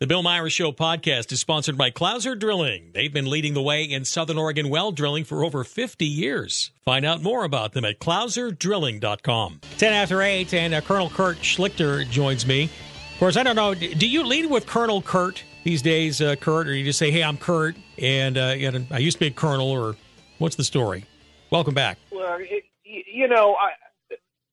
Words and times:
The 0.00 0.06
Bill 0.06 0.22
Myers 0.22 0.54
Show 0.54 0.72
podcast 0.72 1.30
is 1.30 1.40
sponsored 1.40 1.76
by 1.76 1.90
Clouser 1.90 2.34
Drilling. 2.34 2.92
They've 2.94 3.12
been 3.12 3.28
leading 3.28 3.52
the 3.52 3.60
way 3.60 3.84
in 3.84 4.06
Southern 4.06 4.38
Oregon 4.38 4.70
well 4.70 4.92
drilling 4.92 5.24
for 5.24 5.44
over 5.44 5.62
50 5.62 6.06
years. 6.06 6.70
Find 6.86 7.04
out 7.04 7.22
more 7.22 7.44
about 7.44 7.74
them 7.74 7.84
at 7.84 8.00
clouserdrilling.com. 8.00 9.60
10 9.76 9.92
after 9.92 10.22
8, 10.22 10.54
and 10.54 10.72
uh, 10.72 10.80
Colonel 10.80 11.10
Kurt 11.10 11.36
Schlichter 11.40 12.08
joins 12.08 12.46
me. 12.46 12.70
Of 13.12 13.18
course, 13.18 13.36
I 13.36 13.42
don't 13.42 13.56
know, 13.56 13.74
do 13.74 14.08
you 14.08 14.24
lead 14.24 14.46
with 14.46 14.64
Colonel 14.64 15.02
Kurt 15.02 15.44
these 15.64 15.82
days, 15.82 16.22
uh, 16.22 16.34
Kurt, 16.36 16.66
or 16.66 16.74
you 16.74 16.82
just 16.82 16.98
say, 16.98 17.10
hey, 17.10 17.22
I'm 17.22 17.36
Kurt, 17.36 17.76
and 17.98 18.38
uh, 18.38 18.54
you 18.56 18.70
know, 18.70 18.82
I 18.90 19.00
used 19.00 19.18
to 19.18 19.20
be 19.20 19.26
a 19.26 19.30
colonel, 19.30 19.70
or 19.70 19.96
what's 20.38 20.56
the 20.56 20.64
story? 20.64 21.04
Welcome 21.50 21.74
back. 21.74 21.98
Well, 22.10 22.38
it, 22.40 22.64
you 22.86 23.28
know, 23.28 23.54
I, 23.60 23.72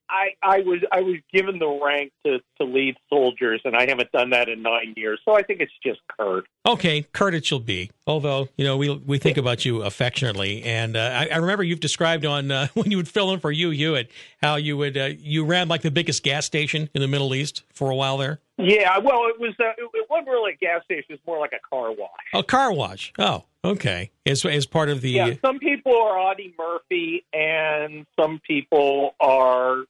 I 0.10 0.30
I 0.42 0.60
was 0.60 0.80
I 0.92 1.02
was 1.02 1.18
given 1.34 1.60
the 1.60 1.68
rank 1.68 2.12
to 2.26 2.40
to 2.60 2.64
lead 2.66 2.96
soldiers, 3.10 3.62
and 3.66 3.76
I 3.76 3.88
haven't 3.88 4.12
done 4.12 4.30
that 4.32 4.50
in 4.50 4.62
nine 4.62 4.94
years. 4.96 5.20
So 5.26 5.36
I 5.36 5.44
think 5.44 5.60
it's 5.60 5.72
just 5.84 6.00
Kurt. 6.18 6.46
Okay, 6.66 7.04
Kurt, 7.12 7.34
it 7.34 7.46
shall 7.46 7.60
be. 7.60 7.92
Although 8.06 8.50
you 8.58 8.66
know 8.66 8.78
we 8.78 8.96
we 8.96 9.18
think 9.18 9.38
about 9.38 9.66
you 9.66 9.84
affectionately, 9.84 10.64
and 10.64 10.96
uh, 10.96 11.00
I, 11.00 11.28
I, 11.34 11.38
remember 11.38 11.64
you've 11.64 11.80
described 11.80 12.26
on 12.26 12.52
uh, 12.52 12.68
when 12.74 12.92
you 12.92 12.98
would 12.98 13.08
fill 13.08 13.34
in 13.34 13.40
for 13.40 13.52
Hugh 13.52 13.72
Hewitt 13.72 14.10
how 14.42 14.56
you 14.56 14.78
would 14.78 14.98
uh, 14.98 15.10
you 15.20 15.46
ran 15.46 15.68
like 15.68 15.82
the 15.82 15.92
biggest 15.92 16.24
gas 16.24 16.46
station 16.46 16.90
in 16.94 17.02
the 17.02 17.08
Middle 17.08 17.36
East 17.36 17.64
for 17.74 17.90
a 17.92 17.96
while 17.96 18.18
there. 18.18 18.40
Yeah, 18.58 18.98
well, 18.98 19.28
it 19.28 19.40
was 19.40 19.54
uh, 19.60 19.70
it, 19.78 19.90
it 19.94 20.08
wasn't 20.10 20.30
really 20.30 20.54
a 20.54 20.58
gas 20.58 20.84
station; 20.86 21.06
it 21.10 21.14
was 21.14 21.20
more 21.28 21.40
like 21.40 21.54
a 21.54 21.70
car 21.70 21.92
wash. 21.92 22.10
A 22.34 22.44
car 22.44 22.74
wash. 22.74 23.14
Oh, 23.20 23.44
okay. 23.64 24.10
As 24.26 24.44
as 24.46 24.66
part 24.66 24.90
of 24.90 25.02
the 25.02 25.12
yeah, 25.12 25.34
some 25.46 25.60
people 25.60 25.94
are 25.94 26.18
Audie 26.18 26.56
Murphy, 26.58 27.24
and 27.34 28.08
some 28.20 28.40
people 28.48 29.16
are 29.20 29.84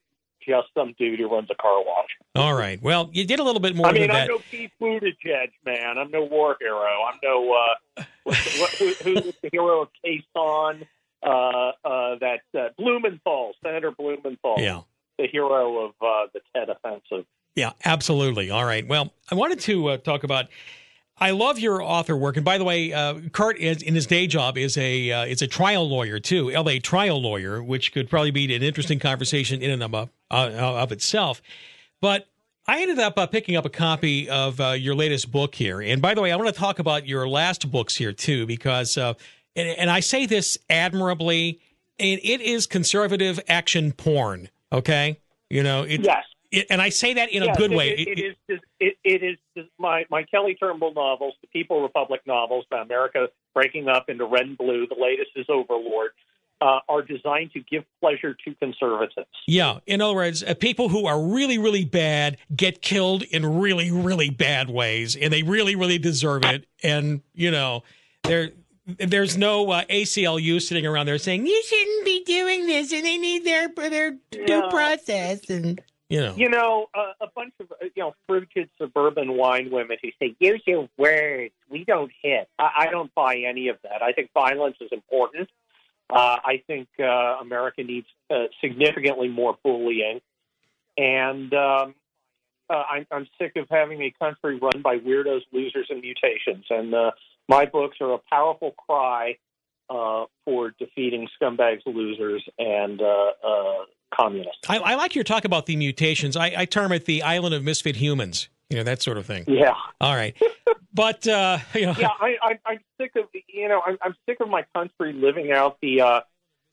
just 0.48 0.68
some 0.74 0.94
dude 0.98 1.20
who 1.20 1.30
runs 1.30 1.50
a 1.52 1.56
car 1.56 1.84
wash. 1.84 2.10
All 2.36 2.54
right. 2.54 2.82
Well, 2.82 3.10
you 3.12 3.26
did 3.26 3.40
a 3.40 3.44
little 3.44 3.60
bit 3.60 3.76
more. 3.76 3.88
I 3.88 3.92
mean, 3.92 4.04
I'm 4.04 4.08
that. 4.10 4.28
no 4.30 4.40
Pete 4.50 4.72
Buttigieg, 4.82 5.52
man. 5.66 5.98
I'm 5.98 6.12
no 6.12 6.24
war 6.24 6.55
hero. 6.60 6.86
I'm 6.86 7.20
no 7.24 7.54
uh, 7.98 8.04
who, 8.80 8.94
who's 9.04 9.34
the 9.41 9.49
hero 9.52 9.82
of 9.82 9.90
Khe 10.04 10.24
Sanh? 10.36 10.88
Uh, 11.24 11.71
uh, 11.84 12.16
that 12.20 12.41
uh, 12.58 12.70
Blumenthal, 12.77 13.54
Senator 13.63 13.91
Blumenthal. 13.91 14.55
Yeah. 14.60 14.82
The 15.18 15.27
hero 15.27 15.86
of 15.86 15.91
uh, 15.99 16.27
the 16.34 16.41
Tet 16.55 16.70
Offensive. 16.70 17.26
Yeah, 17.55 17.71
absolutely. 17.84 18.52
All 18.52 18.64
right. 18.64 18.88
Well, 18.88 19.12
I 19.32 19.36
wanted 19.36 19.60
to 19.62 19.88
uh, 19.88 19.98
talk 19.98 20.24
about 20.24 20.46
I 21.20 21.32
love 21.32 21.58
your 21.58 21.82
author 21.82 22.16
work, 22.16 22.36
and 22.36 22.46
by 22.46 22.60
the 22.60 22.64
way, 22.64 22.93
uh, 22.93 23.16
Kurt 23.32 23.58
is 23.58 23.82
in 23.82 23.96
his 23.96 24.05
day 24.05 24.27
job 24.27 24.58
is 24.58 24.77
a 24.77 25.12
uh, 25.12 25.26
is 25.26 25.41
a 25.41 25.48
trial 25.48 25.90
lawyer 25.90 26.20
too, 26.20 26.52
L.A. 26.52 26.80
trial 26.80 27.20
lawyer, 27.20 27.64
which 27.64 27.91
could 27.91 28.08
probably 28.10 28.30
be 28.30 28.54
an 28.55 28.62
interesting 28.62 28.99
conversation 28.99 29.64
in 29.64 29.71
and 29.71 29.96
of, 29.96 30.10
uh, 30.32 30.52
of 30.54 30.92
itself. 30.92 31.42
But 32.02 32.28
I 32.68 32.82
ended 32.82 33.00
up 33.00 33.18
uh, 33.18 33.28
picking 33.28 33.56
up 33.56 33.66
a 33.66 33.70
copy 33.70 34.30
of 34.30 34.60
uh, 34.60 34.72
your 34.72 34.96
latest 34.96 35.32
book 35.32 35.56
here, 35.56 35.82
and 35.82 36.02
by 36.02 36.14
the 36.14 36.22
way, 36.22 36.32
I 36.32 36.36
want 36.36 36.48
to 36.48 36.60
talk 36.60 36.80
about 36.80 37.08
your 37.08 37.28
last 37.28 37.72
books 37.72 37.96
here 37.96 38.14
too, 38.14 38.46
because 38.46 38.98
uh, 38.98 39.14
and, 39.55 39.70
and 39.70 39.90
I 39.90 40.02
say 40.02 40.26
this 40.26 40.58
admirably, 40.70 41.60
and 42.00 42.20
it 42.24 42.42
is 42.42 42.68
conservative 42.68 43.40
action 43.48 43.92
porn. 43.94 44.50
Okay, 44.72 45.20
you 45.50 45.64
know, 45.64 45.84
it, 45.84 46.02
yes 46.02 46.26
and 46.70 46.82
I 46.82 46.90
say 46.90 47.14
that 47.14 47.30
in 47.30 47.44
yes, 47.44 47.55
a 47.55 47.60
good 47.60 47.72
it, 47.72 47.78
way. 47.78 47.90
it, 47.92 48.20
it 48.20 48.36
is. 48.48 48.60
It, 48.80 48.98
it 49.04 49.38
is 49.55 49.66
my 49.78 50.05
my 50.10 50.24
Kelly 50.24 50.55
Turnbull 50.55 50.94
novels, 50.94 51.34
the 51.42 51.48
People 51.48 51.82
Republic 51.82 52.22
novels, 52.26 52.66
America 52.72 53.28
breaking 53.54 53.88
up 53.88 54.10
into 54.10 54.26
red 54.26 54.44
and 54.44 54.58
blue. 54.58 54.88
The 54.88 54.96
latest 55.00 55.32
is 55.36 55.46
Overlord. 55.50 56.12
Uh, 56.60 56.80
are 56.90 57.04
designed 57.04 57.52
to 57.54 57.60
give 57.60 57.84
pleasure 58.02 58.34
to 58.34 58.55
conservatives. 58.55 59.27
Yeah, 59.46 59.77
in 59.86 60.02
other 60.02 60.16
words, 60.16 60.41
uh, 60.41 60.55
people 60.55 60.90
who 60.90 61.05
are 61.05 61.22
really, 61.22 61.60
really 61.60 61.86
bad 61.86 62.38
get 62.55 62.82
killed 62.82 63.22
in 63.22 63.60
really, 63.60 63.91
really 63.91 64.31
bad 64.31 64.68
ways, 64.68 65.16
and 65.16 65.31
they 65.31 65.44
really, 65.44 65.75
really 65.75 66.00
deserve 66.00 66.44
it. 66.46 66.66
And 66.81 67.22
you 67.36 67.52
know, 67.52 67.84
there, 68.24 68.50
there's 68.88 69.38
no 69.38 69.69
uh, 69.69 69.84
ACLU 69.86 70.62
sitting 70.62 70.86
around 70.86 71.06
there 71.06 71.18
saying 71.18 71.46
you 71.46 71.64
shouldn't 71.64 72.06
be 72.06 72.24
doing 72.24 72.66
this, 72.66 72.92
and 72.94 73.06
they 73.06 73.18
need 73.18 73.44
their 73.44 73.70
their 73.70 74.18
due 74.31 74.68
process 74.70 75.50
and. 75.50 75.81
You 76.10 76.22
know, 76.22 76.36
you 76.38 76.48
know, 76.48 76.86
uh, 76.94 77.12
a 77.20 77.28
bunch 77.36 77.52
of 77.60 77.70
uh, 77.70 77.88
you 77.94 78.02
know 78.02 78.14
frigid 78.30 78.70
suburban 78.78 79.36
wine 79.36 79.70
women 79.70 79.98
who 80.02 80.08
say 80.22 80.38
use 80.40 80.64
your 80.66 80.88
words. 80.98 81.54
We 81.70 81.84
don't 81.84 82.10
hit. 82.24 82.48
I, 82.58 82.70
I 82.78 82.90
don't 82.90 83.14
buy 83.14 83.44
any 83.46 83.68
of 83.68 83.76
that. 83.84 84.02
I 84.02 84.14
think 84.14 84.31
violence 84.34 84.78
is 84.80 84.88
important. 84.94 85.50
Uh, 86.09 86.38
I 86.44 86.63
think 86.68 86.88
uh, 87.00 87.03
America 87.41 87.84
needs 87.84 88.07
uh, 88.29 88.45
significantly 88.62 89.28
more 89.28 89.57
bullying, 89.63 90.22
and 90.97 91.53
um, 91.53 91.95
uh, 92.69 92.84
I'm, 92.90 93.07
I'm 93.12 93.28
sick 93.40 93.53
of 93.56 93.68
having 93.69 94.01
a 94.01 94.13
country 94.19 94.57
run 94.59 94.81
by 94.81 94.97
weirdos, 94.97 95.41
losers, 95.51 95.88
and 95.90 96.01
mutations. 96.01 96.66
And 96.69 96.94
uh, 96.94 97.12
my 97.47 97.66
books 97.66 97.97
are 98.01 98.13
a 98.13 98.19
powerful 98.29 98.72
cry 98.72 99.38
uh, 99.90 100.25
for 100.44 100.72
defeating 100.78 101.28
scumbags, 101.41 101.81
losers, 101.85 102.44
and 102.59 103.01
uh, 103.01 103.06
uh, 103.06 103.85
communists. 104.13 104.68
I, 104.68 104.79
I, 104.79 104.95
like 104.95 105.16
your 105.16 105.24
talk 105.24 105.45
about 105.45 105.66
the 105.66 105.75
mutations. 105.78 106.35
I, 106.35 106.53
I, 106.57 106.66
term 106.66 106.91
it 106.91 107.06
the 107.06 107.24
island 107.24 107.56
of 107.56 107.63
misfit 107.63 107.95
humans. 107.95 108.50
You 108.70 108.78
know 108.78 108.84
that 108.84 109.02
sort 109.02 109.18
of 109.18 109.26
thing. 109.26 109.46
Yeah. 109.48 109.74
All 110.02 110.16
right. 110.16 110.36
But 110.94 111.28
uh, 111.28 111.60
you 111.74 111.86
know. 111.86 111.96
Yeah, 111.98 112.10
I, 112.20 112.60
i'm 112.66 112.80
sick 113.00 113.12
of 113.16 113.26
you 113.48 113.70
know 113.70 113.82
I'm, 113.86 113.98
I'm, 114.02 114.16
sick 114.28 114.40
of 114.42 114.50
my 114.50 114.66
country 114.76 115.14
living 115.14 115.52
out 115.52 115.78
the 115.82 116.02
uh, 116.02 116.22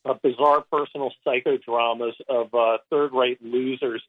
uh, 0.05 0.15
bizarre 0.23 0.65
personal 0.73 1.13
psychodramas 1.27 2.15
of 2.29 2.55
uh, 2.55 2.79
third-rate 2.91 3.43
losers 3.43 4.03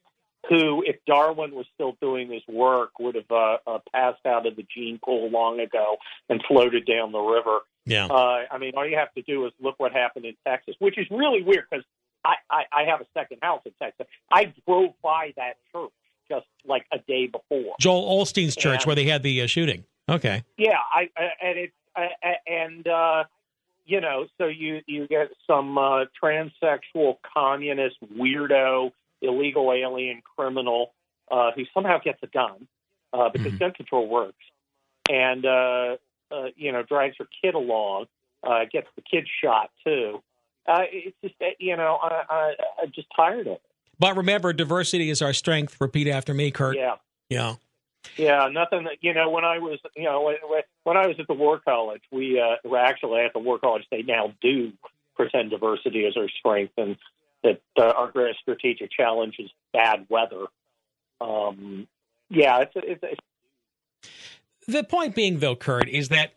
who, 0.48 0.84
if 0.86 0.96
Darwin 1.06 1.54
was 1.54 1.66
still 1.74 1.96
doing 2.00 2.30
his 2.30 2.42
work, 2.48 2.98
would 2.98 3.16
have 3.16 3.30
uh, 3.30 3.56
uh, 3.66 3.78
passed 3.92 4.24
out 4.26 4.46
of 4.46 4.56
the 4.56 4.64
gene 4.74 4.98
pool 5.04 5.28
long 5.30 5.60
ago 5.60 5.96
and 6.28 6.42
floated 6.46 6.86
down 6.86 7.12
the 7.12 7.20
river. 7.20 7.60
Yeah. 7.84 8.06
Uh, 8.06 8.44
I 8.50 8.58
mean, 8.58 8.72
all 8.76 8.86
you 8.86 8.96
have 8.96 9.12
to 9.14 9.22
do 9.22 9.46
is 9.46 9.52
look 9.60 9.74
what 9.78 9.92
happened 9.92 10.24
in 10.24 10.34
Texas, 10.46 10.76
which 10.78 10.98
is 10.98 11.06
really 11.10 11.42
weird 11.42 11.64
because 11.70 11.84
I, 12.24 12.34
I, 12.50 12.62
I 12.72 12.84
have 12.90 13.00
a 13.00 13.06
second 13.14 13.38
house 13.42 13.62
in 13.64 13.72
Texas. 13.80 14.06
I 14.30 14.52
drove 14.66 14.92
by 15.02 15.32
that 15.36 15.54
church 15.72 15.90
just 16.28 16.46
like 16.64 16.84
a 16.92 16.98
day 16.98 17.26
before. 17.26 17.74
Joel 17.80 18.22
Osteen's 18.22 18.56
church, 18.56 18.82
and, 18.82 18.86
where 18.86 18.96
they 18.96 19.04
had 19.04 19.22
the 19.22 19.42
uh, 19.42 19.46
shooting. 19.46 19.84
Okay. 20.08 20.44
Yeah, 20.56 20.78
I, 20.94 21.08
I 21.16 21.28
and 21.42 21.58
it's 21.58 21.74
and 22.46 22.86
uh, 22.86 23.24
you 23.84 24.00
know, 24.00 24.26
so 24.38 24.46
you 24.46 24.80
you 24.86 25.06
get 25.06 25.30
some 25.46 25.78
uh, 25.78 26.04
transsexual 26.22 27.16
communist 27.34 27.96
weirdo 28.16 28.92
illegal 29.22 29.72
alien 29.72 30.22
criminal 30.36 30.92
uh, 31.30 31.50
who 31.54 31.64
somehow 31.72 31.98
gets 31.98 32.18
a 32.22 32.26
gun 32.26 32.68
uh, 33.12 33.28
because 33.30 33.48
mm-hmm. 33.48 33.58
gun 33.58 33.72
control 33.72 34.08
works, 34.08 34.44
and 35.10 35.46
uh, 35.46 35.96
uh, 36.30 36.46
you 36.56 36.72
know 36.72 36.82
drags 36.82 37.16
her 37.18 37.26
kid 37.42 37.54
along, 37.54 38.06
uh, 38.42 38.64
gets 38.70 38.88
the 38.96 39.02
kid 39.02 39.26
shot 39.42 39.70
too. 39.84 40.22
Uh, 40.66 40.82
it's 40.90 41.16
just 41.22 41.34
you 41.58 41.76
know 41.76 41.98
I, 42.02 42.22
I, 42.28 42.54
I'm 42.82 42.92
just 42.92 43.08
tired 43.14 43.46
of 43.46 43.54
it. 43.54 43.62
But 43.98 44.16
remember, 44.16 44.52
diversity 44.52 45.10
is 45.10 45.22
our 45.22 45.32
strength. 45.32 45.76
Repeat 45.80 46.08
after 46.08 46.34
me, 46.34 46.50
Kurt. 46.50 46.76
Yeah. 46.76 46.96
Yeah. 47.28 47.54
Yeah, 48.16 48.48
nothing. 48.52 48.84
That, 48.84 48.98
you 49.00 49.14
know, 49.14 49.30
when 49.30 49.44
I 49.44 49.58
was, 49.58 49.78
you 49.96 50.04
know, 50.04 50.22
when, 50.22 50.36
when 50.84 50.96
I 50.96 51.06
was 51.06 51.16
at 51.18 51.26
the 51.26 51.34
War 51.34 51.58
College, 51.58 52.02
we 52.12 52.40
uh, 52.40 52.56
were 52.68 52.78
actually 52.78 53.20
at 53.22 53.32
the 53.32 53.40
War 53.40 53.58
College. 53.58 53.84
They 53.90 54.02
now 54.02 54.32
do 54.40 54.72
pretend 55.16 55.50
diversity 55.50 56.04
is 56.04 56.16
our 56.16 56.28
strength, 56.28 56.74
and 56.76 56.96
that 57.42 57.60
uh, 57.76 57.92
our 57.96 58.10
greatest 58.10 58.40
strategic 58.40 58.92
challenge 58.92 59.36
is 59.38 59.50
bad 59.72 60.06
weather. 60.08 60.44
Um, 61.20 61.88
yeah, 62.28 62.60
it's, 62.60 62.72
it's, 62.76 63.02
it's 63.02 63.20
the 64.68 64.84
point 64.84 65.14
being, 65.14 65.38
though, 65.38 65.56
Kurt, 65.56 65.88
is 65.88 66.08
that 66.10 66.32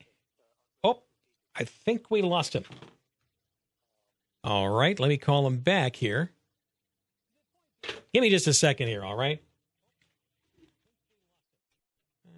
oh, 0.83 1.01
I 1.55 1.65
think 1.65 2.09
we 2.09 2.21
lost 2.21 2.53
him. 2.53 2.63
All 4.43 4.69
right, 4.69 4.99
let 4.99 5.09
me 5.09 5.17
call 5.17 5.45
him 5.45 5.57
back 5.57 5.97
here. 5.97 6.31
Give 8.13 8.21
me 8.21 8.29
just 8.29 8.47
a 8.47 8.53
second 8.53 8.87
here, 8.87 9.03
all 9.03 9.15
right? 9.15 9.41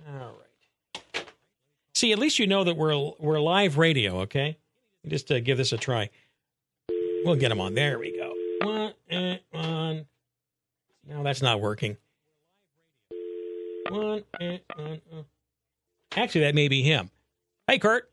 All 0.07 0.35
right. 0.35 1.25
See, 1.93 2.11
at 2.11 2.19
least 2.19 2.39
you 2.39 2.47
know 2.47 2.63
that 2.63 2.75
we're 2.75 3.11
we're 3.19 3.39
live 3.39 3.77
radio, 3.77 4.21
okay? 4.21 4.57
Just 5.07 5.31
uh, 5.31 5.39
give 5.39 5.57
this 5.57 5.71
a 5.71 5.77
try. 5.77 6.09
We'll 7.23 7.35
get 7.35 7.51
him 7.51 7.61
on. 7.61 7.73
There 7.73 7.99
we 7.99 8.17
go. 8.17 8.33
One, 8.67 8.93
eh, 9.09 9.37
one. 9.51 10.05
No, 11.07 11.23
that's 11.23 11.41
not 11.41 11.61
working. 11.61 11.97
One, 13.89 14.23
eh, 14.39 14.57
one, 14.75 15.01
uh. 15.13 15.21
Actually, 16.15 16.41
that 16.41 16.55
may 16.55 16.67
be 16.67 16.81
him. 16.81 17.09
Hey, 17.67 17.79
Kurt. 17.79 18.11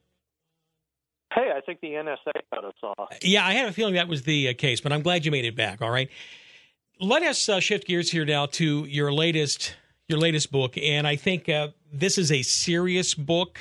Hey, 1.34 1.50
I 1.54 1.60
think 1.60 1.80
the 1.80 1.88
NSA 1.88 2.32
cut 2.54 2.64
us 2.64 2.74
off. 2.82 3.08
Yeah, 3.22 3.46
I 3.46 3.52
had 3.52 3.68
a 3.68 3.72
feeling 3.72 3.94
that 3.94 4.08
was 4.08 4.22
the 4.22 4.48
uh, 4.48 4.54
case, 4.54 4.80
but 4.80 4.92
I'm 4.92 5.02
glad 5.02 5.24
you 5.26 5.30
made 5.30 5.44
it 5.44 5.56
back. 5.56 5.82
All 5.82 5.90
right. 5.90 6.08
Let 7.00 7.22
us 7.22 7.48
uh, 7.48 7.60
shift 7.60 7.86
gears 7.86 8.10
here 8.10 8.24
now 8.24 8.46
to 8.46 8.84
your 8.86 9.12
latest 9.12 9.76
your 10.08 10.18
latest 10.18 10.50
book, 10.50 10.76
and 10.78 11.06
I 11.06 11.16
think 11.16 11.48
uh, 11.48 11.68
this 11.92 12.16
is 12.16 12.32
a 12.32 12.42
serious 12.42 13.14
book, 13.14 13.60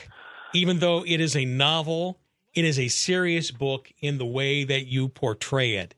even 0.53 0.79
though 0.79 1.03
it 1.05 1.19
is 1.19 1.35
a 1.35 1.45
novel. 1.45 2.19
It 2.53 2.65
is 2.65 2.79
a 2.79 2.87
serious 2.87 3.51
book 3.51 3.91
in 3.99 4.17
the 4.17 4.25
way 4.25 4.63
that 4.63 4.87
you 4.87 5.09
portray 5.09 5.73
it. 5.73 5.93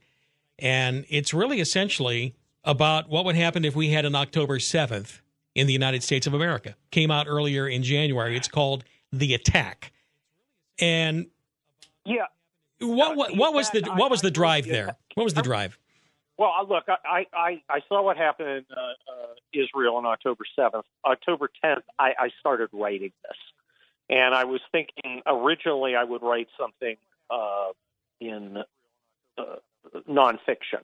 And 0.58 1.06
it's 1.08 1.34
really 1.34 1.62
essentially 1.62 2.36
about 2.66 3.10
what 3.10 3.24
would 3.24 3.36
happen 3.36 3.64
if 3.64 3.76
we 3.76 3.92
had 3.92 4.06
an 4.06 4.16
October 4.16 4.58
7th 4.58 5.22
in 5.56 5.68
the 5.68 5.74
United 5.74 6.04
States 6.04 6.28
of 6.28 6.34
America. 6.34 6.76
Came 6.92 7.12
out 7.12 7.28
earlier 7.30 7.68
in 7.68 7.84
January. 7.84 8.36
It's 8.36 8.50
called 8.50 8.84
The 9.14 9.34
Attack. 9.34 9.94
And 10.80 11.28
yeah, 12.06 12.26
what 12.82 13.16
what, 13.16 13.38
what 13.38 13.54
was 13.54 13.70
the 13.70 13.82
what 13.96 14.12
was 14.12 14.22
the 14.22 14.32
drive 14.32 14.66
there? 14.66 14.98
What 15.14 15.24
was 15.24 15.34
the 15.34 15.42
drive? 15.42 15.78
Well, 16.40 16.52
look, 16.70 16.86
I 16.88 17.26
I, 17.34 17.62
I 17.70 17.80
saw 17.90 18.02
what 18.02 18.16
happened 18.16 18.50
in 18.50 18.66
uh, 18.72 18.80
uh, 18.80 19.34
Israel 19.54 19.98
on 19.98 20.06
October 20.06 20.46
seventh. 20.56 20.86
October 21.06 21.50
tenth, 21.62 21.84
I, 22.00 22.12
I 22.18 22.30
started 22.40 22.70
writing 22.72 23.12
this, 23.24 23.38
and 24.10 24.34
I 24.34 24.46
was 24.46 24.62
thinking 24.72 25.22
originally 25.28 25.98
I 25.98 26.06
would 26.06 26.22
write 26.24 26.48
something 26.58 26.96
uh, 27.30 27.72
in 28.22 28.58
uh, 29.38 29.44
nonfiction 30.10 30.84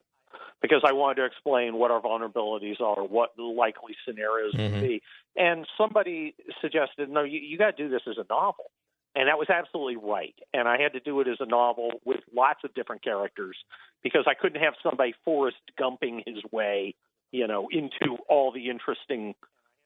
because 0.62 0.82
I 0.86 0.92
wanted 0.92 1.16
to 1.22 1.26
explain 1.26 1.76
what 1.76 1.90
our 1.90 2.02
vulnerabilities 2.02 2.82
are, 2.82 3.06
what 3.06 3.32
the 3.38 3.44
likely 3.44 3.96
scenarios 4.06 4.54
mm-hmm. 4.54 4.74
would 4.74 4.82
be. 4.82 5.02
And 5.38 5.66
somebody 5.78 6.36
suggested, 6.60 7.10
no, 7.10 7.24
you, 7.24 7.40
you 7.40 7.58
got 7.58 7.78
to 7.78 7.84
do 7.84 7.90
this 7.90 8.02
as 8.10 8.18
a 8.18 8.26
novel. 8.30 8.66
And 9.16 9.30
that 9.30 9.38
was 9.38 9.50
absolutely 9.50 9.96
right. 9.96 10.36
And 10.54 10.68
I 10.68 10.78
had 10.80 10.92
to 10.94 11.00
do 11.00 11.22
it 11.22 11.28
as 11.28 11.38
a 11.40 11.46
novel 11.46 12.02
with 12.04 12.20
lots 12.36 12.60
of 12.66 12.74
different 12.74 13.02
characters 13.04 13.56
because 14.04 14.26
I 14.28 14.34
couldn't 14.34 14.62
have 14.62 14.74
somebody 14.84 15.14
Forrest 15.24 15.58
Gumping 15.80 16.22
his 16.26 16.44
way, 16.52 16.96
you 17.32 17.48
know, 17.48 17.70
into 17.72 18.18
all 18.28 18.52
the 18.52 18.70
interesting 18.70 19.34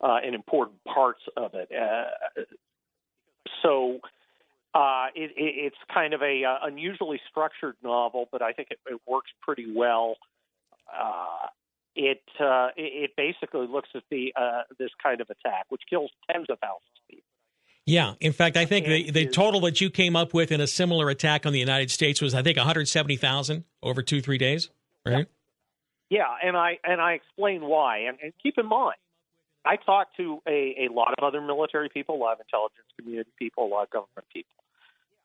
uh, 0.01 0.17
and 0.25 0.33
important 0.33 0.83
parts 0.83 1.21
of 1.37 1.53
it. 1.53 1.69
Uh, 1.71 2.41
so 3.61 3.99
uh, 4.73 5.07
it, 5.13 5.31
it, 5.37 5.53
it's 5.65 5.77
kind 5.93 6.13
of 6.13 6.21
a 6.21 6.43
uh, 6.43 6.57
unusually 6.63 7.19
structured 7.29 7.75
novel, 7.83 8.27
but 8.31 8.41
I 8.41 8.51
think 8.53 8.69
it, 8.71 8.79
it 8.87 8.99
works 9.07 9.31
pretty 9.41 9.71
well. 9.75 10.15
Uh, 10.91 11.47
it, 11.95 12.23
uh, 12.39 12.69
it 12.77 13.11
basically 13.15 13.67
looks 13.67 13.89
at 13.93 14.03
the 14.09 14.33
uh, 14.35 14.61
this 14.77 14.89
kind 15.01 15.21
of 15.21 15.29
attack, 15.29 15.65
which 15.69 15.81
kills 15.89 16.11
tens 16.31 16.47
of 16.49 16.57
thousands 16.59 16.97
of 16.97 17.07
people. 17.09 17.28
Yeah. 17.85 18.13
In 18.19 18.33
fact, 18.33 18.55
I 18.55 18.65
think 18.65 18.85
the, 18.85 19.11
the 19.11 19.25
total 19.25 19.61
that 19.61 19.81
you 19.81 19.89
came 19.89 20.15
up 20.15 20.33
with 20.33 20.51
in 20.51 20.61
a 20.61 20.67
similar 20.67 21.09
attack 21.09 21.45
on 21.45 21.53
the 21.53 21.59
United 21.59 21.89
States 21.89 22.21
was, 22.21 22.35
I 22.35 22.43
think, 22.43 22.57
170,000 22.57 23.63
over 23.81 24.03
two, 24.03 24.21
three 24.21 24.37
days, 24.37 24.69
right? 25.05 25.27
Yeah. 26.09 26.19
yeah. 26.41 26.47
And 26.47 26.55
I, 26.55 26.77
and 26.83 27.01
I 27.01 27.13
explain 27.13 27.61
why. 27.65 27.99
And, 27.99 28.17
and 28.21 28.33
keep 28.41 28.57
in 28.57 28.67
mind, 28.67 28.97
I 29.65 29.75
talked 29.75 30.17
to 30.17 30.41
a, 30.47 30.87
a 30.89 30.93
lot 30.93 31.13
of 31.17 31.23
other 31.23 31.41
military 31.41 31.89
people, 31.89 32.15
a 32.15 32.17
lot 32.17 32.33
of 32.33 32.39
intelligence 32.39 32.87
community 32.97 33.31
people, 33.37 33.65
a 33.65 33.67
lot 33.67 33.83
of 33.83 33.89
government 33.89 34.25
people. 34.31 34.51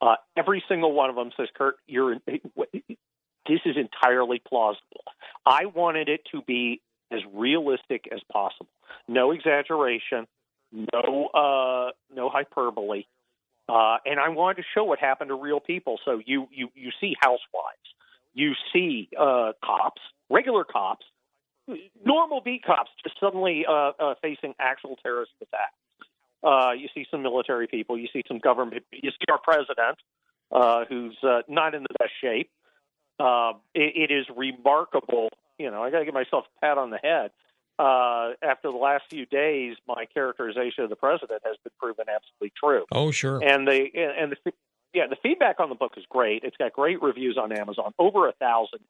Uh, 0.00 0.16
every 0.36 0.62
single 0.68 0.92
one 0.92 1.08
of 1.08 1.16
them 1.16 1.30
says, 1.36 1.48
Kurt, 1.56 1.76
you're 1.86 2.16
this 2.26 3.60
is 3.64 3.76
entirely 3.76 4.42
plausible. 4.46 5.04
I 5.46 5.66
wanted 5.66 6.08
it 6.08 6.22
to 6.32 6.42
be 6.42 6.80
as 7.10 7.20
realistic 7.32 8.08
as 8.12 8.20
possible. 8.32 8.68
No 9.08 9.30
exaggeration, 9.30 10.26
no 10.74 11.26
uh, 11.28 11.92
no 12.14 12.28
hyperbole, 12.28 13.04
uh, 13.68 13.98
and 14.04 14.18
I 14.18 14.28
wanted 14.30 14.62
to 14.62 14.64
show 14.74 14.84
what 14.84 14.98
happened 14.98 15.28
to 15.28 15.34
real 15.34 15.60
people. 15.60 15.98
So 16.04 16.20
you 16.24 16.48
you 16.50 16.68
you 16.74 16.90
see 17.00 17.14
housewives, 17.20 17.86
you 18.34 18.52
see 18.72 19.08
uh, 19.18 19.52
cops, 19.64 20.02
regular 20.28 20.64
cops, 20.64 21.06
normal 22.04 22.40
beat 22.40 22.64
cops, 22.64 22.90
just 23.02 23.18
suddenly 23.20 23.64
uh, 23.68 23.92
uh, 23.98 24.14
facing 24.20 24.54
actual 24.58 24.96
terrorist 25.02 25.32
attacks. 25.40 25.74
Uh, 26.42 26.72
you 26.72 26.88
see 26.94 27.06
some 27.10 27.22
military 27.22 27.66
people, 27.66 27.96
you 27.96 28.08
see 28.12 28.22
some 28.28 28.38
government, 28.38 28.82
you 28.90 29.10
see 29.10 29.26
our 29.30 29.38
president, 29.38 29.96
uh, 30.52 30.84
who's 30.88 31.16
uh, 31.22 31.40
not 31.48 31.74
in 31.74 31.82
the 31.82 31.94
best 31.98 32.12
shape. 32.20 32.50
Uh, 33.18 33.52
it, 33.74 34.10
it 34.10 34.14
is 34.14 34.26
remarkable. 34.36 35.30
You 35.58 35.70
know, 35.70 35.82
I 35.82 35.90
got 35.90 36.00
to 36.00 36.04
give 36.04 36.14
myself 36.14 36.44
a 36.56 36.60
pat 36.60 36.78
on 36.78 36.90
the 36.90 36.98
head 36.98 37.30
uh, 37.78 38.32
after 38.42 38.70
the 38.70 38.78
last 38.78 39.04
few 39.10 39.26
days, 39.26 39.76
my 39.86 40.06
characterization 40.12 40.84
of 40.84 40.90
the 40.90 40.96
president 40.96 41.42
has 41.44 41.56
been 41.64 41.72
proven 41.78 42.04
absolutely 42.08 42.52
true. 42.56 42.84
Oh, 42.92 43.10
sure. 43.10 43.42
And 43.42 43.66
the 43.66 43.88
and 43.94 44.32
the 44.32 44.52
yeah, 44.92 45.08
the 45.08 45.16
feedback 45.22 45.58
on 45.58 45.68
the 45.68 45.74
book 45.74 45.94
is 45.96 46.04
great. 46.08 46.44
It's 46.44 46.56
got 46.56 46.72
great 46.72 47.02
reviews 47.02 47.36
on 47.36 47.52
Amazon, 47.52 47.92
over 47.98 48.28
a 48.28 48.32
thousand. 48.32 48.80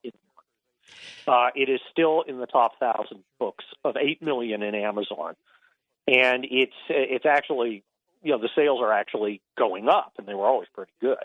Uh, 1.26 1.48
it 1.54 1.70
is 1.70 1.80
still 1.90 2.22
in 2.28 2.38
the 2.38 2.46
top 2.46 2.78
thousand 2.78 3.24
books 3.38 3.64
of 3.84 3.96
eight 3.96 4.20
million 4.20 4.62
in 4.62 4.74
Amazon, 4.74 5.34
and 6.06 6.44
it's 6.50 6.74
it's 6.90 7.24
actually 7.24 7.82
you 8.22 8.32
know 8.32 8.38
the 8.38 8.50
sales 8.54 8.80
are 8.82 8.92
actually 8.92 9.40
going 9.56 9.88
up, 9.88 10.12
and 10.18 10.26
they 10.28 10.34
were 10.34 10.46
always 10.46 10.68
pretty 10.74 10.92
good. 11.00 11.16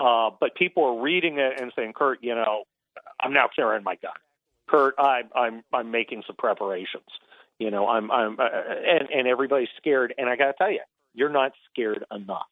Uh, 0.00 0.30
but 0.40 0.56
people 0.56 0.84
are 0.84 1.00
reading 1.00 1.38
it 1.38 1.60
and 1.60 1.72
saying, 1.76 1.92
"Kurt, 1.92 2.24
you 2.24 2.34
know, 2.34 2.64
I'm 3.20 3.32
now 3.32 3.48
carrying 3.54 3.84
my 3.84 3.94
gun." 3.94 4.12
Kurt, 4.72 4.94
I'm 4.98 5.28
I'm 5.34 5.62
I'm 5.72 5.90
making 5.90 6.22
some 6.26 6.36
preparations. 6.36 7.04
You 7.58 7.70
know, 7.70 7.86
I'm 7.88 8.10
I'm 8.10 8.40
uh, 8.40 8.44
and 8.44 9.08
and 9.10 9.28
everybody's 9.28 9.68
scared. 9.76 10.14
And 10.16 10.28
I 10.28 10.36
got 10.36 10.46
to 10.46 10.54
tell 10.56 10.70
you, 10.70 10.80
you're 11.14 11.28
not 11.28 11.52
scared 11.70 12.04
enough. 12.10 12.46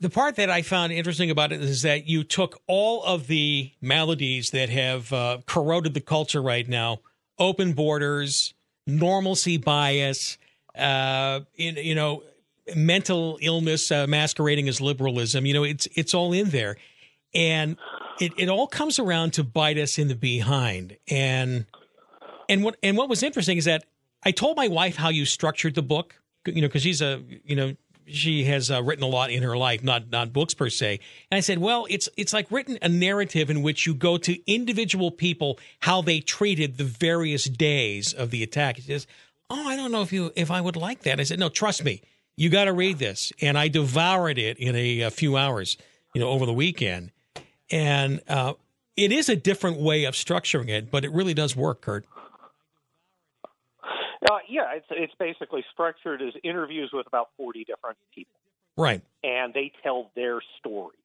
The 0.00 0.10
part 0.10 0.36
that 0.36 0.50
I 0.50 0.62
found 0.62 0.92
interesting 0.92 1.30
about 1.30 1.52
it 1.52 1.60
is 1.60 1.82
that 1.82 2.06
you 2.06 2.24
took 2.24 2.60
all 2.66 3.04
of 3.04 3.26
the 3.28 3.70
maladies 3.80 4.50
that 4.50 4.70
have 4.70 5.12
uh, 5.12 5.38
corroded 5.46 5.94
the 5.94 6.00
culture 6.00 6.42
right 6.42 6.68
now: 6.68 7.00
open 7.38 7.72
borders, 7.72 8.52
normalcy 8.86 9.58
bias, 9.58 10.38
uh, 10.76 11.40
in, 11.56 11.76
you 11.76 11.94
know, 11.94 12.24
mental 12.74 13.38
illness 13.40 13.92
uh, 13.92 14.06
masquerading 14.08 14.68
as 14.68 14.80
liberalism. 14.80 15.46
You 15.46 15.54
know, 15.54 15.62
it's 15.62 15.86
it's 15.94 16.14
all 16.14 16.32
in 16.32 16.50
there, 16.50 16.76
and 17.32 17.76
it, 18.20 18.32
it 18.36 18.48
all 18.48 18.66
comes 18.66 18.98
around 18.98 19.32
to 19.34 19.44
bite 19.44 19.78
us 19.78 19.98
in 19.98 20.08
the 20.08 20.14
behind. 20.14 20.96
And 21.08 21.66
and 22.48 22.62
what 22.62 22.76
and 22.82 22.96
what 22.96 23.08
was 23.08 23.22
interesting 23.22 23.56
is 23.56 23.64
that 23.64 23.84
I 24.22 24.30
told 24.30 24.56
my 24.56 24.68
wife 24.68 24.96
how 24.96 25.08
you 25.08 25.24
structured 25.24 25.74
the 25.74 25.82
book, 25.82 26.14
you 26.46 26.60
know, 26.60 26.68
because 26.68 26.82
she's 26.82 27.02
a 27.02 27.22
you 27.44 27.56
know 27.56 27.74
she 28.06 28.44
has 28.44 28.70
uh, 28.70 28.82
written 28.82 29.04
a 29.04 29.08
lot 29.08 29.30
in 29.30 29.42
her 29.42 29.56
life, 29.56 29.82
not 29.82 30.10
not 30.10 30.32
books 30.32 30.54
per 30.54 30.68
se. 30.68 31.00
And 31.30 31.38
I 31.38 31.40
said, 31.40 31.58
well, 31.58 31.86
it's 31.88 32.08
it's 32.16 32.32
like 32.32 32.50
written 32.50 32.78
a 32.82 32.88
narrative 32.88 33.50
in 33.50 33.62
which 33.62 33.86
you 33.86 33.94
go 33.94 34.18
to 34.18 34.52
individual 34.52 35.10
people 35.10 35.58
how 35.80 36.02
they 36.02 36.20
treated 36.20 36.76
the 36.76 36.84
various 36.84 37.44
days 37.44 38.12
of 38.12 38.30
the 38.30 38.42
attack. 38.42 38.76
He 38.76 38.82
says, 38.82 39.06
oh, 39.48 39.66
I 39.66 39.76
don't 39.76 39.92
know 39.92 40.02
if 40.02 40.12
you 40.12 40.32
if 40.36 40.50
I 40.50 40.60
would 40.60 40.76
like 40.76 41.02
that. 41.02 41.20
I 41.20 41.24
said, 41.24 41.38
no, 41.38 41.48
trust 41.48 41.84
me, 41.84 42.02
you 42.36 42.50
got 42.50 42.64
to 42.64 42.72
read 42.72 42.98
this. 42.98 43.32
And 43.40 43.56
I 43.56 43.68
devoured 43.68 44.38
it 44.38 44.58
in 44.58 44.74
a, 44.74 45.02
a 45.02 45.10
few 45.10 45.36
hours, 45.36 45.78
you 46.14 46.20
know, 46.20 46.28
over 46.28 46.46
the 46.46 46.52
weekend. 46.52 47.12
And 47.70 48.20
uh, 48.28 48.54
it 48.96 49.12
is 49.12 49.28
a 49.28 49.36
different 49.36 49.78
way 49.78 50.04
of 50.04 50.14
structuring 50.14 50.68
it, 50.68 50.90
but 50.90 51.04
it 51.04 51.12
really 51.12 51.34
does 51.34 51.56
work, 51.56 51.82
Kurt. 51.82 52.04
Uh, 54.30 54.38
yeah, 54.48 54.74
it's 54.74 54.86
it's 54.90 55.14
basically 55.18 55.64
structured 55.72 56.20
as 56.20 56.34
interviews 56.44 56.90
with 56.92 57.06
about 57.06 57.30
forty 57.36 57.64
different 57.64 57.96
people, 58.14 58.38
right? 58.76 59.02
And 59.24 59.54
they 59.54 59.72
tell 59.82 60.10
their 60.14 60.40
stories. 60.58 60.96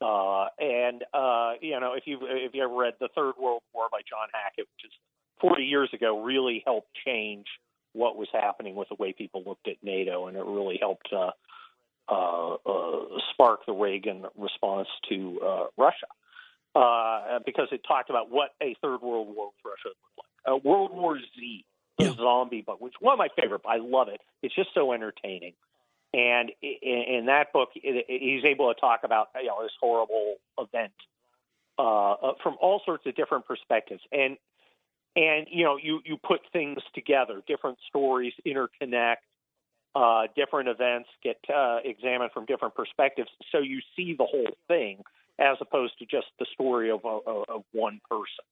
Uh, 0.00 0.46
and 0.58 1.02
uh, 1.12 1.54
you 1.60 1.78
know, 1.80 1.94
if 1.94 2.04
you 2.06 2.18
if 2.22 2.54
you 2.54 2.62
ever 2.62 2.74
read 2.74 2.94
the 3.00 3.08
Third 3.14 3.34
World 3.40 3.62
War 3.74 3.86
by 3.90 4.00
John 4.08 4.28
Hackett, 4.32 4.68
which 4.76 4.84
is 4.84 4.92
forty 5.40 5.64
years 5.64 5.90
ago, 5.92 6.22
really 6.22 6.62
helped 6.64 6.88
change 7.04 7.46
what 7.92 8.16
was 8.16 8.28
happening 8.32 8.76
with 8.76 8.88
the 8.88 8.96
way 8.98 9.12
people 9.12 9.42
looked 9.44 9.66
at 9.66 9.76
NATO, 9.82 10.28
and 10.28 10.36
it 10.36 10.44
really 10.44 10.78
helped 10.80 11.12
uh, 12.08 12.54
uh, 12.54 13.00
spark 13.32 13.66
the 13.66 13.72
Reagan 13.72 14.24
response 14.36 14.88
to 15.08 15.40
uh, 15.44 15.64
Russia 15.76 16.06
uh, 16.74 17.38
because 17.44 17.68
it 17.72 17.82
talked 17.86 18.10
about 18.10 18.30
what 18.30 18.50
a 18.62 18.74
third 18.82 19.00
world 19.02 19.34
war 19.34 19.46
with 19.46 19.54
Russia 19.64 19.88
looked 19.88 20.18
like. 20.18 20.54
Uh, 20.54 20.68
world 20.68 20.90
War 20.92 21.18
Z, 21.18 21.64
the 21.98 22.04
yeah. 22.04 22.12
zombie 22.16 22.62
book, 22.62 22.80
which 22.80 22.92
is 22.92 22.96
one 23.00 23.12
of 23.12 23.18
my 23.18 23.28
favorite. 23.40 23.62
I 23.66 23.78
love 23.78 24.08
it. 24.08 24.20
It's 24.42 24.54
just 24.54 24.70
so 24.74 24.92
entertaining. 24.92 25.54
And 26.12 26.52
in, 26.62 27.04
in 27.08 27.26
that 27.26 27.52
book, 27.52 27.70
it, 27.74 28.04
it, 28.08 28.22
he's 28.22 28.44
able 28.44 28.72
to 28.72 28.78
talk 28.78 29.00
about 29.04 29.28
you 29.40 29.46
know 29.46 29.62
this 29.62 29.72
horrible 29.80 30.36
event 30.58 30.92
uh, 31.78 32.34
from 32.42 32.56
all 32.60 32.82
sorts 32.84 33.06
of 33.06 33.16
different 33.16 33.46
perspectives. 33.46 34.02
And 34.12 34.36
and 35.16 35.46
you 35.50 35.64
know 35.64 35.78
you 35.80 36.00
you 36.04 36.16
put 36.16 36.40
things 36.52 36.78
together, 36.94 37.42
different 37.46 37.78
stories 37.88 38.32
interconnect 38.46 39.16
uh, 39.94 40.26
different 40.34 40.68
events 40.68 41.08
get 41.22 41.38
uh, 41.54 41.78
examined 41.84 42.32
from 42.32 42.46
different 42.46 42.74
perspectives, 42.74 43.28
so 43.52 43.58
you 43.58 43.80
see 43.96 44.14
the 44.16 44.24
whole 44.24 44.56
thing 44.68 45.02
as 45.38 45.56
opposed 45.60 45.98
to 45.98 46.06
just 46.06 46.26
the 46.38 46.46
story 46.52 46.90
of, 46.90 47.04
of, 47.04 47.22
of 47.48 47.64
one 47.72 48.00
person. 48.08 48.44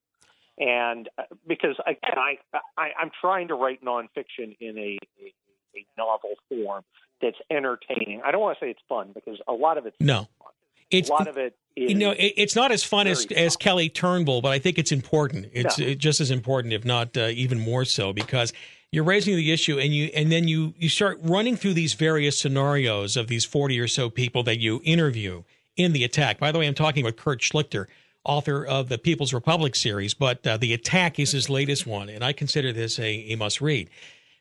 And 0.59 1.09
uh, 1.19 1.23
because 1.47 1.77
again, 1.87 2.17
I, 2.17 2.39
I 2.77 2.91
I'm 3.01 3.11
trying 3.21 3.49
to 3.49 3.55
write 3.55 3.83
nonfiction 3.85 4.57
in 4.61 4.77
a, 4.79 4.99
a, 5.21 5.33
a 5.77 5.87
novel 5.97 6.35
form 6.49 6.85
that's 7.21 7.39
entertaining. 7.51 8.21
I 8.25 8.31
don't 8.33 8.41
want 8.41 8.59
to 8.59 8.65
say 8.65 8.71
it's 8.71 8.83
fun 8.89 9.13
because 9.15 9.41
a 9.49 9.53
lot 9.53 9.79
of 9.79 9.87
it's 9.87 9.97
no. 9.99 10.29
Fun. 10.39 10.53
It's, 10.91 11.09
a 11.09 11.13
lot 11.13 11.27
of 11.27 11.39
it 11.39 11.57
you 11.77 11.95
know 11.95 12.11
it, 12.11 12.35
it's 12.37 12.57
not 12.57 12.73
as 12.73 12.85
fun 12.85 13.07
as, 13.07 13.27
as 13.27 13.57
Kelly 13.57 13.89
Turnbull, 13.89 14.43
but 14.43 14.53
I 14.53 14.59
think 14.59 14.79
it's 14.79 14.93
important. 14.93 15.47
It's 15.53 15.79
no. 15.79 15.95
just 15.95 16.21
as 16.21 16.31
important, 16.31 16.75
if 16.75 16.85
not 16.85 17.17
uh, 17.17 17.29
even 17.29 17.61
more 17.61 17.85
so, 17.85 18.13
because 18.13 18.53
you're 18.91 19.05
raising 19.05 19.37
the 19.37 19.51
issue 19.51 19.79
and 19.79 19.95
you 19.95 20.11
and 20.15 20.31
then 20.31 20.47
you 20.47 20.75
you 20.77 20.89
start 20.89 21.19
running 21.23 21.57
through 21.57 21.75
these 21.75 21.95
various 21.95 22.39
scenarios 22.39 23.17
of 23.17 23.29
these 23.29 23.45
40 23.45 23.81
or 23.81 23.89
so 23.89 24.11
people 24.11 24.43
that 24.45 24.59
you 24.59 24.81
interview 24.85 25.43
in 25.77 25.93
the 25.93 26.05
attack. 26.05 26.39
By 26.39 26.53
the 26.53 26.59
way, 26.59 26.67
I'm 26.67 26.75
talking 26.75 27.05
with 27.05 27.17
Kurt 27.17 27.41
Schlichter, 27.41 27.87
author 28.25 28.65
of 28.65 28.89
the 28.89 28.99
People's 28.99 29.33
Republic 29.33 29.75
series, 29.75 30.15
but 30.15 30.47
uh, 30.47 30.59
the 30.59 30.75
attack 30.75 31.19
is 31.19 31.33
his 31.33 31.49
latest 31.49 31.87
one, 31.87 32.09
and 32.09 32.23
I 32.23 32.33
consider 32.33 32.73
this 32.73 32.99
a, 32.99 33.33
a 33.33 33.37
must 33.37 33.61
read. 33.61 33.89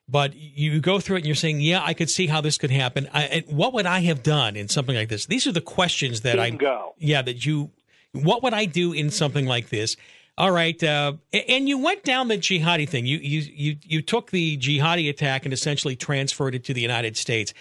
But 0.08 0.36
you 0.36 0.80
go 0.82 1.00
through 1.00 1.18
it 1.18 1.20
and 1.20 1.26
you're 1.26 1.36
saying, 1.36 1.62
yeah, 1.62 1.82
I 1.84 1.94
could 1.94 2.10
see 2.10 2.28
how 2.28 2.42
this 2.42 2.58
could 2.58 2.72
happen. 2.72 3.08
I, 3.14 3.44
what 3.48 3.74
would 3.74 3.86
I 3.86 4.02
have 4.02 4.24
done 4.24 4.56
in 4.56 4.68
something 4.68 4.96
like 4.96 5.10
this? 5.10 5.26
These 5.26 5.48
are 5.48 5.52
the 5.52 5.62
questions 5.62 6.22
that 6.22 6.36
Bingo. 6.36 6.66
I, 6.66 6.70
go. 6.70 6.96
yeah, 6.98 7.22
that 7.22 7.46
you, 7.46 7.72
what 8.12 8.44
would 8.44 8.54
I 8.54 8.66
do 8.66 8.92
in 8.92 9.10
something 9.10 9.46
like 9.46 9.70
this? 9.70 9.96
All 10.38 10.52
right, 10.52 10.82
uh, 10.82 11.14
and 11.34 11.68
you 11.68 11.78
went 11.78 12.04
down 12.04 12.30
the 12.30 12.38
jihadi 12.38 12.88
thing. 12.88 13.06
You 13.06 13.18
you 13.18 13.42
you 13.54 13.76
you 13.84 14.02
took 14.02 14.32
the 14.32 14.58
jihadi 14.58 15.10
attack 15.10 15.46
and 15.46 15.54
essentially 15.54 15.96
transferred 15.96 16.56
it 16.56 16.64
to 16.64 16.74
the 16.74 16.82
United 16.82 17.18
States, 17.18 17.54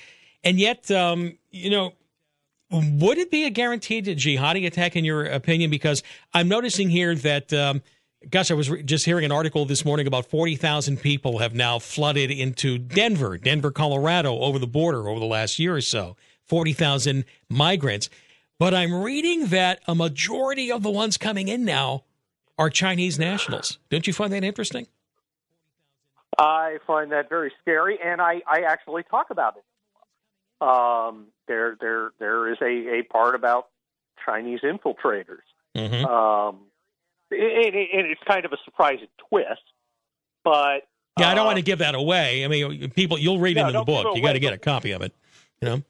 and 0.45 0.59
yet, 0.59 0.89
um, 0.91 1.37
you 1.51 1.69
know, 1.69 1.93
would 2.71 3.19
it 3.19 3.31
be 3.31 3.45
a 3.45 3.51
guaranteed 3.51 4.07
jihadi 4.07 4.67
attack 4.67 4.95
in 4.95 5.05
your 5.05 5.25
opinion? 5.25 5.69
Because 5.71 6.03
I'm 6.33 6.49
noticing 6.49 6.89
here 6.91 7.15
that. 7.17 7.53
Um, 7.53 7.83
Gosh, 8.29 8.50
I 8.50 8.55
was 8.55 8.69
re- 8.69 8.83
just 8.83 9.07
hearing 9.07 9.25
an 9.25 9.33
article 9.33 9.65
this 9.65 9.85
morning 9.85 10.07
about 10.07 10.27
40,000 10.27 10.99
people 10.99 11.39
have 11.39 11.55
now 11.55 11.79
flooded 11.79 12.31
into 12.31 12.77
Denver, 12.77 13.39
Denver, 13.39 13.71
Colorado, 13.71 14.39
over 14.41 14.59
the 14.59 14.67
border 14.67 15.09
over 15.09 15.19
the 15.19 15.27
last 15.27 15.59
year 15.59 15.75
or 15.75 15.81
so. 15.81 16.17
40,000 16.45 17.25
migrants. 17.49 18.11
But 18.59 18.75
I'm 18.75 18.93
reading 18.93 19.47
that 19.47 19.81
a 19.87 19.95
majority 19.95 20.71
of 20.71 20.83
the 20.83 20.91
ones 20.91 21.17
coming 21.17 21.49
in 21.49 21.65
now 21.65 22.05
are 22.59 22.69
Chinese 22.69 23.19
nationals. 23.19 23.79
Don't 23.89 24.07
you 24.07 24.12
find 24.12 24.33
that 24.35 24.45
interesting? 24.45 24.87
I 26.39 26.79
find 26.87 27.12
that 27.12 27.31
very 27.31 27.53
scary, 27.62 27.99
and 28.05 28.21
I, 28.21 28.43
I 28.47 28.61
actually 28.69 29.03
talk 29.05 29.31
about 29.31 29.57
it. 29.57 29.65
Um, 30.61 31.29
there, 31.49 31.79
there, 31.81 32.11
there 32.19 32.53
is 32.53 32.59
a, 32.61 32.99
a 32.99 33.03
part 33.03 33.35
about 33.35 33.69
Chinese 34.27 34.61
infiltrators. 34.61 35.41
Mm-hmm. 35.75 36.05
Um, 36.05 36.59
it, 37.31 37.75
it, 37.75 37.89
it's 38.07 38.21
kind 38.27 38.45
of 38.45 38.53
a 38.53 38.57
surprising 38.65 39.09
twist, 39.29 39.63
but 40.45 40.83
yeah, 41.19 41.31
I 41.31 41.35
don't 41.35 41.45
uh, 41.45 41.47
want 41.47 41.57
to 41.57 41.63
give 41.63 41.81
that 41.81 41.95
away. 41.95 42.45
I 42.45 42.49
mean, 42.49 42.91
people, 42.91 43.19
you'll 43.19 43.41
read 43.41 43.57
No, 43.57 43.67
it 43.67 43.69
in 43.69 43.75
the 43.75 43.85
book. 43.85 44.17
You 44.17 44.23
got 44.23 44.33
to 44.35 44.39
get 44.39 44.53
a 44.53 44.59
copy 44.59 44.93
of 44.93 45.03
it. 45.03 45.13
You 45.61 45.69
know, 45.69 45.83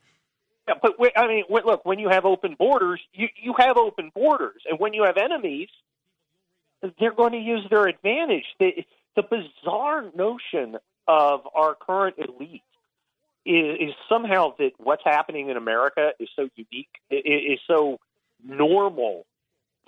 Yeah, 0.68 0.74
but 0.82 0.96
I 1.16 1.26
mean, 1.28 1.44
look, 1.48 1.84
when 1.84 1.98
you 1.98 2.08
have 2.08 2.24
open 2.24 2.56
borders, 2.58 3.00
you 3.12 3.28
you 3.40 3.54
have 3.58 3.76
open 3.76 4.10
borders, 4.14 4.62
and 4.68 4.78
when 4.78 4.94
you 4.94 5.04
have 5.04 5.16
enemies, 5.16 5.68
they're 6.98 7.14
going 7.14 7.32
to 7.32 7.38
use 7.38 7.64
their 7.70 7.86
advantage. 7.86 8.46
The 8.58 8.84
the 9.16 9.22
bizarre 9.22 10.04
notion 10.14 10.76
of 11.06 11.40
our 11.54 11.74
current 11.74 12.16
elite 12.18 12.62
is, 13.44 13.88
is 13.88 13.94
somehow 14.08 14.54
that 14.58 14.72
what's 14.78 15.02
happening 15.04 15.48
in 15.48 15.56
America 15.56 16.10
is 16.18 16.28
so 16.36 16.48
unique, 16.54 16.90
is 17.10 17.58
so 17.66 17.98
normal 18.44 19.26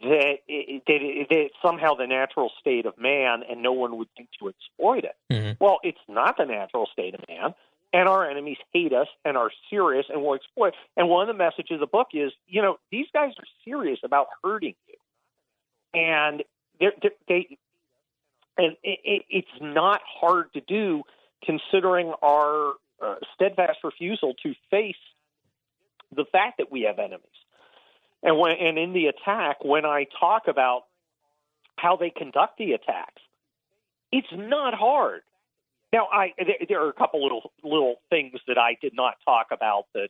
that 0.01 0.39
it, 0.49 0.83
that, 0.87 0.99
it, 1.01 1.29
that 1.29 1.39
it's 1.39 1.55
somehow 1.63 1.95
the 1.95 2.07
natural 2.07 2.51
state 2.61 2.87
of 2.87 2.99
man, 2.99 3.43
and 3.49 3.63
no 3.63 3.73
one 3.73 3.97
would 3.99 4.09
think 4.17 4.29
to 4.41 4.49
exploit 4.49 5.05
it. 5.05 5.17
Mhm. 5.31 5.57
Well, 5.61 5.79
it's 5.83 6.01
not 6.09 6.37
the 6.37 6.47
natural 6.47 6.89
state 6.93 7.15
of 7.15 7.21
man, 7.29 7.55
and 7.93 8.09
our 8.09 8.29
enemies 8.29 8.59
hate 8.73 8.93
us 8.93 9.09
and 9.25 9.37
are 9.37 9.51
serious 9.71 10.07
and 10.09 10.23
will 10.23 10.35
exploit. 10.35 10.75
And 10.97 11.09
one 11.09 11.29
of 11.29 11.35
the 11.35 11.39
messages 11.39 11.75
of 11.75 11.81
the 11.81 11.87
book 11.87 12.09
is, 12.15 12.33
you 12.49 12.63
know, 12.63 12.79
these 12.91 13.07
guys 13.13 13.33
are 13.39 13.47
serious 13.65 14.01
about 14.03 14.29
hurting 14.43 14.75
you, 14.89 14.95
and 16.01 16.43
they're, 16.81 16.93
they're, 17.01 17.11
they, 17.29 17.59
and 18.59 18.77
it, 18.83 19.23
it's 19.29 19.61
not 19.61 20.01
hard 20.05 20.53
to 20.55 20.61
do 20.61 21.03
considering 21.45 22.13
our 22.23 22.75
uh, 23.01 23.17
steadfast 23.35 23.79
refusal 23.85 24.35
to 24.43 24.55
face 24.71 24.95
the 26.15 26.25
fact 26.31 26.59
that 26.59 26.71
we 26.71 26.83
have 26.83 26.99
enemies. 26.99 27.27
And 28.23 28.39
when 28.39 28.57
and 28.57 28.79
in 28.79 28.93
the 28.93 29.07
attack, 29.07 29.65
when 29.65 29.85
I 29.85 30.07
talk 30.19 30.49
about 30.49 30.85
how 31.77 31.97
they 31.97 32.11
conduct 32.11 32.59
the 32.59 32.73
attacks, 32.73 33.23
it's 34.13 34.29
not 34.33 34.75
hard. 34.75 35.23
Now, 35.93 36.07
I 36.13 36.33
there, 36.39 36.57
there 36.69 36.85
are 36.85 36.89
a 36.89 36.95
couple 36.95 37.23
little 37.23 37.53
little 37.63 37.97
things 38.11 38.41
that 38.47 38.59
I 38.59 38.77
did 38.81 38.95
not 38.95 39.15
talk 39.25 39.49
about 39.51 39.87
that 39.95 40.09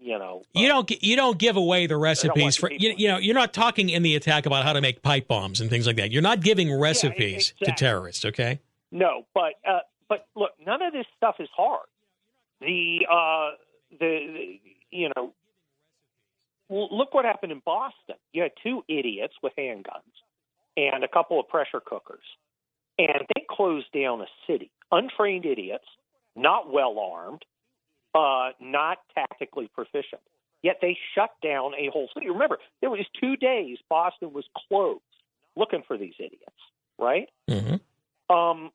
you 0.00 0.18
know. 0.18 0.42
you 0.54 0.68
don't 0.68 0.90
you 1.02 1.16
don't 1.16 1.38
give 1.38 1.56
away 1.56 1.86
the 1.86 1.96
recipes 1.96 2.56
for 2.56 2.70
you, 2.70 2.94
you 2.96 3.08
know. 3.08 3.18
You're 3.18 3.34
not 3.34 3.52
talking 3.52 3.88
in 3.88 4.02
the 4.02 4.14
attack 4.14 4.46
about 4.46 4.64
how 4.64 4.72
to 4.72 4.80
make 4.80 5.02
pipe 5.02 5.28
bombs 5.28 5.60
and 5.60 5.68
things 5.68 5.86
like 5.86 5.96
that. 5.96 6.12
You're 6.12 6.22
not 6.22 6.40
giving 6.40 6.72
recipes 6.72 7.48
to 7.48 7.64
exactly. 7.64 7.74
terrorists. 7.74 8.24
Okay. 8.24 8.60
No, 8.92 9.26
but 9.34 9.54
uh, 9.68 9.80
but 10.08 10.26
look, 10.34 10.52
none 10.64 10.82
of 10.82 10.92
this 10.92 11.06
stuff 11.16 11.36
is 11.40 11.48
hard. 11.54 11.86
The 12.60 13.06
uh, 13.10 13.50
the, 13.98 13.98
the 14.00 14.60
you 14.90 15.10
know, 15.16 15.32
l- 16.70 16.96
look 16.96 17.14
what 17.14 17.24
happened 17.24 17.52
in 17.52 17.62
Boston. 17.64 18.16
You 18.32 18.42
had 18.42 18.52
two 18.62 18.84
idiots 18.88 19.34
with 19.42 19.52
handguns 19.58 20.14
and 20.76 21.04
a 21.04 21.08
couple 21.08 21.40
of 21.40 21.48
pressure 21.48 21.80
cookers, 21.84 22.24
and 22.98 23.24
they 23.34 23.44
closed 23.50 23.86
down 23.92 24.20
a 24.20 24.26
city. 24.46 24.70
Untrained 24.92 25.44
idiots, 25.44 25.84
not 26.36 26.72
well 26.72 26.98
armed, 26.98 27.44
uh, 28.14 28.50
not 28.60 28.98
tactically 29.14 29.68
proficient. 29.74 30.22
Yet 30.62 30.78
they 30.82 30.96
shut 31.14 31.30
down 31.42 31.72
a 31.74 31.88
whole 31.92 32.08
city. 32.14 32.28
Remember, 32.28 32.58
there 32.80 32.90
was 32.90 33.06
two 33.20 33.36
days 33.36 33.78
Boston 33.88 34.32
was 34.32 34.44
closed, 34.68 35.00
looking 35.56 35.82
for 35.86 35.96
these 35.96 36.14
idiots. 36.18 36.44
Right? 36.98 37.28
Mm-hmm. 37.48 38.34
Um, 38.34 38.70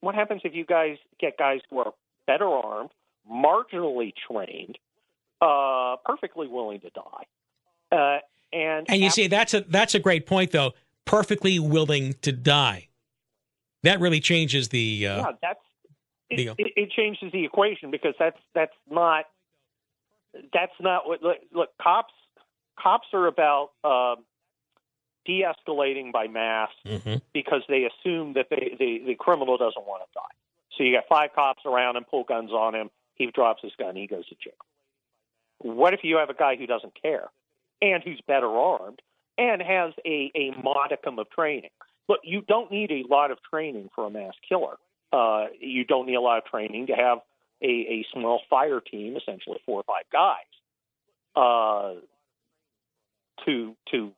what 0.00 0.14
happens 0.14 0.40
if 0.44 0.54
you 0.54 0.64
guys 0.64 0.96
get 1.20 1.36
guys 1.38 1.60
who 1.68 1.78
are 1.80 1.92
better 2.26 2.48
armed, 2.48 2.90
marginally 3.30 4.12
trained, 4.30 4.78
uh, 5.40 5.96
perfectly 6.04 6.48
willing 6.48 6.80
to 6.80 6.90
die, 6.90 7.26
uh, 7.92 8.18
and 8.52 8.86
And 8.88 8.98
you 8.98 9.04
have- 9.04 9.12
see, 9.12 9.26
that's 9.26 9.54
a 9.54 9.60
that's 9.62 9.94
a 9.94 9.98
great 9.98 10.26
point, 10.26 10.52
though. 10.52 10.72
Perfectly 11.04 11.58
willing 11.58 12.14
to 12.22 12.32
die. 12.32 12.88
That 13.82 14.00
really 14.00 14.20
changes 14.20 14.70
the. 14.70 15.06
Uh, 15.06 15.16
yeah, 15.16 15.32
that's 15.40 15.60
it, 16.30 16.54
it, 16.58 16.72
it 16.76 16.90
changes 16.90 17.30
the 17.32 17.44
equation 17.44 17.90
because 17.90 18.14
that's 18.18 18.38
that's 18.54 18.74
not 18.90 19.26
that's 20.52 20.72
not 20.80 21.06
what 21.06 21.22
look, 21.22 21.36
look 21.52 21.70
cops 21.80 22.12
cops 22.78 23.06
are 23.12 23.26
about 23.26 23.70
um, 23.84 24.24
de-escalating 25.24 26.12
by 26.12 26.26
mass 26.26 26.70
mhm. 26.86 27.20
because 27.32 27.62
they 27.68 27.84
assume 27.84 28.34
that 28.34 28.46
they, 28.50 28.76
the 28.78 29.02
the 29.06 29.14
criminal 29.14 29.56
doesn't 29.56 29.86
want 29.86 30.02
to 30.02 30.08
die. 30.14 30.34
So 30.76 30.84
you 30.84 30.94
got 30.94 31.04
five 31.08 31.30
cops 31.34 31.62
around 31.64 31.96
and 31.96 32.06
pull 32.06 32.24
guns 32.24 32.50
on 32.50 32.74
him. 32.74 32.90
He 33.14 33.30
drops 33.30 33.62
his 33.62 33.72
gun, 33.78 33.96
he 33.96 34.06
goes 34.06 34.26
to 34.28 34.34
jail. 34.34 34.54
What 35.58 35.94
if 35.94 36.00
you 36.02 36.16
have 36.18 36.30
a 36.30 36.34
guy 36.34 36.56
who 36.56 36.66
doesn't 36.66 37.00
care 37.00 37.28
and 37.80 38.02
who's 38.02 38.20
better 38.26 38.48
armed 38.48 39.00
and 39.38 39.62
has 39.62 39.92
a, 40.04 40.30
a 40.34 40.52
modicum 40.62 41.18
of 41.18 41.30
training? 41.30 41.70
Look, 42.08 42.20
you 42.22 42.42
don't 42.42 42.70
need 42.70 42.90
a 42.90 43.04
lot 43.08 43.30
of 43.30 43.38
training 43.42 43.90
for 43.94 44.06
a 44.06 44.10
mass 44.10 44.34
killer. 44.48 44.76
Uh, 45.12 45.46
you 45.58 45.84
don't 45.84 46.06
need 46.06 46.14
a 46.14 46.20
lot 46.20 46.38
of 46.38 46.44
training 46.44 46.88
to 46.88 46.94
have 46.94 47.18
a, 47.62 47.66
a 47.66 48.06
small 48.12 48.40
fire 48.50 48.80
team, 48.80 49.16
essentially 49.16 49.58
four 49.64 49.80
or 49.80 49.84
five 49.84 50.04
guys, 50.12 50.36
uh, 51.34 52.00
to 53.44 53.74
to 53.92 54.12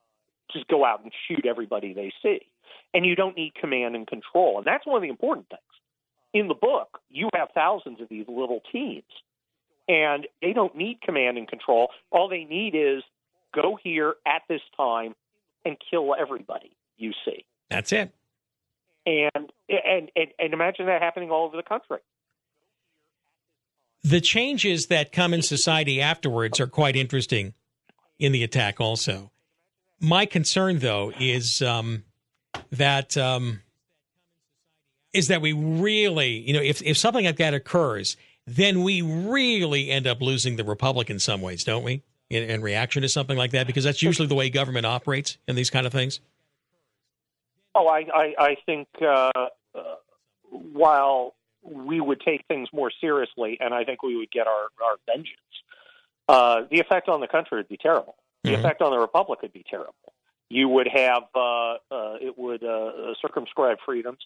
just 0.52 0.66
go 0.68 0.85
out 0.85 1.02
and 1.02 1.12
shoot 1.28 1.47
everybody 1.47 1.92
they 1.92 2.12
see. 2.23 2.40
And 2.95 3.04
you 3.04 3.14
don't 3.14 3.37
need 3.37 3.54
command 3.54 3.97
and 3.97 4.07
control. 4.07 4.59
And 4.59 4.66
that's 4.66 4.87
one 4.87 4.97
of 4.97 5.02
the 5.02 5.09
important 5.09 5.49
things. 5.49 5.61
In 6.33 6.49
the 6.49 6.54
book, 6.54 7.00
you 7.11 7.28
have 7.35 7.49
thousands 7.54 8.00
of 8.00 8.09
these 8.09 8.26
little 8.28 8.61
teams, 8.73 9.04
and 9.88 10.26
they 10.42 10.52
don't 10.52 10.76
need 10.76 11.00
command 11.00 11.38
and 11.38 11.49
control. 11.49 11.88
All 12.11 12.28
they 12.28 12.45
need 12.45 12.75
is 12.75 13.02
go 13.54 13.78
here 13.83 14.14
at 14.26 14.42
this 14.49 14.61
time 14.76 15.14
and 15.64 15.76
kill 15.90 16.14
everybody 16.18 16.76
you 16.99 17.12
see. 17.25 17.45
That's 17.71 17.92
it. 17.92 18.12
And 19.07 19.50
and 19.68 20.11
and, 20.14 20.28
and 20.38 20.52
imagine 20.52 20.87
that 20.87 21.00
happening 21.00 21.30
all 21.30 21.47
over 21.47 21.57
the 21.57 21.62
country. 21.62 21.99
The 24.04 24.21
changes 24.21 24.87
that 24.87 25.12
come 25.12 25.35
in 25.35 25.42
society 25.42 26.00
afterwards 26.00 26.61
are 26.61 26.66
quite 26.66 26.95
interesting 26.95 27.54
in 28.18 28.33
the 28.33 28.45
attack, 28.45 28.80
also. 28.80 29.30
My 30.00 30.26
concern, 30.26 30.78
though, 30.78 31.12
is 31.18 31.62
um, 31.62 32.04
that 32.71 33.16
um, 33.16 33.62
is 35.12 35.28
that 35.28 35.40
we 35.40 35.52
really, 35.52 36.38
you 36.38 36.52
know, 36.52 36.62
if 36.62 36.83
if 36.83 36.97
something 36.97 37.25
like 37.25 37.37
that 37.37 37.54
occurs, 37.54 38.16
then 38.49 38.83
we 38.83 39.02
really 39.02 39.90
end 39.90 40.07
up 40.07 40.21
losing 40.21 40.57
the 40.57 40.64
republic 40.64 41.11
in 41.11 41.19
some 41.19 41.40
ways, 41.43 41.64
don't 41.64 41.85
we? 41.85 42.02
In, 42.31 42.43
in 42.50 42.62
reaction 42.62 43.02
to 43.02 43.09
something 43.09 43.38
like 43.38 43.52
that, 43.52 43.67
because 43.67 43.85
that's 43.85 44.02
usually 44.02 44.28
the 44.28 44.35
way 44.35 44.50
government 44.50 44.85
operates 44.85 45.38
in 45.47 45.57
these 45.57 45.71
kind 45.71 45.87
of 45.87 45.93
things. 45.93 46.21
Oh, 47.75 47.87
I 47.87 48.05
I, 48.12 48.35
I 48.38 48.57
think 48.67 48.88
uh, 49.00 49.31
uh, 49.75 49.95
while 50.50 51.35
we 51.62 52.00
would 52.00 52.21
take 52.21 52.45
things 52.49 52.69
more 52.73 52.90
seriously, 53.00 53.59
and 53.61 53.73
I 53.73 53.85
think 53.85 54.02
we 54.02 54.17
would 54.17 54.31
get 54.31 54.47
our 54.47 54.69
our 54.85 54.97
vengeance, 55.07 55.38
uh, 56.28 56.62
the 56.71 56.81
effect 56.81 57.09
on 57.09 57.21
the 57.21 57.28
country 57.28 57.59
would 57.59 57.69
be 57.69 57.78
terrible. 57.78 58.17
The 58.45 58.50
Mhm. 58.50 58.59
effect 58.59 58.83
on 58.83 58.90
the 58.90 58.99
republic 58.99 59.43
would 59.43 59.52
be 59.52 59.64
terrible. 59.69 60.12
You 60.50 60.69
would 60.69 60.88
have 60.88 61.25
uh, 61.35 61.75
uh, 61.90 62.17
it 62.21 62.38
would 62.38 62.64
uh, 62.64 63.14
circumscribe 63.21 63.78
freedoms. 63.85 64.19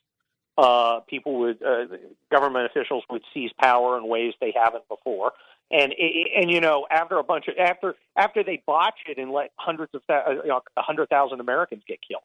Uh, 0.58 1.00
people 1.08 1.38
would 1.38 1.62
uh, 1.62 1.84
government 2.30 2.66
officials 2.66 3.02
would 3.08 3.22
seize 3.32 3.50
power 3.58 3.96
in 3.96 4.06
ways 4.06 4.34
they 4.40 4.52
haven't 4.54 4.86
before, 4.88 5.32
and 5.70 5.94
and 6.36 6.50
you 6.50 6.60
know 6.60 6.86
after 6.90 7.16
a 7.18 7.24
bunch 7.24 7.48
of 7.48 7.54
after 7.58 7.94
after 8.16 8.44
they 8.44 8.62
botch 8.66 8.98
it 9.08 9.16
and 9.16 9.30
let 9.32 9.50
hundreds 9.56 9.94
of 9.94 10.02
uh, 10.10 10.30
you 10.42 10.48
know, 10.48 10.60
a 10.76 10.82
hundred 10.82 11.08
thousand 11.08 11.40
Americans 11.40 11.82
get 11.88 12.00
killed, 12.06 12.22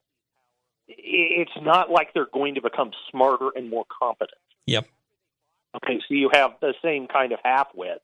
i- 0.90 0.94
it's 0.98 1.52
not 1.62 1.90
like 1.90 2.14
they're 2.14 2.26
going 2.34 2.56
to 2.56 2.62
become 2.62 2.92
smarter 3.10 3.50
and 3.56 3.70
more 3.70 3.86
competent. 3.98 4.38
Yep. 4.66 4.86
Okay, 5.76 6.00
so 6.00 6.14
you 6.14 6.30
have 6.34 6.56
the 6.60 6.74
same 6.82 7.08
kind 7.08 7.32
of 7.32 7.40
half-wits 7.46 8.04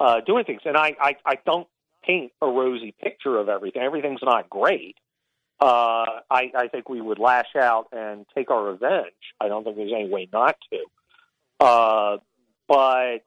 uh, 0.00 0.20
doing 0.20 0.44
things, 0.44 0.62
and 0.64 0.76
I, 0.78 0.96
I 1.00 1.16
I 1.26 1.34
don't 1.44 1.66
paint 2.04 2.32
a 2.40 2.46
rosy 2.46 2.94
picture 3.02 3.36
of 3.38 3.48
everything. 3.50 3.82
Everything's 3.82 4.22
not 4.22 4.48
great. 4.48 4.96
Uh, 5.62 6.18
I, 6.28 6.50
I 6.56 6.66
think 6.66 6.88
we 6.88 7.00
would 7.00 7.20
lash 7.20 7.54
out 7.56 7.86
and 7.92 8.26
take 8.34 8.50
our 8.50 8.64
revenge. 8.64 9.12
I 9.40 9.46
don't 9.46 9.62
think 9.62 9.76
there's 9.76 9.92
any 9.94 10.08
way 10.08 10.28
not 10.32 10.56
to. 10.72 11.64
Uh, 11.64 12.16
but 12.66 13.18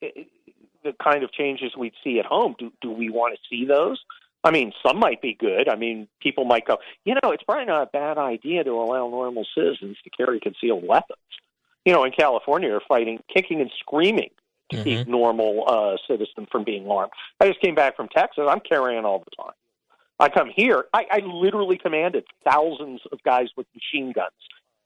it, 0.00 0.26
the 0.82 0.92
kind 1.00 1.22
of 1.22 1.30
changes 1.30 1.76
we'd 1.78 1.92
see 2.02 2.18
at 2.18 2.26
home, 2.26 2.56
do, 2.58 2.72
do 2.80 2.90
we 2.90 3.10
want 3.10 3.36
to 3.36 3.40
see 3.48 3.64
those? 3.64 4.00
I 4.42 4.50
mean, 4.50 4.72
some 4.84 4.98
might 4.98 5.22
be 5.22 5.34
good. 5.38 5.68
I 5.68 5.76
mean, 5.76 6.08
people 6.20 6.44
might 6.44 6.66
go, 6.66 6.78
you 7.04 7.14
know, 7.14 7.30
it's 7.30 7.44
probably 7.44 7.66
not 7.66 7.82
a 7.82 7.86
bad 7.86 8.18
idea 8.18 8.64
to 8.64 8.70
allow 8.70 9.08
normal 9.08 9.46
citizens 9.56 9.98
to 10.02 10.10
carry 10.10 10.40
concealed 10.40 10.84
weapons. 10.84 11.18
You 11.84 11.92
know, 11.92 12.02
in 12.02 12.10
California, 12.10 12.70
they're 12.70 12.80
fighting, 12.88 13.20
kicking 13.32 13.60
and 13.60 13.70
screaming 13.78 14.30
to 14.70 14.78
mm-hmm. 14.78 14.84
keep 14.84 15.06
normal 15.06 15.64
uh, 15.68 15.96
citizens 16.10 16.48
from 16.50 16.64
being 16.64 16.90
armed. 16.90 17.12
I 17.40 17.46
just 17.46 17.60
came 17.60 17.76
back 17.76 17.94
from 17.94 18.08
Texas. 18.08 18.46
I'm 18.48 18.60
carrying 18.60 19.04
all 19.04 19.20
the 19.20 19.42
time. 19.44 19.54
I 20.20 20.28
come 20.28 20.50
here. 20.54 20.86
I, 20.92 21.06
I 21.10 21.18
literally 21.24 21.78
commanded 21.78 22.24
thousands 22.44 23.00
of 23.12 23.22
guys 23.22 23.48
with 23.56 23.66
machine 23.74 24.12
guns 24.12 24.32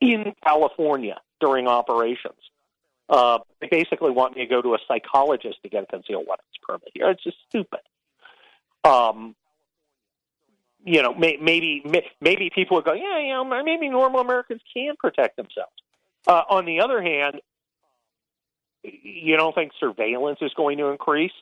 in 0.01 0.35
California 0.45 1.21
during 1.41 1.67
operations. 1.67 2.39
Uh, 3.09 3.39
they 3.61 3.69
basically 3.71 4.11
want 4.11 4.37
me 4.37 4.43
to 4.43 4.49
go 4.49 4.63
to 4.63 4.75
a 4.75 4.79
psychologist 4.87 5.59
to 5.63 5.69
get 5.69 5.85
a 5.85 5.87
concealed 5.87 6.27
weapons 6.29 6.49
permit 6.63 6.89
here. 6.95 7.11
It's 7.11 7.23
just 7.23 7.37
stupid. 7.49 7.81
Um, 8.85 9.35
you 10.85 11.03
know, 11.03 11.15
may, 11.15 11.39
maybe 11.41 11.85
maybe 12.21 12.51
people 12.53 12.77
would 12.77 12.85
go, 12.85 12.93
yeah, 12.93 13.21
you 13.21 13.29
know, 13.29 13.45
maybe 13.63 13.89
normal 13.89 14.21
Americans 14.21 14.61
can 14.75 14.95
protect 14.99 15.37
themselves. 15.37 15.73
Uh, 16.27 16.43
on 16.49 16.65
the 16.65 16.81
other 16.81 17.01
hand, 17.03 17.41
you 18.83 19.37
don't 19.37 19.55
think 19.55 19.73
surveillance 19.79 20.39
is 20.43 20.53
going 20.55 20.79
to 20.79 20.87
increase. 20.87 21.33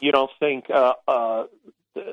You 0.00 0.12
don't 0.12 0.30
think 0.38 0.68
uh, 0.70 0.94
uh, 1.08 1.44
the, 1.94 2.04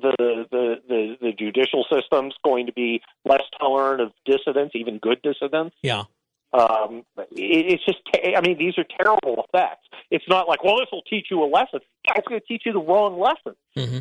the 0.00 0.76
the 0.88 1.16
the 1.20 1.32
judicial 1.32 1.84
system's 1.92 2.34
going 2.44 2.66
to 2.66 2.72
be 2.72 3.00
less 3.24 3.42
tolerant 3.58 4.00
of 4.00 4.12
dissidents, 4.24 4.74
even 4.74 4.98
good 4.98 5.20
dissidents. 5.22 5.74
Yeah. 5.82 6.04
Um, 6.52 7.04
it, 7.16 7.72
it's 7.72 7.84
just, 7.84 7.98
I 8.14 8.40
mean, 8.40 8.56
these 8.56 8.78
are 8.78 8.84
terrible 8.96 9.44
effects. 9.48 9.88
It's 10.12 10.24
not 10.28 10.46
like, 10.46 10.62
well, 10.62 10.78
this 10.78 10.86
will 10.92 11.02
teach 11.02 11.26
you 11.28 11.42
a 11.42 11.46
lesson. 11.46 11.80
It's 12.14 12.28
going 12.28 12.40
to 12.40 12.46
teach 12.46 12.62
you 12.64 12.72
the 12.72 12.78
wrong 12.78 13.18
lesson. 13.18 13.56
Mm-hmm. 13.76 13.98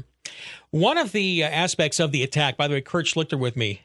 One 0.69 0.99
of 0.99 1.13
the 1.13 1.43
uh, 1.43 1.47
aspects 1.47 1.99
of 1.99 2.11
the 2.11 2.21
attack, 2.21 2.55
by 2.55 2.67
the 2.67 2.75
way, 2.75 2.81
Kurt 2.81 3.05
Schlichter 3.05 3.39
with 3.39 3.57
me, 3.57 3.81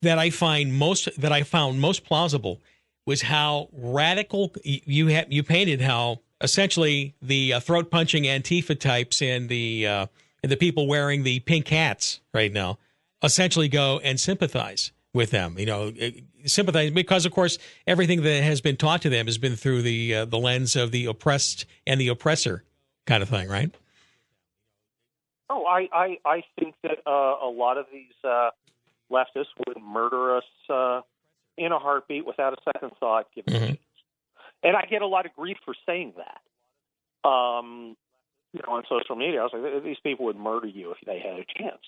that 0.00 0.18
I 0.18 0.30
find 0.30 0.74
most 0.74 1.08
that 1.20 1.32
I 1.32 1.42
found 1.42 1.80
most 1.80 2.04
plausible 2.04 2.60
was 3.06 3.22
how 3.22 3.68
radical 3.72 4.54
you 4.64 5.08
you 5.28 5.42
painted 5.42 5.80
how 5.80 6.20
essentially 6.40 7.14
the 7.20 7.54
uh, 7.54 7.60
throat 7.60 7.90
punching 7.90 8.24
Antifa 8.24 8.78
types 8.78 9.20
and 9.20 9.48
the 9.48 9.86
uh, 9.86 10.06
the 10.42 10.56
people 10.56 10.86
wearing 10.86 11.22
the 11.22 11.40
pink 11.40 11.68
hats 11.68 12.20
right 12.32 12.52
now 12.52 12.78
essentially 13.22 13.68
go 13.68 14.00
and 14.02 14.18
sympathize 14.20 14.92
with 15.12 15.30
them. 15.30 15.58
You 15.58 15.66
know, 15.66 15.92
eh, 15.98 16.12
sympathize 16.46 16.90
because, 16.90 17.26
of 17.26 17.32
course, 17.32 17.58
everything 17.86 18.22
that 18.22 18.42
has 18.42 18.60
been 18.60 18.76
taught 18.76 19.02
to 19.02 19.10
them 19.10 19.26
has 19.26 19.38
been 19.38 19.56
through 19.56 19.82
the 19.82 20.14
uh, 20.14 20.24
the 20.24 20.38
lens 20.38 20.76
of 20.76 20.92
the 20.92 21.06
oppressed 21.06 21.66
and 21.86 22.00
the 22.00 22.08
oppressor 22.08 22.64
kind 23.06 23.22
of 23.22 23.28
thing, 23.28 23.48
right? 23.48 23.74
Oh, 25.50 25.64
I 25.64 25.88
I, 25.92 26.18
I 26.24 26.44
think 26.58 26.74
that 26.82 26.98
uh, 27.06 27.10
a 27.10 27.50
lot 27.50 27.78
of 27.78 27.86
these 27.92 28.12
uh, 28.24 28.50
leftists 29.10 29.52
would 29.66 29.82
murder 29.82 30.36
us 30.36 30.44
uh, 30.68 31.00
in 31.56 31.72
a 31.72 31.78
heartbeat 31.78 32.26
without 32.26 32.52
a 32.52 32.72
second 32.72 32.92
thought. 33.00 33.26
Given 33.34 33.54
mm-hmm. 33.54 33.74
and 34.62 34.76
I 34.76 34.82
get 34.82 35.02
a 35.02 35.06
lot 35.06 35.26
of 35.26 35.34
grief 35.34 35.56
for 35.64 35.74
saying 35.86 36.14
that. 36.16 37.28
Um, 37.28 37.96
you 38.52 38.60
know, 38.66 38.74
on 38.74 38.84
social 38.88 39.16
media, 39.16 39.40
I 39.40 39.44
was 39.44 39.52
like, 39.52 39.84
these 39.84 39.98
people 40.02 40.26
would 40.26 40.36
murder 40.36 40.66
you 40.66 40.92
if 40.92 40.98
they 41.04 41.18
had 41.18 41.38
a 41.38 41.44
chance, 41.44 41.82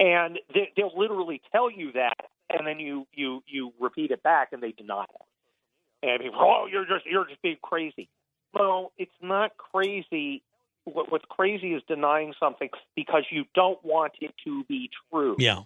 and 0.00 0.38
they, 0.52 0.72
they'll 0.76 0.96
literally 0.96 1.40
tell 1.52 1.70
you 1.70 1.92
that, 1.92 2.16
and 2.50 2.66
then 2.66 2.78
you 2.80 3.06
you 3.12 3.42
you 3.46 3.72
repeat 3.80 4.10
it 4.10 4.22
back, 4.22 4.48
and 4.52 4.62
they 4.62 4.72
deny 4.72 5.04
it. 5.04 6.08
And 6.08 6.20
people, 6.20 6.40
oh, 6.40 6.66
you're 6.70 6.86
just 6.86 7.06
you're 7.06 7.26
just 7.26 7.40
being 7.42 7.58
crazy. 7.62 8.08
Well, 8.52 8.92
it's 8.98 9.10
not 9.22 9.52
crazy. 9.56 10.42
What, 10.84 11.12
what's 11.12 11.24
crazy 11.28 11.74
is 11.74 11.82
denying 11.86 12.34
something 12.40 12.68
because 12.96 13.22
you 13.30 13.44
don't 13.54 13.82
want 13.84 14.12
it 14.20 14.34
to 14.44 14.64
be 14.64 14.90
true. 15.10 15.36
Yeah. 15.38 15.60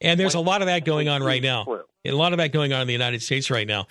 And 0.00 0.18
there's 0.18 0.34
a 0.34 0.40
lot 0.40 0.62
of 0.62 0.66
that 0.66 0.84
going 0.84 1.08
on 1.08 1.22
right 1.22 1.42
now. 1.42 1.84
A 2.04 2.10
lot 2.10 2.32
of 2.32 2.38
that 2.38 2.52
going 2.52 2.72
on 2.72 2.80
in 2.80 2.86
the 2.86 2.92
United 2.92 3.22
States 3.22 3.50
right 3.50 3.66
now. 3.66 3.86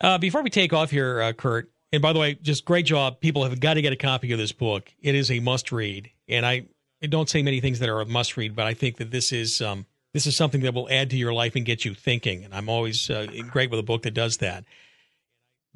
Uh, 0.00 0.16
before 0.16 0.42
we 0.42 0.50
take 0.50 0.72
off 0.72 0.90
here, 0.90 1.20
uh, 1.20 1.32
Kurt, 1.32 1.70
and 1.92 2.02
by 2.02 2.12
the 2.12 2.18
way, 2.18 2.34
just 2.34 2.64
great 2.64 2.86
job. 2.86 3.20
People 3.20 3.44
have 3.44 3.60
got 3.60 3.74
to 3.74 3.82
get 3.82 3.92
a 3.92 3.96
copy 3.96 4.32
of 4.32 4.38
this 4.38 4.52
book. 4.52 4.92
It 5.00 5.14
is 5.14 5.30
a 5.30 5.40
must 5.40 5.72
read. 5.72 6.10
And 6.28 6.44
I, 6.44 6.66
I 7.02 7.06
don't 7.06 7.28
say 7.28 7.42
many 7.42 7.60
things 7.60 7.78
that 7.78 7.88
are 7.88 8.00
a 8.00 8.06
must 8.06 8.36
read, 8.36 8.54
but 8.54 8.66
I 8.66 8.74
think 8.74 8.98
that 8.98 9.10
this 9.10 9.32
is 9.32 9.62
um, 9.62 9.86
this 10.12 10.26
is 10.26 10.36
something 10.36 10.62
that 10.62 10.74
will 10.74 10.88
add 10.90 11.10
to 11.10 11.16
your 11.16 11.32
life 11.32 11.54
and 11.56 11.64
get 11.64 11.84
you 11.84 11.94
thinking. 11.94 12.44
And 12.44 12.54
I'm 12.54 12.68
always 12.68 13.08
uh, 13.08 13.26
great 13.50 13.70
with 13.70 13.80
a 13.80 13.84
book 13.84 14.02
that 14.02 14.14
does 14.14 14.38
that. 14.38 14.64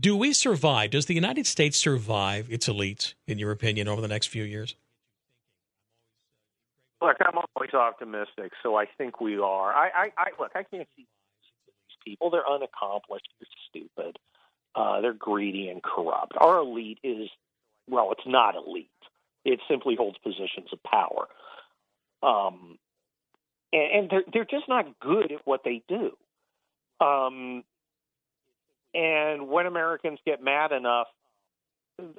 Do 0.01 0.17
we 0.17 0.33
survive? 0.33 0.91
Does 0.91 1.07
the 1.07 1.15
United 1.15 1.47
States 1.47 1.79
survive 1.79 2.51
its 2.51 2.69
elites, 2.69 3.15
in 3.27 3.39
your 3.39 3.51
opinion, 3.53 3.89
over 3.89 4.01
the 4.01 4.09
next 4.09 4.27
few 4.29 4.43
years? 4.43 4.75
Look, 7.01 7.17
I'm 7.21 7.39
always 7.57 7.75
optimistic, 7.75 8.53
so 8.63 8.77
I 8.77 8.87
think 8.99 9.21
we 9.21 9.39
are. 9.39 9.73
I, 9.73 9.91
I, 9.95 10.13
I 10.17 10.31
look, 10.39 10.53
I 10.55 10.63
can't 10.63 10.89
see 10.97 11.07
these 11.07 11.97
people. 12.05 12.31
They're 12.31 12.49
unaccomplished. 12.49 13.29
They're 13.41 13.49
stupid. 13.69 14.19
Uh, 14.75 15.01
they're 15.01 15.13
greedy 15.13 15.69
and 15.69 15.83
corrupt. 15.83 16.33
Our 16.37 16.59
elite 16.59 16.99
is, 17.03 17.29
well, 17.89 18.13
it's 18.13 18.27
not 18.27 18.55
elite. 18.55 18.89
It 19.45 19.61
simply 19.69 19.97
holds 19.97 20.19
positions 20.19 20.69
of 20.73 20.83
power. 20.83 21.27
Um, 22.23 22.79
and, 23.73 23.93
and 23.93 24.11
they're 24.11 24.23
they're 24.33 24.45
just 24.45 24.69
not 24.69 24.87
good 25.01 25.33
at 25.33 25.41
what 25.45 25.63
they 25.65 25.83
do. 25.89 26.17
Um, 27.05 27.65
and 28.95 29.49
when 29.49 29.67
Americans 29.67 30.21
get 30.25 30.43
mad 30.43 30.73
enough, 30.73 31.09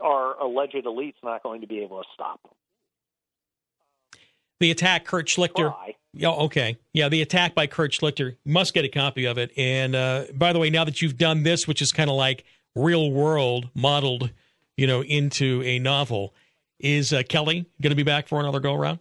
our 0.01 0.37
alleged 0.39 0.85
elite's 0.85 1.17
not 1.23 1.43
going 1.43 1.61
to 1.61 1.67
be 1.67 1.79
able 1.79 2.01
to 2.01 2.07
stop 2.13 2.41
them. 2.43 2.51
The 4.59 4.71
attack, 4.71 5.05
Kurt 5.05 5.27
Schlichter. 5.27 5.73
Yeah, 6.13 6.30
okay. 6.30 6.78
Yeah, 6.93 7.10
the 7.10 7.21
attack 7.21 7.56
by 7.56 7.67
Kurt 7.67 7.91
Schlichter. 7.91 8.36
Must 8.45 8.73
get 8.73 8.86
a 8.86 8.89
copy 8.89 9.26
of 9.26 9.38
it. 9.38 9.52
And 9.58 9.95
uh, 9.95 10.26
by 10.34 10.54
the 10.54 10.60
way, 10.60 10.69
now 10.69 10.84
that 10.84 11.02
you've 11.02 11.17
done 11.17 11.43
this, 11.43 11.67
which 11.67 11.82
is 11.82 11.91
kind 11.91 12.10
of 12.10 12.15
like 12.15 12.43
real 12.76 13.12
world 13.12 13.69
modeled, 13.73 14.30
you 14.78 14.86
know, 14.86 15.04
into 15.04 15.63
a 15.63 15.80
novel, 15.80 16.34
is 16.80 17.13
uh, 17.13 17.23
Kelly 17.28 17.65
going 17.82 17.91
to 17.91 17.95
be 17.95 18.04
back 18.04 18.28
for 18.28 18.39
another 18.39 18.60
go 18.60 18.76
around? 18.76 18.99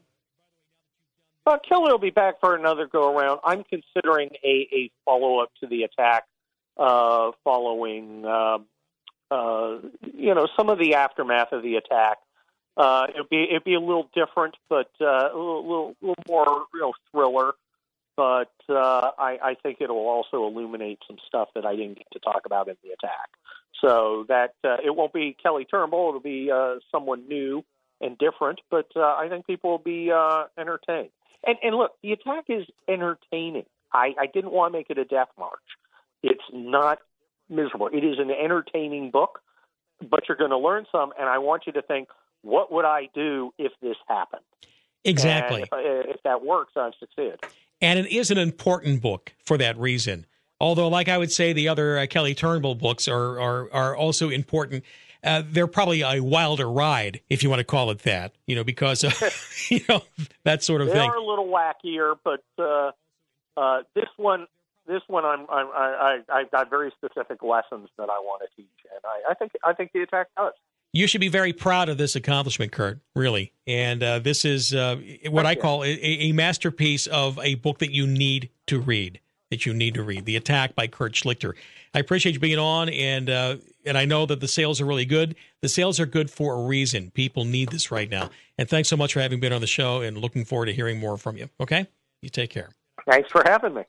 Uh, 1.45 1.59
Kelly 1.69 1.91
will 1.91 1.99
be 1.99 2.11
back 2.11 2.41
for 2.41 2.55
another 2.55 2.87
go 2.87 3.15
around. 3.15 3.41
I'm 3.45 3.65
considering 3.65 4.31
a, 4.45 4.69
a 4.73 4.91
follow 5.05 5.41
up 5.41 5.51
to 5.61 5.67
the 5.67 5.83
attack 5.83 6.25
uh, 6.79 7.33
following, 7.45 8.25
uh, 8.25 8.59
uh, 9.31 9.79
you 10.15 10.35
know, 10.35 10.47
some 10.57 10.71
of 10.71 10.79
the 10.79 10.95
aftermath 10.95 11.53
of 11.53 11.63
the 11.63 11.77
attack. 11.77 12.19
Uh, 12.77 13.07
it'd 13.15 13.29
be 13.29 13.47
it'd 13.51 13.65
be 13.65 13.75
a 13.75 13.81
little 13.81 14.09
different, 14.15 14.57
but 14.69 14.91
uh, 15.01 15.29
a 15.33 15.37
little, 15.37 15.97
little, 16.01 16.15
more 16.29 16.65
know 16.75 16.93
thriller. 17.11 17.53
But 18.17 18.53
uh, 18.69 19.11
I, 19.19 19.39
I 19.43 19.57
think 19.63 19.79
it'll 19.81 19.97
also 19.97 20.47
illuminate 20.47 20.99
some 21.07 21.17
stuff 21.27 21.49
that 21.55 21.65
I 21.65 21.77
didn't 21.77 21.99
get 21.99 22.07
to 22.13 22.19
talk 22.19 22.43
about 22.45 22.69
in 22.69 22.77
the 22.83 22.91
attack. 22.91 23.31
So 23.81 24.27
that 24.29 24.55
uh, 24.65 24.77
it 24.85 24.95
won't 24.95 25.13
be 25.13 25.37
Kelly 25.43 25.65
Turnbull; 25.65 26.09
it'll 26.09 26.21
be 26.21 26.51
uh, 26.51 26.77
someone 26.91 27.27
new 27.29 27.65
and 28.01 28.19
different. 28.19 28.61
But 28.71 28.89
uh, 28.97 29.01
I 29.01 29.29
think 29.29 29.47
people 29.47 29.71
will 29.71 29.79
be 29.79 30.11
uh, 30.11 30.45
entertained. 30.59 31.11
And, 31.47 31.57
and 31.63 31.75
look, 31.75 31.93
the 32.03 32.13
attack 32.13 32.45
is 32.49 32.67
entertaining. 32.89 33.65
I, 33.93 34.15
I 34.19 34.27
didn't 34.33 34.53
want 34.53 34.73
to 34.73 34.79
make 34.79 34.91
it 34.91 34.99
a 34.99 35.05
death 35.05 35.29
march. 35.39 35.61
It's 36.23 36.43
not 36.53 36.99
miserable. 37.49 37.89
It 37.89 38.05
is 38.05 38.19
an 38.19 38.31
entertaining 38.31 39.11
book, 39.11 39.41
but 40.01 40.29
you're 40.29 40.39
going 40.39 40.51
to 40.51 40.59
learn 40.59 40.87
some. 40.93 41.13
And 41.19 41.29
I 41.29 41.39
want 41.39 41.65
you 41.67 41.73
to 41.73 41.83
think, 41.83 42.09
what 42.43 42.73
would 42.73 42.85
I 42.85 43.09
do 43.15 43.53
if 43.59 43.73
this 43.81 43.97
happened? 44.09 44.43
Exactly. 45.05 45.63
If, 45.63 45.69
if, 46.17 46.23
that 46.23 46.45
works, 46.45 46.73
I've 46.77 46.93
succeeded. 47.01 47.41
And 47.81 47.99
it 47.99 48.13
is 48.13 48.31
an 48.31 48.39
important 48.39 49.03
book 49.03 49.35
for 49.45 49.59
that 49.59 49.77
reason. 49.79 50.27
Although, 50.61 50.89
like 50.89 51.09
I 51.09 51.19
would 51.19 51.33
say, 51.33 51.53
the 51.53 51.69
other 51.69 51.99
uh, 51.99 52.07
Kelly 52.07 52.35
Turnbull 52.35 52.77
books 52.77 53.09
are 53.09 53.41
are, 53.41 53.73
are 53.73 53.97
also 53.97 54.29
important. 54.29 54.85
Uh, 55.25 55.43
they're 55.45 55.67
probably 55.67 56.03
a 56.03 56.21
wilder 56.21 56.69
ride, 56.71 57.21
if 57.29 57.43
you 57.43 57.51
want 57.51 57.61
to 57.61 57.65
call 57.65 57.91
it 57.91 58.01
that. 58.01 58.35
You 58.47 58.55
know, 58.55 58.63
because 58.63 59.03
uh, 59.03 59.11
you 59.69 59.81
know 59.89 60.03
that 60.45 60.63
sort 60.63 60.81
of 60.81 60.89
they 60.89 60.95
thing. 60.95 61.03
They 61.03 61.07
are 61.09 61.17
a 61.17 61.25
little 61.25 61.49
wackier, 61.49 62.15
but 62.23 62.45
uh, 62.59 62.93
uh, 63.57 63.83
this 63.97 64.09
one 64.17 64.47
this 64.87 65.03
one 65.09 65.25
I'm, 65.25 65.47
I'm 65.51 65.67
I, 65.69 66.21
I 66.29 66.41
I've 66.41 66.51
got 66.53 66.71
very 66.71 66.93
specific 66.97 67.43
lessons 67.43 67.89
that 67.99 68.09
I 68.09 68.19
want 68.21 68.43
to 68.43 68.57
teach, 68.57 68.69
and 68.93 69.01
I, 69.05 69.33
I 69.33 69.35
think 69.35 69.53
I 69.65 69.73
think 69.73 69.91
the 69.93 70.03
attack 70.03 70.29
does. 70.37 70.53
You 70.93 71.07
should 71.07 71.23
be 71.23 71.29
very 71.29 71.53
proud 71.53 71.89
of 71.89 71.97
this 71.97 72.17
accomplishment, 72.17 72.71
Kurt. 72.73 73.01
Really, 73.15 73.53
and 73.67 74.03
uh, 74.03 74.19
this 74.19 74.45
is 74.45 74.75
uh, 74.75 74.97
what 75.31 75.47
I 75.47 75.55
call 75.55 75.85
a, 75.85 75.89
a, 75.89 76.33
masterpiece 76.33 77.07
of 77.07 77.39
a 77.39 77.55
book 77.55 77.79
that 77.79 77.93
you 77.93 78.07
need 78.07 78.51
to 78.67 78.79
read. 78.79 79.21
That 79.51 79.65
you 79.65 79.73
need 79.73 79.95
to 79.95 80.03
read. 80.03 80.25
The 80.27 80.37
Attack 80.37 80.75
by 80.75 80.87
Kurt 80.87 81.13
Schlichter. 81.13 81.55
I 81.95 81.99
appreciate 81.99 82.35
you 82.35 82.41
being 82.41 82.59
on, 82.59 82.89
and 82.89 83.31
uh, 83.31 83.57
and 83.85 83.99
I 83.99 84.05
know 84.05 84.27
that 84.27 84.41
the 84.41 84.49
sales 84.49 84.81
are 84.81 84.85
really 84.85 85.05
good. 85.05 85.35
The 85.61 85.69
sales 85.69 85.99
are 86.01 86.07
good 86.07 86.31
for 86.31 86.55
a 86.55 86.63
reason. 86.63 87.11
People 87.11 87.45
need 87.45 87.71
this 87.71 87.91
right 87.91 88.11
now. 88.11 88.31
And 88.59 88.69
thanks 88.69 88.89
so 88.89 88.97
much 88.97 89.15
for 89.15 89.21
having 89.21 89.41
been 89.41 89.53
on 89.53 89.61
the 89.61 89.67
show 89.67 90.03
and 90.03 90.19
looking 90.19 90.45
forward 90.45 90.67
to 90.67 90.73
hearing 90.73 90.99
more 90.99 91.17
from 91.17 91.37
you. 91.37 91.49
Okay? 91.61 91.87
You 92.21 92.29
take 92.29 92.51
care. 92.51 92.71
Thanks 93.09 93.31
for 93.31 93.43
having 93.47 93.75
me. 93.75 93.83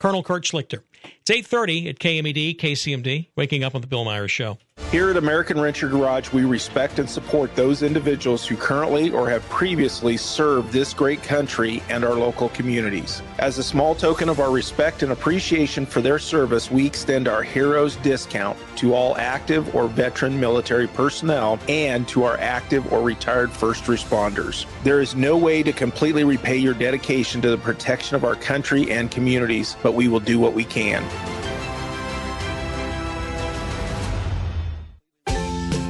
Colonel 0.00 0.22
Kurt 0.22 0.44
Schlichter. 0.44 0.82
It's 1.20 1.30
8.30 1.30 1.90
at 1.90 1.98
KMED, 1.98 2.58
KCMD, 2.58 3.28
waking 3.36 3.64
up 3.64 3.74
on 3.74 3.80
the 3.80 3.86
Bill 3.86 4.04
Myers 4.04 4.30
Show. 4.30 4.58
Here 4.94 5.10
at 5.10 5.16
American 5.16 5.60
Renter 5.60 5.88
Garage, 5.88 6.32
we 6.32 6.44
respect 6.44 7.00
and 7.00 7.10
support 7.10 7.56
those 7.56 7.82
individuals 7.82 8.46
who 8.46 8.54
currently 8.54 9.10
or 9.10 9.28
have 9.28 9.42
previously 9.48 10.16
served 10.16 10.72
this 10.72 10.94
great 10.94 11.20
country 11.20 11.82
and 11.88 12.04
our 12.04 12.14
local 12.14 12.48
communities. 12.50 13.20
As 13.40 13.58
a 13.58 13.64
small 13.64 13.96
token 13.96 14.28
of 14.28 14.38
our 14.38 14.52
respect 14.52 15.02
and 15.02 15.10
appreciation 15.10 15.84
for 15.84 16.00
their 16.00 16.20
service, 16.20 16.70
we 16.70 16.86
extend 16.86 17.26
our 17.26 17.42
Heroes 17.42 17.96
discount 17.96 18.56
to 18.76 18.94
all 18.94 19.16
active 19.16 19.74
or 19.74 19.88
veteran 19.88 20.38
military 20.38 20.86
personnel 20.86 21.58
and 21.68 22.06
to 22.06 22.22
our 22.22 22.38
active 22.38 22.92
or 22.92 23.02
retired 23.02 23.50
first 23.50 23.86
responders. 23.86 24.64
There 24.84 25.00
is 25.00 25.16
no 25.16 25.36
way 25.36 25.64
to 25.64 25.72
completely 25.72 26.22
repay 26.22 26.58
your 26.58 26.74
dedication 26.74 27.42
to 27.42 27.50
the 27.50 27.58
protection 27.58 28.14
of 28.14 28.22
our 28.22 28.36
country 28.36 28.92
and 28.92 29.10
communities, 29.10 29.76
but 29.82 29.94
we 29.94 30.06
will 30.06 30.20
do 30.20 30.38
what 30.38 30.54
we 30.54 30.62
can. 30.62 31.02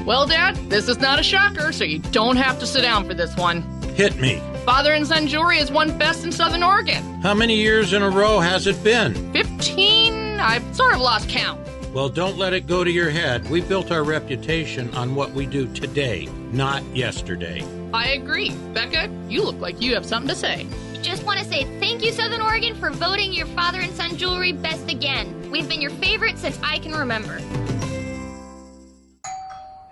Well, 0.04 0.26
Dad, 0.26 0.56
this 0.68 0.90
is 0.90 0.98
not 0.98 1.18
a 1.18 1.22
shocker, 1.22 1.72
so 1.72 1.82
you 1.84 1.98
don't 1.98 2.36
have 2.36 2.58
to 2.60 2.66
sit 2.66 2.82
down 2.82 3.06
for 3.06 3.14
this 3.14 3.34
one. 3.36 3.62
Hit 3.94 4.20
me. 4.20 4.38
Father 4.66 4.92
and 4.92 5.06
Son 5.06 5.26
Jewelry 5.26 5.56
has 5.58 5.72
won 5.72 5.96
Best 5.96 6.24
in 6.24 6.32
Southern 6.32 6.62
Oregon. 6.62 7.02
How 7.22 7.32
many 7.32 7.56
years 7.56 7.94
in 7.94 8.02
a 8.02 8.10
row 8.10 8.38
has 8.38 8.66
it 8.66 8.82
been? 8.84 9.14
15? 9.32 10.40
I've 10.40 10.76
sort 10.76 10.94
of 10.94 11.00
lost 11.00 11.30
count. 11.30 11.58
Well, 11.94 12.10
don't 12.10 12.36
let 12.36 12.52
it 12.52 12.66
go 12.66 12.84
to 12.84 12.90
your 12.90 13.08
head. 13.08 13.48
We 13.48 13.62
built 13.62 13.90
our 13.90 14.04
reputation 14.04 14.94
on 14.94 15.14
what 15.14 15.30
we 15.30 15.46
do 15.46 15.72
today, 15.72 16.28
not 16.52 16.82
yesterday. 16.94 17.64
I 17.94 18.08
agree. 18.08 18.50
Becca, 18.74 19.08
you 19.30 19.42
look 19.42 19.58
like 19.58 19.80
you 19.80 19.94
have 19.94 20.04
something 20.04 20.28
to 20.28 20.34
say. 20.34 20.66
Just 21.00 21.24
want 21.24 21.38
to 21.38 21.46
say 21.46 21.64
thank 21.80 22.04
you, 22.04 22.12
Southern 22.12 22.42
Oregon, 22.42 22.74
for 22.74 22.90
voting 22.90 23.32
your 23.32 23.46
father 23.46 23.80
and 23.80 23.92
son 23.94 24.18
jewelry 24.18 24.52
best 24.52 24.90
again. 24.90 25.50
We've 25.50 25.68
been 25.68 25.80
your 25.80 25.92
favorite 25.92 26.36
since 26.36 26.58
I 26.62 26.78
can 26.78 26.92
remember. 26.92 27.40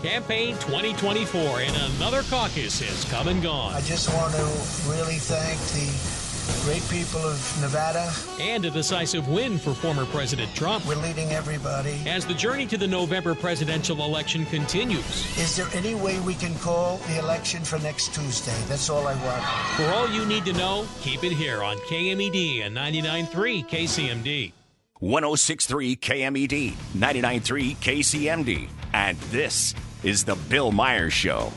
Campaign 0.03 0.55
2024 0.55 1.61
and 1.61 1.75
another 1.95 2.23
caucus 2.23 2.81
has 2.81 3.05
come 3.09 3.29
and 3.29 3.41
gone. 3.41 3.73
I 3.73 3.79
just 3.81 4.13
want 4.13 4.33
to 4.33 4.43
really 4.91 5.15
thank 5.15 5.57
the 5.71 6.22
great 6.63 6.88
people 6.89 7.19
of 7.19 7.62
Nevada. 7.62 8.10
And 8.39 8.63
a 8.63 8.71
decisive 8.71 9.28
win 9.28 9.58
for 9.58 9.73
former 9.73 10.06
President 10.06 10.54
Trump. 10.56 10.86
We're 10.86 10.95
leading 10.95 11.32
everybody. 11.32 12.02
As 12.08 12.26
the 12.26 12.34
journey 12.34 12.65
to 12.67 12.78
the 12.78 12.88
November 12.88 13.36
presidential 13.36 14.04
election 14.04 14.45
continues. 14.45 15.38
Is 15.38 15.58
there 15.58 15.67
any 15.73 15.93
way 15.93 16.19
we 16.21 16.36
can 16.36 16.56
call 16.56 16.97
the 17.10 17.19
election 17.19 17.63
for 17.63 17.80
next 17.80 18.13
Tuesday? 18.13 18.56
That's 18.67 18.89
all 18.89 19.08
I 19.08 19.13
want. 19.26 19.43
For 19.76 19.86
all 19.93 20.10
you 20.10 20.26
need 20.26 20.45
to 20.45 20.54
know, 20.54 20.88
keep 21.02 21.26
it 21.26 21.34
here 21.34 21.62
on 21.63 21.78
KMED 21.80 22.65
and 22.65 22.76
99.3 22.76 23.67
KCMD. 23.67 24.54
1063 24.99 25.97
KMED, 25.97 26.73
99.3 26.95 27.76
KCMD. 27.76 28.69
And 28.93 29.17
this 29.32 29.76
is 30.02 30.23
The 30.23 30.36
Bill 30.36 30.71
Myers 30.71 31.12
Show. 31.12 31.52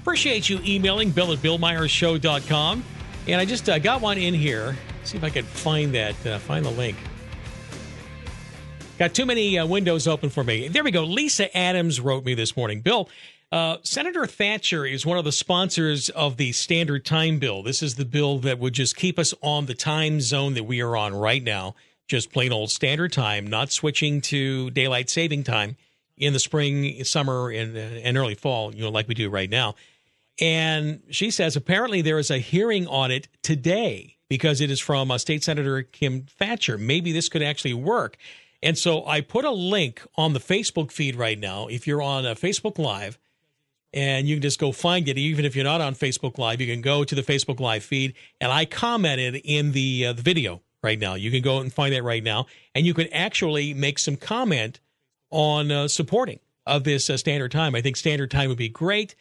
Appreciate 0.00 0.48
you 0.48 0.58
emailing 0.64 1.10
bill 1.10 1.32
at 1.32 1.38
billmyershow.com. 1.38 2.82
And 3.28 3.40
I 3.40 3.44
just 3.44 3.68
uh, 3.68 3.78
got 3.78 4.00
one 4.00 4.18
in 4.18 4.34
here. 4.34 4.76
See 5.04 5.16
if 5.16 5.22
I 5.22 5.30
can 5.30 5.44
find 5.44 5.94
that, 5.94 6.26
uh, 6.26 6.38
find 6.40 6.64
the 6.64 6.70
link. 6.70 6.96
Got 8.98 9.14
too 9.14 9.26
many 9.26 9.58
uh, 9.58 9.66
windows 9.66 10.06
open 10.06 10.28
for 10.28 10.44
me. 10.44 10.68
There 10.68 10.84
we 10.84 10.90
go. 10.90 11.04
Lisa 11.04 11.56
Adams 11.56 12.00
wrote 12.00 12.24
me 12.24 12.34
this 12.34 12.56
morning. 12.56 12.80
Bill, 12.80 13.08
uh, 13.50 13.76
Senator 13.82 14.26
Thatcher 14.26 14.84
is 14.84 15.06
one 15.06 15.18
of 15.18 15.24
the 15.24 15.32
sponsors 15.32 16.08
of 16.08 16.36
the 16.36 16.52
Standard 16.52 17.04
Time 17.04 17.38
bill. 17.38 17.62
This 17.62 17.82
is 17.82 17.94
the 17.94 18.04
bill 18.04 18.38
that 18.40 18.58
would 18.58 18.72
just 18.72 18.96
keep 18.96 19.18
us 19.18 19.34
on 19.40 19.66
the 19.66 19.74
time 19.74 20.20
zone 20.20 20.54
that 20.54 20.64
we 20.64 20.80
are 20.80 20.96
on 20.96 21.14
right 21.14 21.42
now, 21.42 21.74
just 22.08 22.32
plain 22.32 22.52
old 22.52 22.70
Standard 22.70 23.12
Time, 23.12 23.46
not 23.46 23.70
switching 23.70 24.20
to 24.22 24.70
daylight 24.70 25.10
saving 25.10 25.44
time 25.44 25.76
in 26.16 26.32
the 26.32 26.38
spring, 26.40 27.04
summer, 27.04 27.50
and, 27.50 27.76
and 27.76 28.16
early 28.16 28.34
fall, 28.34 28.74
you 28.74 28.82
know, 28.82 28.90
like 28.90 29.06
we 29.06 29.14
do 29.14 29.28
right 29.28 29.50
now. 29.50 29.74
And 30.42 31.04
she 31.08 31.30
says 31.30 31.54
apparently 31.54 32.02
there 32.02 32.18
is 32.18 32.28
a 32.28 32.38
hearing 32.38 32.88
on 32.88 33.12
it 33.12 33.28
today 33.42 34.16
because 34.28 34.60
it 34.60 34.72
is 34.72 34.80
from 34.80 35.12
uh, 35.12 35.18
State 35.18 35.44
Senator 35.44 35.82
Kim 35.82 36.22
Thatcher. 36.22 36.76
Maybe 36.76 37.12
this 37.12 37.28
could 37.28 37.44
actually 37.44 37.74
work. 37.74 38.16
And 38.60 38.76
so 38.76 39.06
I 39.06 39.20
put 39.20 39.44
a 39.44 39.52
link 39.52 40.02
on 40.16 40.32
the 40.32 40.40
Facebook 40.40 40.90
feed 40.90 41.14
right 41.14 41.38
now. 41.38 41.68
If 41.68 41.86
you're 41.86 42.02
on 42.02 42.26
a 42.26 42.34
Facebook 42.34 42.76
Live, 42.76 43.20
and 43.92 44.26
you 44.26 44.36
can 44.36 44.42
just 44.42 44.58
go 44.58 44.72
find 44.72 45.06
it. 45.08 45.16
Even 45.16 45.44
if 45.44 45.54
you're 45.54 45.64
not 45.64 45.80
on 45.80 45.94
Facebook 45.94 46.38
Live, 46.38 46.60
you 46.60 46.66
can 46.66 46.80
go 46.80 47.04
to 47.04 47.14
the 47.14 47.22
Facebook 47.22 47.60
Live 47.60 47.84
feed, 47.84 48.14
and 48.40 48.50
I 48.50 48.64
commented 48.64 49.36
in 49.44 49.72
the 49.72 50.06
uh, 50.06 50.12
the 50.12 50.22
video 50.22 50.62
right 50.82 50.98
now. 50.98 51.14
You 51.14 51.30
can 51.30 51.42
go 51.42 51.60
and 51.60 51.72
find 51.72 51.94
that 51.94 52.02
right 52.02 52.22
now, 52.22 52.46
and 52.74 52.84
you 52.84 52.94
can 52.94 53.12
actually 53.12 53.74
make 53.74 53.98
some 53.98 54.16
comment 54.16 54.80
on 55.30 55.70
uh, 55.70 55.88
supporting 55.88 56.40
of 56.66 56.84
this 56.84 57.10
uh, 57.10 57.16
standard 57.16 57.52
time. 57.52 57.74
I 57.74 57.80
think 57.80 57.96
standard 57.96 58.30
time 58.30 58.48
would 58.48 58.58
be 58.58 58.68
great. 58.68 59.14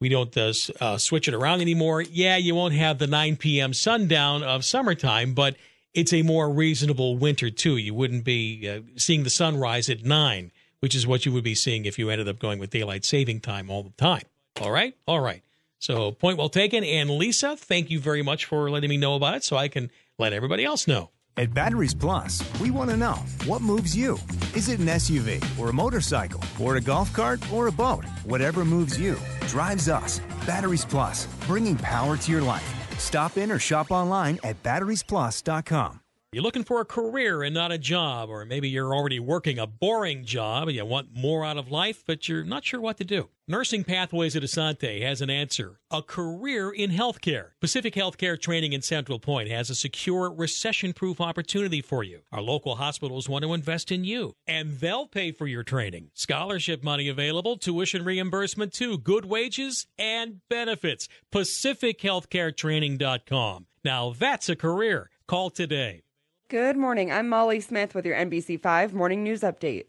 We 0.00 0.08
don't 0.08 0.34
uh, 0.36 0.52
uh, 0.80 0.98
switch 0.98 1.28
it 1.28 1.34
around 1.34 1.60
anymore. 1.60 2.00
Yeah, 2.00 2.36
you 2.36 2.54
won't 2.54 2.74
have 2.74 2.98
the 2.98 3.06
9 3.06 3.36
p.m. 3.36 3.74
sundown 3.74 4.42
of 4.42 4.64
summertime, 4.64 5.34
but 5.34 5.56
it's 5.92 6.12
a 6.12 6.22
more 6.22 6.50
reasonable 6.50 7.18
winter 7.18 7.50
too. 7.50 7.76
You 7.76 7.94
wouldn't 7.94 8.24
be 8.24 8.68
uh, 8.68 8.80
seeing 8.96 9.24
the 9.24 9.30
sunrise 9.30 9.90
at 9.90 10.04
nine, 10.04 10.52
which 10.80 10.94
is 10.94 11.06
what 11.06 11.26
you 11.26 11.32
would 11.32 11.44
be 11.44 11.54
seeing 11.54 11.84
if 11.84 11.98
you 11.98 12.08
ended 12.08 12.28
up 12.28 12.38
going 12.38 12.58
with 12.58 12.70
daylight 12.70 13.04
saving 13.04 13.40
time 13.40 13.70
all 13.70 13.82
the 13.82 13.90
time. 13.90 14.22
All 14.60 14.70
right, 14.70 14.94
all 15.06 15.20
right. 15.20 15.42
So 15.78 16.12
point 16.12 16.38
well 16.38 16.48
taken. 16.48 16.84
And 16.84 17.10
Lisa, 17.10 17.56
thank 17.56 17.90
you 17.90 18.00
very 18.00 18.22
much 18.22 18.44
for 18.44 18.70
letting 18.70 18.90
me 18.90 18.96
know 18.96 19.14
about 19.14 19.36
it, 19.36 19.44
so 19.44 19.56
I 19.56 19.68
can 19.68 19.90
let 20.18 20.32
everybody 20.32 20.64
else 20.64 20.86
know. 20.86 21.10
At 21.36 21.54
Batteries 21.54 21.94
Plus, 21.94 22.42
we 22.60 22.70
want 22.70 22.90
to 22.90 22.96
know 22.96 23.16
what 23.46 23.62
moves 23.62 23.96
you. 23.96 24.18
Is 24.54 24.68
it 24.68 24.80
an 24.80 24.86
SUV 24.86 25.40
or 25.58 25.70
a 25.70 25.72
motorcycle 25.72 26.42
or 26.60 26.76
a 26.76 26.80
golf 26.80 27.12
cart 27.12 27.40
or 27.52 27.68
a 27.68 27.72
boat? 27.72 28.04
Whatever 28.24 28.64
moves 28.64 28.98
you 28.98 29.16
drives 29.46 29.88
us. 29.88 30.20
Batteries 30.46 30.84
Plus, 30.84 31.28
bringing 31.46 31.76
power 31.76 32.16
to 32.16 32.32
your 32.32 32.42
life. 32.42 32.74
Stop 32.98 33.36
in 33.38 33.52
or 33.52 33.58
shop 33.58 33.90
online 33.90 34.38
at 34.42 34.60
batteriesplus.com. 34.62 36.00
You're 36.32 36.44
looking 36.44 36.62
for 36.62 36.80
a 36.80 36.84
career 36.84 37.42
and 37.42 37.52
not 37.52 37.72
a 37.72 37.78
job, 37.78 38.30
or 38.30 38.44
maybe 38.44 38.68
you're 38.68 38.94
already 38.94 39.18
working 39.18 39.58
a 39.58 39.66
boring 39.66 40.24
job 40.24 40.68
and 40.68 40.76
you 40.76 40.84
want 40.84 41.08
more 41.12 41.44
out 41.44 41.58
of 41.58 41.72
life, 41.72 42.04
but 42.06 42.28
you're 42.28 42.44
not 42.44 42.64
sure 42.64 42.80
what 42.80 42.98
to 42.98 43.04
do. 43.04 43.30
Nursing 43.48 43.82
Pathways 43.82 44.36
at 44.36 44.44
Asante 44.44 45.02
has 45.02 45.20
an 45.20 45.28
answer 45.28 45.80
a 45.90 46.02
career 46.02 46.70
in 46.70 46.92
healthcare. 46.92 47.46
Pacific 47.60 47.94
Healthcare 47.94 48.40
Training 48.40 48.72
in 48.72 48.80
Central 48.80 49.18
Point 49.18 49.50
has 49.50 49.70
a 49.70 49.74
secure, 49.74 50.32
recession 50.32 50.92
proof 50.92 51.20
opportunity 51.20 51.82
for 51.82 52.04
you. 52.04 52.20
Our 52.30 52.42
local 52.42 52.76
hospitals 52.76 53.28
want 53.28 53.42
to 53.42 53.52
invest 53.52 53.90
in 53.90 54.04
you, 54.04 54.36
and 54.46 54.78
they'll 54.78 55.08
pay 55.08 55.32
for 55.32 55.48
your 55.48 55.64
training. 55.64 56.10
Scholarship 56.14 56.84
money 56.84 57.08
available, 57.08 57.56
tuition 57.56 58.04
reimbursement 58.04 58.72
too, 58.72 58.98
good 58.98 59.24
wages 59.24 59.88
and 59.98 60.42
benefits. 60.48 61.08
PacificHealthcareTraining.com. 61.32 63.66
Now 63.84 64.14
that's 64.16 64.48
a 64.48 64.54
career. 64.54 65.10
Call 65.26 65.50
today. 65.50 66.02
Good 66.50 66.76
morning. 66.76 67.12
I'm 67.12 67.28
Molly 67.28 67.60
Smith 67.60 67.94
with 67.94 68.04
your 68.04 68.16
NBC5 68.16 68.92
Morning 68.92 69.22
News 69.22 69.42
Update. 69.42 69.84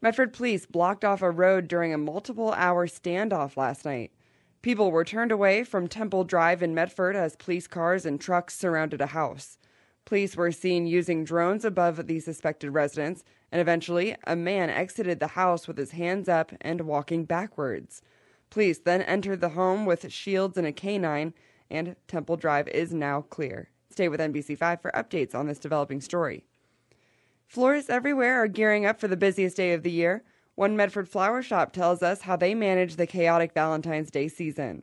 Medford 0.00 0.32
police 0.32 0.64
blocked 0.64 1.04
off 1.04 1.20
a 1.20 1.30
road 1.30 1.68
during 1.68 1.92
a 1.92 1.98
multiple 1.98 2.54
hour 2.54 2.86
standoff 2.86 3.58
last 3.58 3.84
night. 3.84 4.12
People 4.62 4.90
were 4.90 5.04
turned 5.04 5.30
away 5.30 5.62
from 5.62 5.86
Temple 5.86 6.24
Drive 6.24 6.62
in 6.62 6.74
Medford 6.74 7.16
as 7.16 7.36
police 7.36 7.66
cars 7.66 8.06
and 8.06 8.18
trucks 8.18 8.56
surrounded 8.56 9.02
a 9.02 9.08
house. 9.08 9.58
Police 10.06 10.36
were 10.36 10.52
seen 10.52 10.86
using 10.86 11.22
drones 11.22 11.66
above 11.66 12.06
the 12.06 12.18
suspected 12.20 12.70
residence, 12.70 13.22
and 13.52 13.60
eventually, 13.60 14.16
a 14.26 14.34
man 14.34 14.70
exited 14.70 15.20
the 15.20 15.26
house 15.26 15.68
with 15.68 15.76
his 15.76 15.90
hands 15.90 16.30
up 16.30 16.50
and 16.62 16.80
walking 16.80 17.26
backwards. 17.26 18.00
Police 18.48 18.78
then 18.78 19.02
entered 19.02 19.42
the 19.42 19.50
home 19.50 19.84
with 19.84 20.10
shields 20.10 20.56
and 20.56 20.66
a 20.66 20.72
canine, 20.72 21.34
and 21.68 21.94
Temple 22.08 22.38
Drive 22.38 22.68
is 22.68 22.94
now 22.94 23.20
clear. 23.20 23.68
Stay 23.90 24.08
with 24.08 24.20
NBC5 24.20 24.80
for 24.80 24.90
updates 24.92 25.34
on 25.34 25.46
this 25.46 25.58
developing 25.58 26.00
story. 26.00 26.44
Florists 27.46 27.90
everywhere 27.90 28.42
are 28.42 28.48
gearing 28.48 28.84
up 28.84 29.00
for 29.00 29.08
the 29.08 29.16
busiest 29.16 29.56
day 29.56 29.72
of 29.72 29.82
the 29.82 29.90
year. 29.90 30.24
One 30.56 30.76
Medford 30.76 31.08
flower 31.08 31.42
shop 31.42 31.72
tells 31.72 32.02
us 32.02 32.22
how 32.22 32.36
they 32.36 32.54
manage 32.54 32.96
the 32.96 33.06
chaotic 33.06 33.52
Valentine's 33.52 34.10
Day 34.10 34.28
season. 34.28 34.82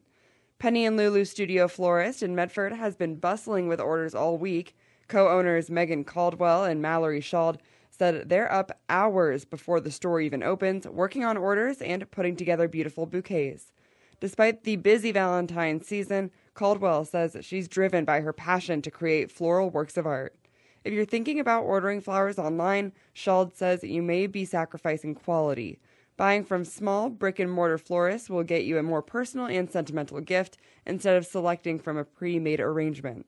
Penny 0.59 0.85
and 0.85 0.95
Lulu 0.95 1.25
Studio 1.25 1.67
Florist 1.67 2.23
in 2.23 2.35
Medford 2.35 2.71
has 2.71 2.95
been 2.95 3.15
bustling 3.15 3.67
with 3.67 3.81
orders 3.81 4.15
all 4.15 4.37
week. 4.37 4.75
Co 5.07 5.27
owners 5.27 5.69
Megan 5.69 6.05
Caldwell 6.05 6.63
and 6.63 6.81
Mallory 6.81 7.19
Schald 7.19 7.57
said 7.89 8.29
they're 8.29 8.51
up 8.51 8.71
hours 8.89 9.45
before 9.45 9.79
the 9.79 9.91
store 9.91 10.21
even 10.21 10.41
opens, 10.41 10.87
working 10.87 11.25
on 11.25 11.37
orders 11.37 11.81
and 11.81 12.09
putting 12.11 12.35
together 12.35 12.67
beautiful 12.67 13.05
bouquets. 13.05 13.71
Despite 14.19 14.63
the 14.63 14.77
busy 14.77 15.11
Valentine's 15.11 15.85
season, 15.85 16.31
Caldwell 16.53 17.05
says 17.05 17.33
that 17.33 17.45
she's 17.45 17.67
driven 17.67 18.05
by 18.05 18.21
her 18.21 18.33
passion 18.33 18.81
to 18.81 18.91
create 18.91 19.31
floral 19.31 19.69
works 19.69 19.97
of 19.97 20.05
art. 20.05 20.35
If 20.83 20.93
you're 20.93 21.05
thinking 21.05 21.39
about 21.39 21.63
ordering 21.63 22.01
flowers 22.01 22.37
online, 22.37 22.91
Schald 23.13 23.55
says 23.55 23.81
that 23.81 23.89
you 23.89 24.01
may 24.01 24.27
be 24.27 24.45
sacrificing 24.45 25.15
quality. 25.15 25.79
Buying 26.15 26.43
from 26.43 26.63
small 26.63 27.09
brick 27.09 27.39
and 27.39 27.51
mortar 27.51 27.77
florists 27.77 28.29
will 28.29 28.43
get 28.43 28.65
you 28.65 28.77
a 28.77 28.83
more 28.83 29.01
personal 29.01 29.47
and 29.47 29.71
sentimental 29.71 30.21
gift 30.21 30.57
instead 30.85 31.17
of 31.17 31.25
selecting 31.25 31.79
from 31.79 31.97
a 31.97 32.03
pre 32.03 32.37
made 32.37 32.59
arrangement. 32.59 33.25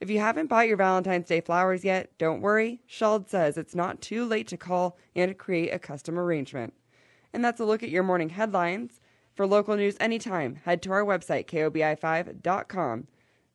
If 0.00 0.08
you 0.08 0.18
haven't 0.18 0.46
bought 0.46 0.66
your 0.66 0.78
Valentine's 0.78 1.28
Day 1.28 1.40
flowers 1.40 1.84
yet, 1.84 2.10
don't 2.18 2.40
worry. 2.40 2.80
Schald 2.86 3.28
says 3.28 3.56
it's 3.56 3.74
not 3.74 4.00
too 4.00 4.24
late 4.24 4.48
to 4.48 4.56
call 4.56 4.96
and 5.14 5.36
create 5.36 5.70
a 5.70 5.78
custom 5.78 6.18
arrangement. 6.18 6.72
And 7.32 7.44
that's 7.44 7.60
a 7.60 7.64
look 7.64 7.82
at 7.82 7.90
your 7.90 8.02
morning 8.02 8.30
headlines. 8.30 9.00
For 9.34 9.46
local 9.46 9.76
news 9.76 9.96
anytime, 9.98 10.56
head 10.64 10.82
to 10.82 10.92
our 10.92 11.04
website, 11.04 11.46
kobi5.com. 11.46 13.06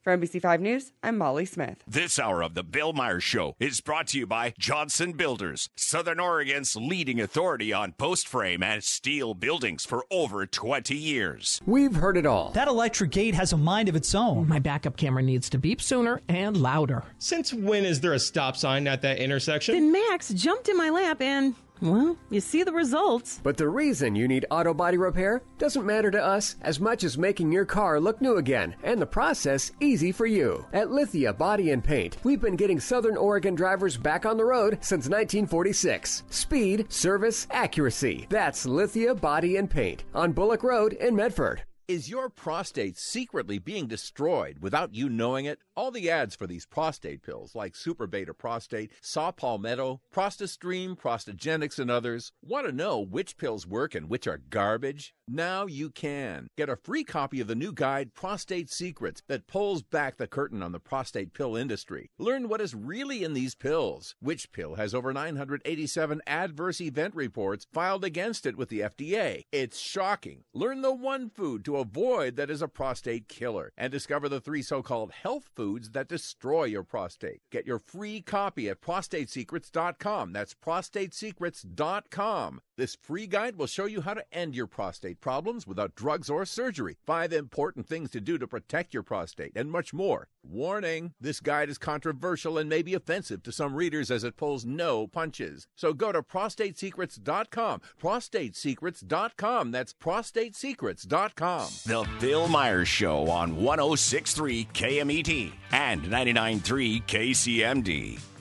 For 0.01 0.17
NBC5 0.17 0.61
News, 0.61 0.93
I'm 1.03 1.17
Molly 1.17 1.43
Smith. 1.43 1.83
This 1.85 2.17
hour 2.17 2.41
of 2.41 2.53
the 2.53 2.63
Bill 2.63 2.93
Myers 2.93 3.25
Show 3.25 3.57
is 3.59 3.81
brought 3.81 4.07
to 4.07 4.17
you 4.17 4.25
by 4.25 4.53
Johnson 4.57 5.11
Builders, 5.11 5.69
Southern 5.75 6.21
Oregon's 6.21 6.77
leading 6.77 7.19
authority 7.19 7.73
on 7.73 7.91
post 7.91 8.25
frame 8.25 8.63
and 8.63 8.81
steel 8.81 9.33
buildings 9.33 9.85
for 9.85 10.05
over 10.09 10.45
20 10.45 10.95
years. 10.95 11.59
We've 11.65 11.95
heard 11.97 12.15
it 12.15 12.25
all. 12.25 12.51
That 12.51 12.69
electric 12.69 13.11
gate 13.11 13.35
has 13.35 13.51
a 13.51 13.57
mind 13.57 13.89
of 13.89 13.97
its 13.97 14.15
own. 14.15 14.47
My 14.47 14.59
backup 14.59 14.95
camera 14.95 15.21
needs 15.21 15.49
to 15.49 15.57
beep 15.57 15.81
sooner 15.81 16.21
and 16.29 16.55
louder. 16.55 17.03
Since 17.17 17.53
when 17.53 17.83
is 17.83 17.99
there 17.99 18.13
a 18.13 18.19
stop 18.19 18.55
sign 18.55 18.87
at 18.87 19.01
that 19.01 19.17
intersection? 19.19 19.75
Then 19.75 19.91
Max 19.91 20.29
jumped 20.29 20.69
in 20.69 20.77
my 20.77 20.89
lap 20.89 21.21
and 21.21 21.53
well, 21.81 22.17
you 22.29 22.41
see 22.41 22.63
the 22.63 22.71
results. 22.71 23.39
But 23.43 23.57
the 23.57 23.69
reason 23.69 24.15
you 24.15 24.27
need 24.27 24.45
auto 24.49 24.73
body 24.73 24.97
repair 24.97 25.41
doesn't 25.57 25.85
matter 25.85 26.11
to 26.11 26.23
us 26.23 26.55
as 26.61 26.79
much 26.79 27.03
as 27.03 27.17
making 27.17 27.51
your 27.51 27.65
car 27.65 27.99
look 27.99 28.21
new 28.21 28.37
again 28.37 28.75
and 28.83 29.01
the 29.01 29.05
process 29.05 29.71
easy 29.79 30.11
for 30.11 30.25
you. 30.25 30.65
At 30.73 30.91
Lithia 30.91 31.33
Body 31.33 31.71
and 31.71 31.83
Paint, 31.83 32.17
we've 32.23 32.41
been 32.41 32.55
getting 32.55 32.79
Southern 32.79 33.17
Oregon 33.17 33.55
drivers 33.55 33.97
back 33.97 34.25
on 34.25 34.37
the 34.37 34.45
road 34.45 34.77
since 34.81 35.05
1946. 35.05 36.23
Speed, 36.29 36.91
service, 36.91 37.47
accuracy. 37.51 38.27
That's 38.29 38.65
Lithia 38.65 39.15
Body 39.15 39.57
and 39.57 39.69
Paint 39.69 40.03
on 40.13 40.31
Bullock 40.31 40.63
Road 40.63 40.93
in 40.93 41.15
Medford. 41.15 41.63
Is 41.87 42.09
your 42.09 42.29
prostate 42.29 42.97
secretly 42.97 43.59
being 43.59 43.87
destroyed 43.87 44.59
without 44.59 44.93
you 44.93 45.07
knowing 45.07 45.45
it? 45.45 45.59
All 45.73 45.89
the 45.89 46.09
ads 46.09 46.35
for 46.35 46.45
these 46.45 46.65
prostate 46.65 47.21
pills, 47.23 47.55
like 47.55 47.77
Super 47.77 48.05
Beta 48.05 48.33
Prostate, 48.33 48.91
Saw 48.99 49.31
Palmetto, 49.31 50.01
Prostastream, 50.13 50.97
Prostagenix, 50.97 51.79
and 51.79 51.89
others, 51.89 52.33
want 52.41 52.65
to 52.67 52.73
know 52.73 52.99
which 52.99 53.37
pills 53.37 53.65
work 53.65 53.95
and 53.95 54.09
which 54.09 54.27
are 54.27 54.41
garbage? 54.49 55.15
Now 55.29 55.65
you 55.65 55.89
can. 55.89 56.47
Get 56.55 56.69
a 56.69 56.77
free 56.77 57.03
copy 57.03 57.41
of 57.41 57.47
the 57.47 57.55
new 57.55 57.73
guide, 57.73 58.13
Prostate 58.13 58.69
Secrets, 58.69 59.21
that 59.27 59.45
pulls 59.45 59.83
back 59.83 60.15
the 60.15 60.25
curtain 60.25 60.63
on 60.63 60.71
the 60.71 60.79
prostate 60.79 61.33
pill 61.33 61.57
industry. 61.57 62.11
Learn 62.17 62.47
what 62.47 62.61
is 62.61 62.73
really 62.73 63.25
in 63.25 63.33
these 63.33 63.53
pills. 63.53 64.15
Which 64.21 64.53
pill 64.53 64.75
has 64.75 64.95
over 64.95 65.11
987 65.11 66.21
adverse 66.25 66.79
event 66.79 67.13
reports 67.13 67.67
filed 67.73 68.05
against 68.05 68.45
it 68.45 68.55
with 68.55 68.69
the 68.69 68.79
FDA? 68.79 69.41
It's 69.51 69.77
shocking. 69.77 70.45
Learn 70.53 70.81
the 70.81 70.93
one 70.93 71.29
food 71.29 71.65
to 71.65 71.75
avoid 71.75 72.37
that 72.37 72.49
is 72.49 72.61
a 72.61 72.69
prostate 72.69 73.27
killer 73.27 73.73
and 73.77 73.91
discover 73.91 74.29
the 74.29 74.39
three 74.39 74.61
so 74.61 74.81
called 74.81 75.11
health 75.11 75.49
foods 75.57 75.89
that 75.89 76.07
destroy 76.07 76.63
your 76.63 76.83
prostate. 76.83 77.41
Get 77.51 77.67
your 77.67 77.79
free 77.79 78.21
copy 78.21 78.69
at 78.69 78.79
prostatesecrets.com. 78.79 80.31
That's 80.31 80.53
prostatesecrets.com. 80.53 82.61
This 82.77 82.95
free 82.95 83.27
guide 83.27 83.57
will 83.57 83.67
show 83.67 83.85
you 83.85 84.01
how 84.01 84.13
to 84.13 84.23
end 84.31 84.55
your 84.55 84.67
prostate 84.67 85.16
problems 85.21 85.67
without 85.67 85.95
drugs 85.95 86.29
or 86.29 86.45
surgery, 86.45 86.97
five 87.05 87.33
important 87.33 87.87
things 87.87 88.09
to 88.11 88.21
do 88.21 88.37
to 88.37 88.47
protect 88.47 88.93
your 88.93 89.03
prostate, 89.03 89.53
and 89.55 89.71
much 89.71 89.93
more. 89.93 90.27
Warning 90.43 91.13
this 91.19 91.39
guide 91.39 91.69
is 91.69 91.77
controversial 91.77 92.57
and 92.57 92.69
may 92.69 92.81
be 92.81 92.93
offensive 92.93 93.43
to 93.43 93.51
some 93.51 93.75
readers 93.75 94.09
as 94.09 94.23
it 94.23 94.37
pulls 94.37 94.65
no 94.65 95.07
punches. 95.07 95.67
So 95.75 95.93
go 95.93 96.11
to 96.11 96.21
prostatesecrets.com. 96.21 97.81
Prostatesecrets.com. 98.01 99.71
That's 99.71 99.93
prostatesecrets.com. 99.93 101.67
The 101.85 102.09
Bill 102.19 102.47
Myers 102.47 102.87
Show 102.87 103.29
on 103.29 103.55
1063 103.57 104.67
KMED 104.73 105.51
and 105.71 106.03
99.3 106.03 107.03
KCMD. 107.03 108.36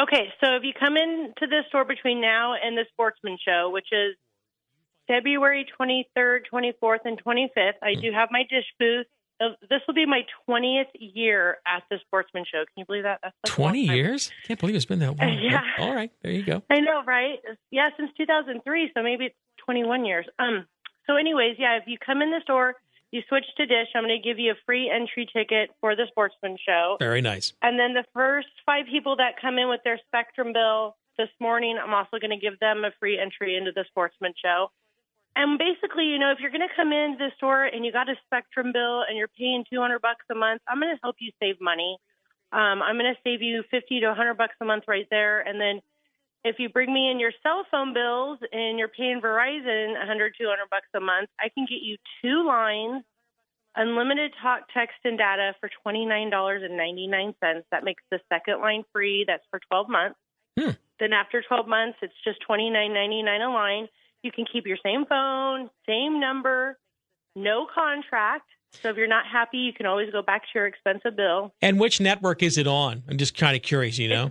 Okay, 0.00 0.28
so 0.40 0.54
if 0.54 0.62
you 0.62 0.72
come 0.78 0.96
into 0.96 1.48
the 1.48 1.62
store 1.68 1.84
between 1.84 2.20
now 2.20 2.54
and 2.54 2.78
the 2.78 2.84
Sportsman 2.92 3.36
Show, 3.44 3.70
which 3.72 3.88
is 3.90 4.14
February 5.08 5.66
23rd, 5.80 6.42
24th, 6.52 6.98
and 7.04 7.20
25th, 7.24 7.72
I 7.82 7.94
hmm. 7.94 8.00
do 8.00 8.12
have 8.12 8.28
my 8.30 8.44
dish 8.48 8.66
booth 8.78 9.06
this 9.40 9.80
will 9.86 9.94
be 9.94 10.06
my 10.06 10.22
20th 10.48 10.90
year 10.94 11.58
at 11.66 11.82
the 11.90 11.98
Sportsman 12.06 12.44
Show. 12.44 12.58
Can 12.58 12.74
you 12.76 12.84
believe 12.86 13.04
that? 13.04 13.20
That's 13.22 13.34
like 13.46 13.54
20 13.54 13.80
years? 13.82 14.30
I 14.44 14.46
can't 14.46 14.60
believe 14.60 14.74
it's 14.74 14.84
been 14.84 14.98
that 15.00 15.18
long. 15.18 15.38
yeah. 15.42 15.62
All 15.78 15.94
right. 15.94 16.10
There 16.22 16.32
you 16.32 16.44
go. 16.44 16.62
I 16.70 16.80
know, 16.80 17.02
right? 17.06 17.38
Yeah, 17.70 17.90
since 17.96 18.10
2003. 18.16 18.90
So 18.94 19.02
maybe 19.02 19.26
it's 19.26 19.36
21 19.64 20.04
years. 20.04 20.26
Um. 20.38 20.66
So, 21.06 21.16
anyways, 21.16 21.56
yeah, 21.58 21.78
if 21.78 21.84
you 21.86 21.96
come 22.04 22.20
in 22.20 22.30
the 22.30 22.40
store, 22.42 22.74
you 23.10 23.22
switch 23.28 23.46
to 23.56 23.64
Dish, 23.64 23.88
I'm 23.94 24.04
going 24.04 24.20
to 24.20 24.28
give 24.28 24.38
you 24.38 24.52
a 24.52 24.54
free 24.66 24.90
entry 24.94 25.26
ticket 25.32 25.70
for 25.80 25.96
the 25.96 26.04
Sportsman 26.08 26.56
Show. 26.64 26.96
Very 26.98 27.22
nice. 27.22 27.54
And 27.62 27.78
then 27.78 27.94
the 27.94 28.04
first 28.12 28.48
five 28.66 28.84
people 28.90 29.16
that 29.16 29.40
come 29.40 29.58
in 29.58 29.68
with 29.68 29.80
their 29.84 29.98
Spectrum 30.06 30.52
bill 30.52 30.96
this 31.16 31.30
morning, 31.40 31.78
I'm 31.82 31.94
also 31.94 32.18
going 32.20 32.30
to 32.30 32.36
give 32.36 32.58
them 32.60 32.84
a 32.84 32.90
free 33.00 33.18
entry 33.18 33.56
into 33.56 33.72
the 33.74 33.84
Sportsman 33.88 34.34
Show. 34.42 34.70
And 35.38 35.56
basically, 35.56 36.06
you 36.06 36.18
know, 36.18 36.32
if 36.32 36.40
you're 36.40 36.50
going 36.50 36.66
to 36.66 36.74
come 36.74 36.92
into 36.92 37.16
the 37.16 37.30
store 37.36 37.64
and 37.64 37.86
you 37.86 37.92
got 37.92 38.08
a 38.08 38.16
Spectrum 38.26 38.72
bill 38.72 39.06
and 39.06 39.16
you're 39.16 39.30
paying 39.38 39.64
200 39.70 40.02
bucks 40.02 40.26
a 40.32 40.34
month, 40.34 40.60
I'm 40.66 40.80
going 40.80 40.92
to 40.92 40.98
help 41.00 41.14
you 41.20 41.30
save 41.38 41.60
money. 41.60 41.96
Um, 42.50 42.82
I'm 42.82 42.98
going 42.98 43.14
to 43.14 43.20
save 43.22 43.40
you 43.40 43.62
50 43.70 44.00
to 44.00 44.08
100 44.08 44.34
bucks 44.34 44.56
a 44.60 44.64
month 44.64 44.84
right 44.88 45.06
there. 45.12 45.38
And 45.38 45.60
then 45.60 45.80
if 46.42 46.58
you 46.58 46.68
bring 46.68 46.92
me 46.92 47.08
in 47.08 47.20
your 47.20 47.30
cell 47.44 47.64
phone 47.70 47.94
bills 47.94 48.40
and 48.50 48.80
you're 48.80 48.90
paying 48.90 49.20
Verizon 49.22 49.94
100, 49.94 50.34
200 50.36 50.70
bucks 50.70 50.90
a 50.96 51.00
month, 51.00 51.30
I 51.38 51.50
can 51.54 51.66
get 51.70 51.86
you 51.86 51.98
two 52.20 52.44
lines 52.44 53.04
unlimited 53.76 54.32
talk, 54.42 54.62
text, 54.74 54.96
and 55.04 55.16
data 55.16 55.54
for 55.60 55.70
$29.99. 55.86 57.34
That 57.70 57.84
makes 57.84 58.02
the 58.10 58.18
second 58.28 58.60
line 58.60 58.82
free. 58.92 59.24
That's 59.24 59.44
for 59.52 59.60
12 59.70 59.88
months. 59.88 60.18
Hmm. 60.58 60.70
Then 60.98 61.12
after 61.12 61.44
12 61.46 61.68
months, 61.68 61.98
it's 62.02 62.18
just 62.24 62.40
$29.99 62.50 63.46
a 63.46 63.52
line. 63.52 63.88
You 64.22 64.32
can 64.32 64.44
keep 64.52 64.66
your 64.66 64.78
same 64.82 65.04
phone, 65.06 65.70
same 65.86 66.18
number, 66.20 66.78
no 67.36 67.66
contract. 67.72 68.44
So 68.82 68.90
if 68.90 68.96
you're 68.96 69.06
not 69.08 69.24
happy, 69.30 69.58
you 69.58 69.72
can 69.72 69.86
always 69.86 70.10
go 70.10 70.20
back 70.22 70.42
to 70.42 70.48
your 70.54 70.66
expensive 70.66 71.16
bill. 71.16 71.54
And 71.62 71.78
which 71.80 72.00
network 72.00 72.42
is 72.42 72.58
it 72.58 72.66
on? 72.66 73.02
I'm 73.08 73.16
just 73.16 73.36
kind 73.36 73.56
of 73.56 73.62
curious, 73.62 73.96
you 73.98 74.08
know? 74.08 74.30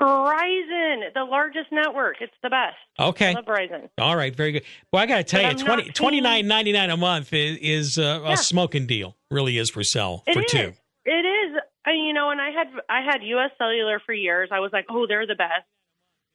Verizon, 0.00 1.12
the 1.14 1.24
largest 1.24 1.70
network. 1.72 2.16
It's 2.20 2.32
the 2.42 2.50
best. 2.50 2.76
Okay. 2.98 3.30
I 3.30 3.32
love 3.34 3.44
Verizon. 3.46 3.88
All 3.98 4.16
right, 4.16 4.34
very 4.34 4.52
good. 4.52 4.62
Well, 4.92 5.02
I 5.02 5.06
got 5.06 5.16
to 5.18 5.24
tell 5.24 5.42
But 5.42 5.58
you, 5.58 5.66
I'm 5.66 5.92
20, 5.92 6.22
paying- 6.22 6.44
$29.99 6.44 6.92
a 6.92 6.96
month 6.96 7.32
is, 7.32 7.58
is 7.60 7.98
uh, 7.98 8.20
Yeah. 8.24 8.32
a 8.32 8.36
smoking 8.36 8.86
deal. 8.86 9.16
Really 9.30 9.58
is 9.58 9.70
for 9.70 9.82
sell 9.82 10.22
It 10.26 10.34
for 10.34 10.40
is. 10.40 10.50
two. 10.50 10.72
It 11.04 11.10
is. 11.10 11.56
You 11.86 12.12
know, 12.12 12.28
and 12.30 12.38
I 12.40 12.50
had 12.50 12.66
I 12.90 13.00
had 13.00 13.22
U.S. 13.22 13.50
Cellular 13.56 13.98
for 14.04 14.12
years. 14.12 14.50
I 14.52 14.60
was 14.60 14.70
like, 14.74 14.84
oh, 14.90 15.06
they're 15.06 15.26
the 15.26 15.34
best. 15.34 15.64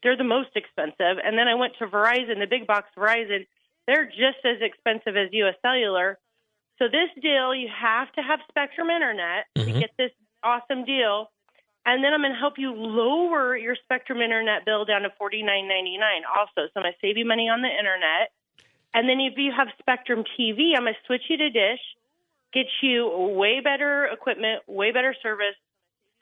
They're 0.03 0.17
the 0.17 0.23
most 0.23 0.49
expensive. 0.55 1.17
And 1.23 1.37
then 1.37 1.47
I 1.47 1.55
went 1.55 1.73
to 1.79 1.87
Verizon, 1.87 2.39
the 2.39 2.47
big 2.47 2.67
box 2.67 2.89
Verizon. 2.97 3.47
They're 3.87 4.05
just 4.05 4.43
as 4.45 4.61
expensive 4.61 5.15
as 5.17 5.29
U.S. 5.31 5.55
Cellular. 5.61 6.19
So 6.79 6.85
this 6.87 7.09
deal, 7.21 7.55
you 7.55 7.69
have 7.69 8.11
to 8.13 8.21
have 8.21 8.39
Spectrum 8.49 8.89
Internet 8.89 9.45
to 9.55 9.61
Mhm. 9.65 9.79
get 9.79 9.91
this 9.97 10.11
awesome 10.43 10.83
deal. 10.85 11.31
And 11.85 12.03
then 12.03 12.13
I'm 12.13 12.21
going 12.21 12.31
to 12.31 12.39
help 12.39 12.57
you 12.57 12.73
lower 12.73 13.57
your 13.57 13.75
Spectrum 13.75 14.21
Internet 14.21 14.65
bill 14.65 14.85
down 14.85 15.01
to 15.01 15.09
forty 15.11 15.43
nine 15.43 15.67
ninety 15.67 15.97
nine. 15.97 16.23
Also, 16.25 16.67
so 16.67 16.71
I'm 16.77 16.83
going 16.83 16.93
to 16.93 16.99
save 17.01 17.17
you 17.17 17.25
money 17.25 17.49
on 17.49 17.61
the 17.61 17.69
internet. 17.69 18.31
And 18.93 19.09
then 19.09 19.19
if 19.19 19.37
you 19.37 19.51
have 19.51 19.67
Spectrum 19.79 20.23
TV, 20.37 20.75
I'm 20.75 20.83
going 20.83 20.93
to 20.93 20.99
switch 21.05 21.23
you 21.29 21.37
to 21.37 21.49
Dish, 21.49 21.81
get 22.53 22.67
you 22.81 23.07
way 23.09 23.59
better 23.59 24.05
equipment, 24.05 24.63
way 24.67 24.91
better 24.91 25.13
service, 25.21 25.55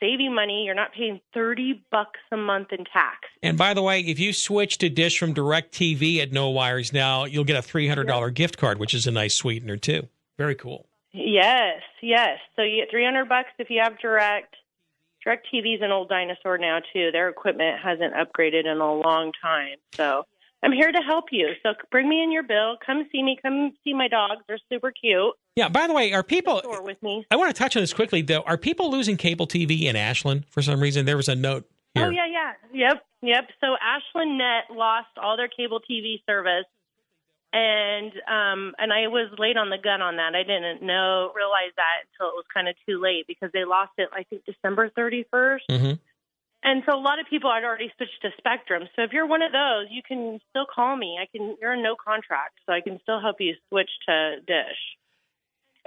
you 0.10 0.32
money. 0.32 0.64
You're 0.66 0.76
not 0.76 0.94
paying 0.94 1.22
30 1.34 1.84
bucks 1.92 2.20
a 2.32 2.38
month 2.38 2.72
in 2.72 2.86
tax. 2.86 3.20
And 3.44 3.58
by 3.58 3.74
the 3.74 3.82
way, 3.82 4.02
if 4.02 4.20
you 4.20 4.34
switch 4.34 4.78
to 4.80 4.90
Dish 4.90 5.20
from 5.20 5.34
Direct 5.34 5.74
TV 5.74 6.20
at 6.20 6.32
No 6.32 6.50
Wires 6.50 6.92
now, 6.92 7.26
you'll 7.26 7.44
get 7.44 7.58
a 7.58 7.68
$300 7.68 8.34
gift 8.34 8.58
card, 8.58 8.80
which 8.80 8.94
is 8.94 9.08
a 9.08 9.12
nice 9.12 9.36
sweetener, 9.36 9.78
too. 9.78 10.08
Very 10.38 10.56
cool. 10.56 10.88
Yes, 11.14 11.82
yes. 12.02 12.40
So 12.56 12.64
you 12.64 12.82
get 12.82 12.92
300 12.92 13.28
bucks 13.28 13.50
if 13.60 13.70
you 13.70 13.82
have 13.84 14.00
Direct. 14.00 14.56
Direct 15.24 15.46
TV 15.54 15.76
is 15.76 15.82
an 15.82 15.92
old 15.92 16.10
dinosaur 16.10 16.58
now 16.58 16.80
too. 16.94 17.12
Their 17.12 17.30
equipment 17.30 17.80
hasn't 17.84 18.14
upgraded 18.16 18.66
in 18.66 18.78
a 18.78 18.94
long 18.94 19.32
time. 19.42 19.78
So 19.94 20.26
I'm 20.64 20.72
here 20.72 20.92
to 20.92 21.00
help 21.00 21.26
you. 21.32 21.50
So 21.62 21.74
bring 21.92 22.10
me 22.10 22.24
in 22.24 22.32
your 22.32 22.44
bill. 22.44 22.78
Come 22.84 23.08
see 23.12 23.22
me. 23.22 23.38
Come 23.42 23.74
see 23.84 23.94
my 23.94 24.08
dogs. 24.08 24.42
They're 24.48 24.58
super 24.72 24.92
cute. 24.92 25.34
Yeah, 25.56 25.68
by 25.70 25.88
the 25.88 25.94
way, 25.94 26.14
are 26.14 26.24
people. 26.24 26.62
With 26.84 27.02
me. 27.04 27.26
I 27.30 27.36
want 27.36 27.54
to 27.54 27.60
touch 27.60 27.76
on 27.76 27.84
this 27.84 27.94
quickly, 27.94 28.22
though. 28.22 28.42
Are 28.42 28.58
people 28.58 28.90
losing 28.90 29.18
cable 29.18 29.48
TV 29.48 29.84
in 29.84 29.96
Ashland 29.96 30.46
for 30.50 30.62
some 30.62 30.80
reason? 30.80 31.06
There 31.06 31.18
was 31.18 31.28
a 31.28 31.36
note 31.36 31.70
here. 31.94 32.06
Oh 32.06 32.10
yeah, 32.10 32.26
yeah, 32.26 32.54
yep, 32.74 33.06
yep. 33.22 33.50
So 33.60 33.76
Ashland 33.82 34.38
Net 34.38 34.76
lost 34.76 35.10
all 35.22 35.36
their 35.36 35.50
cable 35.50 35.82
TV 35.82 36.24
service, 36.26 36.66
and 37.52 38.14
um, 38.28 38.74
and 38.78 38.94
I 38.94 39.08
was 39.08 39.30
late 39.38 39.58
on 39.58 39.70
the 39.70 39.78
gun 39.78 40.02
on 40.02 40.16
that. 40.18 40.36
I 40.36 40.44
didn't 40.44 40.82
know 40.84 41.32
realize 41.36 41.74
that 41.76 42.08
until 42.14 42.32
it 42.32 42.36
was 42.36 42.46
kind 42.54 42.70
of 42.70 42.76
too 42.88 43.02
late 43.02 43.28
because 43.28 43.52
they 43.54 43.66
lost 43.66 43.92
it. 43.98 44.10
I 44.14 44.24
think 44.24 44.46
December 44.46 44.90
thirty 44.90 45.26
first. 45.30 45.68
Mhm. 45.70 46.00
And 46.64 46.84
so 46.86 46.96
a 46.96 47.02
lot 47.02 47.20
of 47.20 47.26
people 47.28 47.52
had 47.52 47.64
already 47.64 47.92
switched 47.98 48.22
to 48.22 48.30
Spectrum. 48.38 48.88
So 48.96 49.02
if 49.02 49.12
you're 49.14 49.26
one 49.26 49.42
of 49.42 49.52
those, 49.52 49.88
you 49.90 50.04
can 50.08 50.40
still 50.52 50.68
call 50.74 50.96
me. 50.96 51.18
I 51.20 51.26
can. 51.26 51.58
You're 51.60 51.74
in 51.74 51.84
no 51.84 51.96
contract, 51.98 52.60
so 52.66 52.72
I 52.72 52.80
can 52.80 53.02
still 53.02 53.20
help 53.20 53.42
you 53.42 53.56
switch 53.68 53.90
to 54.08 54.40
Dish. 54.48 54.80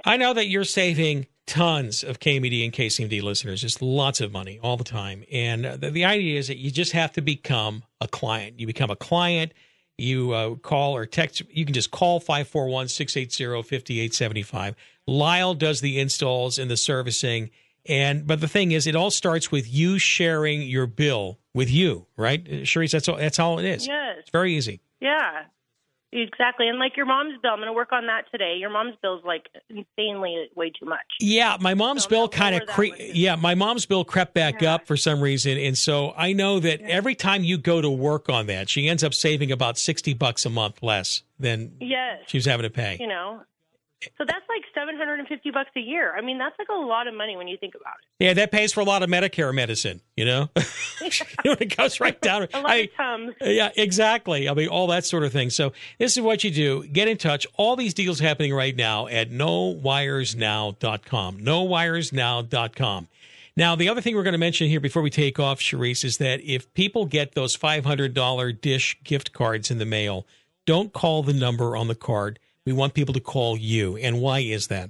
I 0.03 0.17
know 0.17 0.33
that 0.33 0.47
you're 0.47 0.63
saving 0.63 1.27
tons 1.47 2.03
of 2.03 2.19
KMED 2.19 2.63
and 2.65 2.73
KCMD 2.73 3.21
listeners, 3.21 3.61
just 3.61 3.81
lots 3.81 4.19
of 4.19 4.31
money 4.31 4.59
all 4.61 4.77
the 4.77 4.83
time. 4.83 5.23
And 5.31 5.65
uh, 5.65 5.77
the, 5.77 5.91
the 5.91 6.05
idea 6.05 6.39
is 6.39 6.47
that 6.47 6.57
you 6.57 6.71
just 6.71 6.91
have 6.93 7.11
to 7.13 7.21
become 7.21 7.83
a 8.01 8.07
client. 8.07 8.59
You 8.59 8.67
become 8.67 8.89
a 8.89 8.95
client, 8.95 9.53
you 9.97 10.31
uh, 10.31 10.55
call 10.55 10.95
or 10.95 11.05
text, 11.05 11.43
you 11.49 11.65
can 11.65 11.73
just 11.73 11.91
call 11.91 12.19
541 12.19 12.87
680 12.87 13.61
5875. 13.61 14.75
Lyle 15.07 15.53
does 15.53 15.81
the 15.81 15.99
installs 15.99 16.57
and 16.57 16.69
the 16.69 16.77
servicing. 16.77 17.51
And 17.87 18.25
but 18.25 18.41
the 18.41 18.47
thing 18.47 18.71
is, 18.71 18.87
it 18.87 18.95
all 18.95 19.11
starts 19.11 19.51
with 19.51 19.71
you 19.71 19.99
sharing 19.99 20.63
your 20.63 20.87
bill 20.87 21.37
with 21.53 21.69
you, 21.69 22.07
right? 22.17 22.41
Uh, 22.41 22.51
Cheriess, 22.63 22.91
that's 22.91 23.07
all. 23.07 23.17
That's 23.17 23.37
all 23.37 23.59
it 23.59 23.65
is. 23.65 23.85
Yes. 23.85 24.17
It's 24.21 24.31
very 24.31 24.55
easy. 24.55 24.81
Yeah, 24.99 25.43
exactly. 26.11 26.67
And 26.67 26.79
like 26.79 26.95
your 26.97 27.05
mom's 27.05 27.39
bill, 27.41 27.51
I'm 27.51 27.57
going 27.57 27.67
to 27.67 27.73
work 27.73 27.91
on 27.91 28.07
that 28.07 28.23
today. 28.31 28.55
Your 28.59 28.69
mom's 28.69 28.95
bill 29.01 29.17
is 29.17 29.23
like 29.25 29.47
insanely 29.69 30.49
way 30.55 30.69
too 30.71 30.85
much. 30.85 31.05
Yeah, 31.19 31.57
my 31.59 31.73
mom's 31.73 32.05
bill 32.07 32.27
kind 32.29 32.55
of 32.55 32.67
cre- 32.67 32.95
yeah, 32.97 33.35
my 33.35 33.55
mom's 33.55 33.85
bill 33.85 34.05
crept 34.05 34.33
back 34.33 34.63
up 34.63 34.87
for 34.87 34.97
some 34.97 35.21
reason, 35.21 35.57
and 35.57 35.77
so 35.77 36.13
I 36.17 36.33
know 36.33 36.59
that 36.59 36.81
every 36.81 37.15
time 37.15 37.43
you 37.43 37.57
go 37.57 37.81
to 37.81 37.89
work 37.89 38.29
on 38.29 38.47
that, 38.47 38.69
she 38.69 38.87
ends 38.87 39.03
up 39.03 39.13
saving 39.13 39.51
about 39.51 39.77
sixty 39.77 40.13
bucks 40.13 40.45
a 40.45 40.49
month 40.49 40.81
less 40.81 41.23
than 41.39 41.73
Yes. 41.79 42.23
she 42.27 42.37
was 42.37 42.45
having 42.45 42.63
to 42.63 42.69
pay. 42.69 42.97
You 42.99 43.07
know, 43.07 43.41
so 44.17 44.25
that's 44.25 44.45
like 44.49 44.63
750 44.73 45.51
bucks 45.51 45.69
a 45.75 45.79
year. 45.79 46.15
I 46.15 46.21
mean, 46.21 46.37
that's 46.37 46.55
like 46.59 46.67
a 46.69 46.73
lot 46.73 47.07
of 47.07 47.13
money 47.13 47.37
when 47.37 47.47
you 47.47 47.57
think 47.57 47.75
about 47.75 47.93
it. 48.01 48.23
Yeah, 48.23 48.33
that 48.33 48.51
pays 48.51 48.73
for 48.73 48.81
a 48.81 48.83
lot 48.83 49.03
of 49.03 49.09
Medicare 49.09 49.53
medicine. 49.53 50.01
You 50.15 50.25
know, 50.25 50.49
you 51.01 51.09
know 51.43 51.55
it 51.59 51.75
goes 51.75 51.99
right 51.99 52.19
down. 52.21 52.47
A 52.53 52.61
lot 52.61 52.71
I- 52.71 52.75
of 52.75 52.89
Tums. 52.95 53.33
Yeah, 53.41 53.69
exactly. 53.75 54.47
I 54.47 54.53
mean, 54.53 54.67
all 54.67 54.87
that 54.87 55.05
sort 55.05 55.23
of 55.23 55.31
thing. 55.33 55.49
So 55.49 55.73
this 55.97 56.15
is 56.17 56.21
what 56.21 56.43
you 56.43 56.51
do. 56.51 56.85
Get 56.87 57.07
in 57.07 57.17
touch. 57.17 57.47
All 57.55 57.75
these 57.75 57.93
deals 57.93 58.19
happening 58.19 58.53
right 58.53 58.75
now 58.75 59.07
at 59.07 59.31
nowiresnow.com. 59.31 61.39
Nowiresnow.com. 61.39 63.07
Now, 63.57 63.75
the 63.75 63.87
other 63.87 64.01
thing 64.01 64.15
we're 64.15 64.23
going 64.23 64.33
to 64.33 64.37
mention 64.37 64.67
here 64.67 64.81
before 64.81 65.01
we 65.01 65.09
take 65.09 65.39
off, 65.39 65.59
Cheriess, 65.59 66.03
is 66.03 66.17
that 66.17 66.41
if 66.41 66.71
people 66.73 67.05
get 67.05 67.35
those 67.35 67.55
$500 67.55 68.61
Dish 68.61 68.97
gift 69.03 69.31
cards 69.31 69.71
in 69.71 69.77
the 69.77 69.85
mail, 69.85 70.27
don't 70.65 70.91
call 70.91 71.23
the 71.23 71.33
number 71.33 71.77
on 71.77 71.87
the 71.87 71.95
card. 71.95 72.39
We 72.65 72.73
want 72.73 72.93
people 72.93 73.13
to 73.13 73.19
call 73.19 73.57
you. 73.57 73.97
And 73.97 74.21
why 74.21 74.39
is 74.39 74.67
that? 74.67 74.89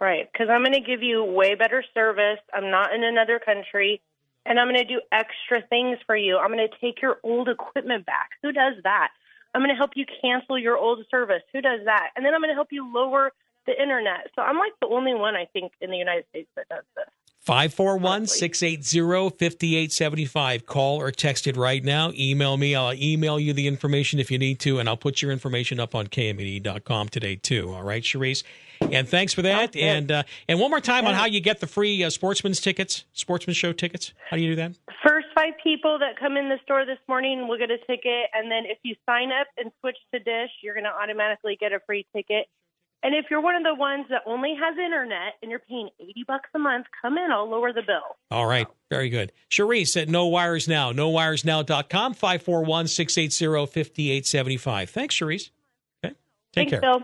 Right, 0.00 0.26
because 0.32 0.48
I'm 0.48 0.62
going 0.62 0.72
to 0.72 0.80
give 0.80 1.02
you 1.02 1.22
way 1.22 1.56
better 1.56 1.84
service. 1.92 2.38
I'm 2.54 2.70
not 2.70 2.94
in 2.94 3.04
another 3.04 3.38
country, 3.38 4.00
and 4.46 4.58
I'm 4.58 4.66
going 4.66 4.80
to 4.80 4.84
do 4.84 5.02
extra 5.12 5.60
things 5.68 5.98
for 6.06 6.16
you. 6.16 6.38
I'm 6.38 6.50
going 6.50 6.66
to 6.66 6.74
take 6.80 7.02
your 7.02 7.18
old 7.22 7.50
equipment 7.50 8.06
back. 8.06 8.30
Who 8.42 8.50
does 8.50 8.76
that? 8.84 9.10
I'm 9.54 9.60
going 9.60 9.68
to 9.68 9.76
help 9.76 9.90
you 9.96 10.06
cancel 10.22 10.58
your 10.58 10.78
old 10.78 11.04
service. 11.10 11.42
Who 11.52 11.60
does 11.60 11.80
that? 11.84 12.12
And 12.16 12.24
then 12.24 12.32
I'm 12.32 12.40
going 12.40 12.48
to 12.48 12.54
help 12.54 12.68
you 12.70 12.90
lower 12.90 13.32
the 13.66 13.78
internet. 13.78 14.28
So 14.34 14.40
I'm 14.40 14.56
like 14.56 14.72
the 14.80 14.86
only 14.86 15.12
one 15.12 15.34
I 15.34 15.44
think 15.52 15.72
in 15.82 15.90
the 15.90 15.98
United 15.98 16.24
States 16.30 16.48
that 16.56 16.68
does 16.70 16.84
this. 16.96 17.12
541 17.40 18.26
680 18.26 19.30
5875. 19.30 20.66
Call 20.66 21.00
or 21.00 21.10
text 21.10 21.46
it 21.46 21.56
right 21.56 21.82
now. 21.82 22.12
Email 22.14 22.56
me. 22.58 22.74
I'll 22.74 22.92
email 22.92 23.40
you 23.40 23.54
the 23.54 23.66
information 23.66 24.18
if 24.18 24.30
you 24.30 24.38
need 24.38 24.60
to, 24.60 24.78
and 24.78 24.88
I'll 24.88 24.96
put 24.96 25.22
your 25.22 25.32
information 25.32 25.80
up 25.80 25.94
on 25.94 26.08
kmed.com 26.08 27.08
today, 27.08 27.36
too. 27.36 27.72
All 27.72 27.82
right, 27.82 28.02
Cheriess? 28.02 28.42
And 28.80 29.08
thanks 29.08 29.32
for 29.32 29.42
that. 29.42 29.76
And 29.76 30.10
uh, 30.10 30.22
and 30.48 30.58
one 30.58 30.70
more 30.70 30.80
time 30.80 31.06
on 31.06 31.14
how 31.14 31.26
you 31.26 31.40
get 31.40 31.60
the 31.60 31.66
free 31.66 32.02
uh, 32.02 32.10
sportsman's 32.10 32.60
tickets, 32.60 33.04
sportsman 33.12 33.54
show 33.54 33.72
tickets. 33.72 34.12
How 34.28 34.36
do 34.36 34.42
you 34.42 34.50
do 34.50 34.56
that? 34.56 34.72
First 35.06 35.26
five 35.34 35.54
people 35.62 35.98
that 35.98 36.18
come 36.18 36.36
in 36.36 36.48
the 36.48 36.58
store 36.62 36.84
this 36.86 36.98
morning 37.08 37.46
will 37.48 37.58
get 37.58 37.70
a 37.70 37.78
ticket, 37.78 38.30
and 38.32 38.50
then 38.50 38.64
if 38.66 38.78
you 38.82 38.94
sign 39.06 39.30
up 39.32 39.46
and 39.58 39.70
switch 39.80 39.96
to 40.12 40.18
Dish, 40.18 40.50
you're 40.62 40.74
going 40.74 40.84
to 40.84 40.90
automatically 40.90 41.56
get 41.60 41.72
a 41.72 41.80
free 41.86 42.06
ticket. 42.14 42.46
And 43.02 43.14
if 43.14 43.26
you're 43.30 43.40
one 43.40 43.56
of 43.56 43.62
the 43.62 43.74
ones 43.74 44.06
that 44.10 44.22
only 44.26 44.54
has 44.60 44.76
internet 44.76 45.34
and 45.40 45.50
you're 45.50 45.60
paying 45.60 45.88
80 45.98 46.24
bucks 46.26 46.50
a 46.54 46.58
month, 46.58 46.86
come 47.00 47.16
in. 47.16 47.30
I'll 47.32 47.48
lower 47.48 47.72
the 47.72 47.82
bill. 47.82 48.16
All 48.30 48.46
right. 48.46 48.66
Very 48.90 49.08
good. 49.08 49.32
Cheriess 49.50 50.00
at 50.00 50.08
No 50.08 50.26
Wires 50.26 50.68
Now, 50.68 50.92
nowiresnow.com, 50.92 52.14
541 52.14 52.88
680 52.88 53.66
5875. 53.66 54.90
Thanks, 54.90 55.14
Cheriess. 55.14 55.50
Okay. 56.04 56.14
Take 56.14 56.14
Thanks, 56.52 56.70
care. 56.72 56.80
Bill. 56.80 57.00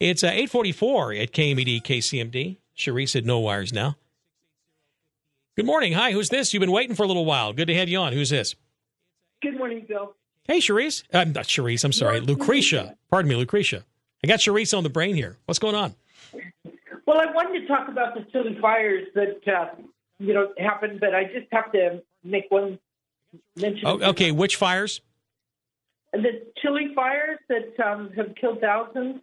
It's 0.00 0.24
uh, 0.24 0.28
844 0.28 1.12
at 1.14 1.32
KMED 1.32 1.82
KCMD. 1.82 2.56
Cheriess 2.76 3.14
at 3.14 3.26
No 3.26 3.40
Wires 3.40 3.72
Now. 3.72 3.96
Good 5.56 5.66
morning. 5.66 5.92
Hi, 5.92 6.12
who's 6.12 6.28
this? 6.30 6.54
You've 6.54 6.60
been 6.60 6.70
waiting 6.70 6.94
for 6.94 7.02
a 7.02 7.06
little 7.06 7.24
while. 7.26 7.52
Good 7.52 7.66
to 7.66 7.74
have 7.74 7.88
you 7.88 7.98
on. 7.98 8.12
Who's 8.12 8.30
this? 8.30 8.54
Good 9.42 9.58
morning, 9.58 9.84
Bill. 9.86 10.14
Hey, 10.44 10.60
Cheriess. 10.60 11.02
I'm 11.12 11.32
not 11.32 11.44
Cheriess. 11.44 11.84
I'm 11.84 11.92
sorry. 11.92 12.20
Lucretia. 12.20 12.96
Pardon 13.10 13.28
me, 13.28 13.34
Lucretia. 13.34 13.84
I 14.22 14.26
got 14.26 14.40
Cheriess 14.40 14.76
on 14.76 14.82
the 14.82 14.90
brain 14.90 15.14
here. 15.14 15.36
What's 15.46 15.58
going 15.58 15.74
on? 15.74 15.94
Well, 17.06 17.20
I 17.20 17.26
wanted 17.32 17.60
to 17.60 17.66
talk 17.66 17.88
about 17.88 18.14
the 18.14 18.26
silly 18.32 18.58
fires 18.60 19.06
that 19.14 19.40
uh, 19.48 19.68
you 20.18 20.34
know 20.34 20.52
happened, 20.58 21.00
but 21.00 21.14
I 21.14 21.24
just 21.24 21.46
have 21.52 21.72
to 21.72 22.02
make 22.24 22.46
one 22.50 22.78
mention. 23.56 23.86
Oh, 23.86 24.00
okay. 24.10 24.32
Which 24.32 24.56
fires? 24.56 25.00
The 26.12 26.46
Chile 26.60 26.92
fires 26.94 27.38
that 27.48 27.78
um, 27.86 28.10
have 28.16 28.34
killed 28.34 28.60
thousands. 28.60 29.20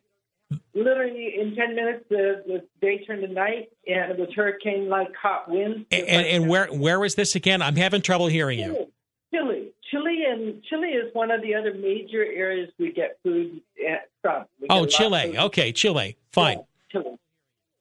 Literally 0.76 1.36
in 1.40 1.56
ten 1.56 1.76
minutes, 1.76 2.06
the, 2.08 2.44
the 2.46 2.64
day 2.80 3.04
turned 3.04 3.24
to 3.24 3.28
night, 3.28 3.70
and 3.88 4.12
it 4.12 4.20
was 4.20 4.30
hurricane-like 4.36 5.16
hot 5.16 5.50
winds. 5.50 5.88
And, 5.92 6.08
and, 6.08 6.28
and 6.28 6.48
where 6.48 6.68
where 6.68 7.00
was 7.00 7.16
this 7.16 7.36
again? 7.36 7.64
I'm 7.64 7.76
having 7.76 8.02
trouble 8.02 8.28
hearing 8.28 8.60
you. 8.60 8.66
Chile, 8.66 8.88
Chile, 9.34 9.72
and 9.94 10.64
Chile 10.64 10.90
is 10.90 11.14
one 11.14 11.32
of 11.32 11.42
the 11.42 11.56
other 11.56 11.74
major 11.74 12.24
areas 12.24 12.70
we 12.80 12.92
get 12.92 13.18
food 13.24 13.62
at, 13.88 14.10
from. 14.22 14.46
We 14.60 14.68
Oh, 14.70 14.86
Chile. 14.86 15.38
Okay, 15.38 15.72
Chile. 15.72 16.18
Fine. 16.32 16.60
Chile. 16.92 17.18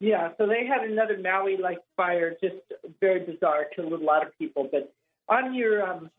Yeah, 0.00 0.30
so 0.36 0.46
they 0.46 0.66
had 0.66 0.88
another 0.88 1.18
Maui 1.18 1.56
like 1.56 1.78
fire, 1.96 2.36
just 2.42 2.56
very 3.00 3.20
bizarre, 3.20 3.66
killed 3.74 3.92
a 3.92 3.96
lot 3.96 4.26
of 4.26 4.36
people. 4.38 4.68
But 4.70 4.92
on 5.28 5.54
your 5.54 5.82
um, 5.82 6.10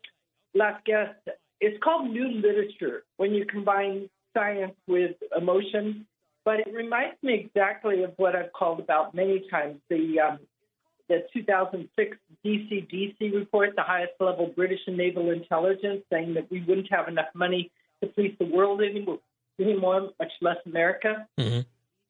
last 0.54 0.84
guest, 0.86 1.14
it's 1.62 1.82
called 1.84 2.10
new 2.10 2.30
literature 2.30 3.04
when 3.18 3.34
you 3.34 3.46
combine 3.46 4.10
science 4.34 4.74
with 4.88 5.16
emotion. 5.38 6.08
But 6.44 6.62
it 6.62 6.74
reminds 6.74 7.22
me 7.22 7.34
exactly 7.34 8.04
of 8.04 8.14
what 8.18 8.36
I've 8.36 8.54
called 8.54 8.80
about 8.80 9.16
many 9.16 9.46
times 9.50 9.78
the 9.90 10.20
um, 10.20 10.40
the 11.10 11.26
2006 11.34 12.18
DCDC 12.46 13.34
report, 13.34 13.76
the 13.76 13.84
highest 13.84 14.14
level 14.20 14.52
British 14.56 14.80
and 14.88 14.98
naval 14.98 15.32
intelligence, 15.32 16.04
saying 16.12 16.34
that 16.34 16.50
we 16.50 16.64
wouldn't 16.64 16.92
have 16.92 17.08
enough 17.08 17.28
money 17.34 17.72
to 18.02 18.10
police 18.10 18.36
the 18.40 18.46
world 18.46 18.82
anymore, 18.82 19.20
anymore 19.60 20.10
much 20.20 20.32
less 20.42 20.58
America. 20.66 21.28
Mm-hmm. 21.40 21.62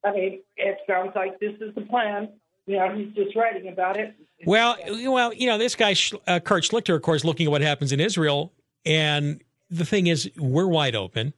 I 0.07 0.11
mean, 0.11 0.41
it 0.57 0.77
sounds 0.87 1.11
like 1.15 1.39
this 1.39 1.55
is 1.59 1.73
the 1.75 1.81
plan. 1.81 2.29
You 2.67 2.77
know, 2.77 2.95
he's 2.95 3.13
just 3.13 3.35
writing 3.35 3.67
about 3.67 3.97
it. 3.97 4.15
Well, 4.45 4.75
well, 4.87 5.33
you 5.33 5.47
know, 5.47 5.57
this 5.57 5.75
guy 5.75 5.95
uh, 6.27 6.39
Kurt 6.39 6.63
Schlichter, 6.63 6.95
of 6.95 7.01
course, 7.01 7.23
looking 7.23 7.45
at 7.45 7.51
what 7.51 7.61
happens 7.61 7.91
in 7.91 7.99
Israel, 7.99 8.53
and 8.85 9.41
the 9.69 9.85
thing 9.85 10.07
is, 10.07 10.29
we're 10.37 10.67
wide 10.67 10.95
open. 10.95 11.33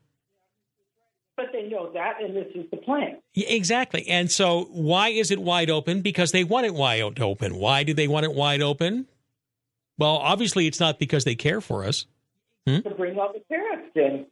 That, 1.93 2.21
and 2.21 2.35
this 2.35 2.47
is 2.55 2.69
the 2.71 2.77
plan. 2.77 3.17
Yeah, 3.33 3.49
exactly. 3.49 4.07
And 4.07 4.31
so, 4.31 4.67
why 4.71 5.09
is 5.09 5.31
it 5.31 5.39
wide 5.39 5.69
open? 5.69 6.01
Because 6.01 6.31
they 6.31 6.43
want 6.43 6.65
it 6.65 6.73
wide 6.73 7.19
open. 7.19 7.55
Why 7.55 7.83
do 7.83 7.93
they 7.93 8.07
want 8.07 8.25
it 8.25 8.33
wide 8.33 8.61
open? 8.61 9.07
Well, 9.97 10.17
obviously, 10.17 10.67
it's 10.67 10.79
not 10.79 10.99
because 10.99 11.23
they 11.23 11.35
care 11.35 11.61
for 11.61 11.83
us. 11.83 12.05
Hmm? 12.65 12.79
To 12.79 12.91
bring 12.91 13.17
all 13.17 13.33
the 13.33 13.41
tariffs 13.49 13.91
in. 13.95 14.25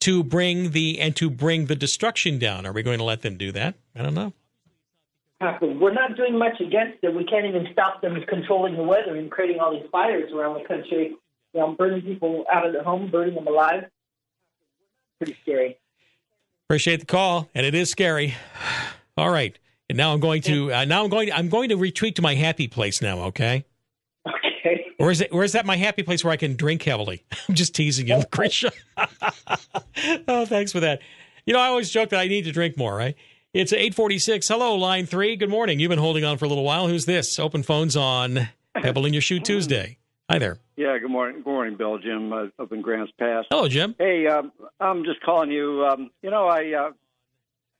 To 0.00 0.22
bring 0.22 0.70
the 0.70 1.00
and 1.00 1.14
to 1.16 1.30
bring 1.30 1.66
the 1.66 1.76
destruction 1.76 2.38
down. 2.38 2.66
Are 2.66 2.72
we 2.72 2.82
going 2.82 2.98
to 2.98 3.04
let 3.04 3.22
them 3.22 3.36
do 3.36 3.52
that? 3.52 3.74
I 3.94 4.02
don't 4.02 4.14
know. 4.14 4.32
We're 5.60 5.92
not 5.92 6.16
doing 6.16 6.38
much 6.38 6.60
against 6.60 6.98
it. 7.02 7.14
We 7.14 7.24
can't 7.24 7.46
even 7.46 7.66
stop 7.72 8.00
them 8.00 8.16
controlling 8.28 8.76
the 8.76 8.84
weather 8.84 9.16
and 9.16 9.28
creating 9.30 9.58
all 9.58 9.72
these 9.72 9.88
fires 9.90 10.30
around 10.32 10.62
the 10.62 10.68
country. 10.68 11.16
You 11.52 11.60
know, 11.60 11.72
burning 11.72 12.02
people 12.02 12.44
out 12.52 12.64
of 12.64 12.72
their 12.72 12.84
home, 12.84 13.10
burning 13.10 13.34
them 13.34 13.46
alive. 13.46 13.84
Pretty 15.18 15.36
scary. 15.42 15.78
Appreciate 16.72 17.00
the 17.00 17.04
call, 17.04 17.50
and 17.54 17.66
it 17.66 17.74
is 17.74 17.90
scary. 17.90 18.34
All 19.18 19.28
right, 19.28 19.58
and 19.90 19.98
now 19.98 20.14
I'm 20.14 20.20
going 20.20 20.40
to 20.40 20.72
uh, 20.72 20.86
now 20.86 21.04
I'm 21.04 21.10
going 21.10 21.26
to, 21.26 21.36
I'm 21.36 21.50
going 21.50 21.68
to 21.68 21.76
retreat 21.76 22.16
to 22.16 22.22
my 22.22 22.34
happy 22.34 22.66
place 22.66 23.02
now. 23.02 23.24
Okay. 23.24 23.66
Okay. 24.26 24.86
Or 24.98 25.10
is 25.10 25.20
it? 25.20 25.34
Where 25.34 25.44
is 25.44 25.52
that 25.52 25.66
my 25.66 25.76
happy 25.76 26.02
place 26.02 26.24
where 26.24 26.32
I 26.32 26.38
can 26.38 26.56
drink 26.56 26.82
heavily? 26.82 27.24
I'm 27.48 27.54
just 27.54 27.74
teasing 27.74 28.08
you, 28.08 28.16
Lucretia. 28.16 28.72
oh, 30.26 30.46
thanks 30.46 30.72
for 30.72 30.80
that. 30.80 31.02
You 31.44 31.52
know, 31.52 31.60
I 31.60 31.66
always 31.66 31.90
joke 31.90 32.08
that 32.08 32.20
I 32.20 32.26
need 32.26 32.44
to 32.44 32.52
drink 32.52 32.78
more. 32.78 32.96
Right? 32.96 33.16
It's 33.52 33.74
846. 33.74 34.48
Hello, 34.48 34.74
line 34.74 35.04
three. 35.04 35.36
Good 35.36 35.50
morning. 35.50 35.78
You've 35.78 35.90
been 35.90 35.98
holding 35.98 36.24
on 36.24 36.38
for 36.38 36.46
a 36.46 36.48
little 36.48 36.64
while. 36.64 36.88
Who's 36.88 37.04
this? 37.04 37.38
Open 37.38 37.62
phones 37.62 37.96
on 37.98 38.48
Pebble 38.80 39.04
in 39.04 39.12
Your 39.12 39.20
Shoe 39.20 39.40
Tuesday. 39.40 39.98
Hi 40.32 40.38
there. 40.38 40.56
Yeah, 40.76 40.96
good 40.96 41.10
morning. 41.10 41.42
Good 41.42 41.50
morning, 41.50 41.76
Bill. 41.76 41.98
Jim 41.98 42.32
uh, 42.32 42.46
up 42.58 42.72
in 42.72 42.80
Grants 42.80 43.12
Pass. 43.18 43.44
Hello, 43.50 43.68
Jim. 43.68 43.94
Hey, 43.98 44.26
um, 44.26 44.50
I'm 44.80 45.04
just 45.04 45.20
calling 45.20 45.50
you. 45.50 45.84
Um, 45.84 46.10
you 46.22 46.30
know, 46.30 46.46
I 46.48 46.72
uh, 46.72 46.90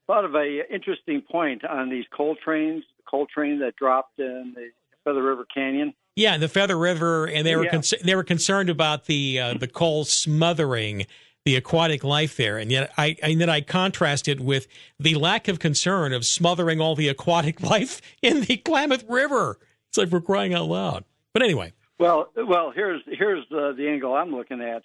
thought 0.07 0.27
of 0.27 0.35
a 0.35 0.61
interesting 0.71 1.23
point 1.23 1.65
on 1.65 1.89
these 1.89 2.05
coal 2.15 2.37
trains, 2.45 2.85
the 2.99 3.05
coal 3.11 3.27
train 3.27 3.61
that 3.61 3.75
dropped 3.77 4.19
in 4.19 4.53
the 4.55 4.69
Feather 5.03 5.23
River 5.23 5.47
Canyon. 5.55 5.95
Yeah, 6.15 6.37
the 6.37 6.47
Feather 6.49 6.77
River, 6.77 7.25
and 7.25 7.47
they 7.47 7.57
were 7.57 7.65
Yeah. 7.65 7.71
con- 7.71 7.83
they 8.05 8.15
were 8.15 8.23
concerned 8.23 8.69
about 8.69 9.07
the 9.07 9.41
uh, 9.41 9.55
the 9.55 9.67
coal 9.69 10.05
smothering 10.05 11.07
the 11.47 11.57
aquatic 11.57 12.05
life 12.05 12.37
there, 12.37 12.59
and 12.59 12.71
yet 12.71 12.93
I 12.99 13.17
and 13.23 13.41
then 13.41 13.49
I 13.49 13.63
contrast 13.63 14.29
it 14.29 14.41
with 14.41 14.67
the 15.01 15.15
lack 15.15 15.49
of 15.49 15.59
concern 15.59 16.13
of 16.13 16.27
smothering 16.27 16.83
all 16.83 16.97
the 16.97 17.09
aquatic 17.09 17.63
life 17.71 18.03
in 18.21 18.43
the 18.43 18.59
Klamath 18.59 19.05
River. 19.09 19.59
It's 19.89 19.97
like 19.97 20.11
we're 20.11 20.21
crying 20.21 20.53
out 20.53 20.67
loud. 20.67 21.05
But 21.33 21.43
anyway, 21.43 21.73
Well, 22.03 22.33
well, 22.37 22.73
here's 22.75 23.01
here's 23.07 23.45
uh, 23.53 23.73
the 23.73 23.89
angle 23.89 24.13
I'm 24.13 24.35
looking 24.35 24.61
at. 24.61 24.83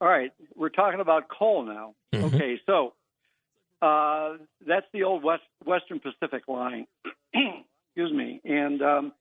All 0.00 0.08
right, 0.08 0.32
we're 0.54 0.68
talking 0.68 1.00
about 1.00 1.28
coal 1.28 1.64
now. 1.64 1.94
Mhm. 2.12 2.34
Okay, 2.34 2.60
so 2.66 2.92
uh, 3.82 4.36
that's 4.64 4.86
the 4.92 5.02
old 5.02 5.24
West 5.24 5.42
Western 5.64 5.98
Pacific 5.98 6.46
line. 6.46 6.86
Excuse 7.34 8.12
me. 8.12 8.40
And 8.44 8.80
um, 8.80 9.12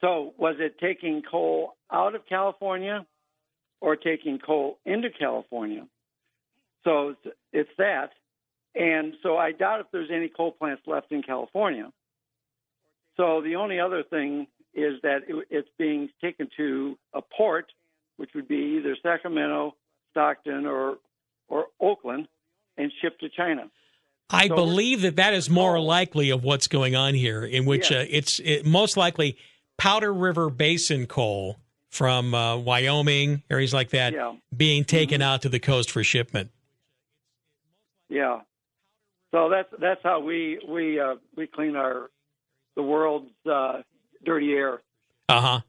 so, 0.00 0.34
was 0.36 0.56
it 0.58 0.80
taking 0.80 1.22
coal 1.22 1.76
out 1.90 2.16
of 2.16 2.26
California 2.28 3.06
or 3.80 3.94
taking 3.94 4.40
coal 4.40 4.78
into 4.84 5.10
California? 5.10 5.86
So 6.82 7.14
it's 7.52 7.70
that. 7.78 8.10
And 8.74 9.14
so 9.22 9.36
I 9.36 9.52
doubt 9.52 9.80
if 9.80 9.86
there's 9.92 10.10
any 10.12 10.28
coal 10.28 10.50
plants 10.50 10.82
left 10.86 11.12
in 11.12 11.22
California. 11.22 11.92
So 13.16 13.40
the 13.40 13.54
only 13.56 13.78
other 13.78 14.02
thing 14.02 14.48
is 14.74 15.00
that 15.02 15.22
it, 15.28 15.46
it's 15.50 15.68
being 15.78 16.08
taken 16.22 16.48
to 16.56 16.98
a 17.12 17.20
port, 17.22 17.66
which 18.16 18.30
would 18.34 18.48
be 18.48 18.78
either 18.78 18.96
Sacramento, 19.02 19.74
Stockton, 20.10 20.66
or 20.66 20.98
or 21.48 21.66
Oakland, 21.80 22.28
and 22.78 22.90
shipped 23.02 23.20
to 23.20 23.28
China. 23.28 23.70
I 24.30 24.48
So- 24.48 24.54
believe 24.54 25.02
that 25.02 25.16
that 25.16 25.34
is 25.34 25.50
more 25.50 25.78
likely 25.78 26.30
of 26.30 26.42
what's 26.42 26.66
going 26.68 26.94
on 26.96 27.14
here, 27.14 27.44
in 27.44 27.66
which 27.66 27.90
Yeah. 27.90 27.98
uh, 27.98 28.06
it's 28.08 28.38
it, 28.40 28.64
most 28.64 28.96
likely 28.96 29.36
Powder 29.76 30.12
River 30.12 30.48
Basin 30.48 31.06
coal 31.06 31.58
from 31.90 32.34
uh, 32.34 32.56
Wyoming 32.56 33.42
areas 33.50 33.74
like 33.74 33.90
that 33.90 34.14
Yeah. 34.14 34.34
being 34.56 34.84
taken 34.84 35.20
out 35.20 35.42
to 35.42 35.50
the 35.50 35.60
coast 35.60 35.90
for 35.90 36.02
shipment. 36.02 36.50
Yeah. 38.08 38.40
So 39.32 39.48
that's 39.50 39.68
that's 39.78 40.00
how 40.02 40.20
we 40.20 40.58
we 40.66 41.00
uh, 41.00 41.16
we 41.36 41.46
clean 41.46 41.76
our 41.76 42.10
the 42.76 42.82
world's 42.82 43.30
uh, 43.50 43.82
dirty 44.24 44.52
air. 44.52 44.80
Uh 45.28 45.40
huh. 45.40 45.60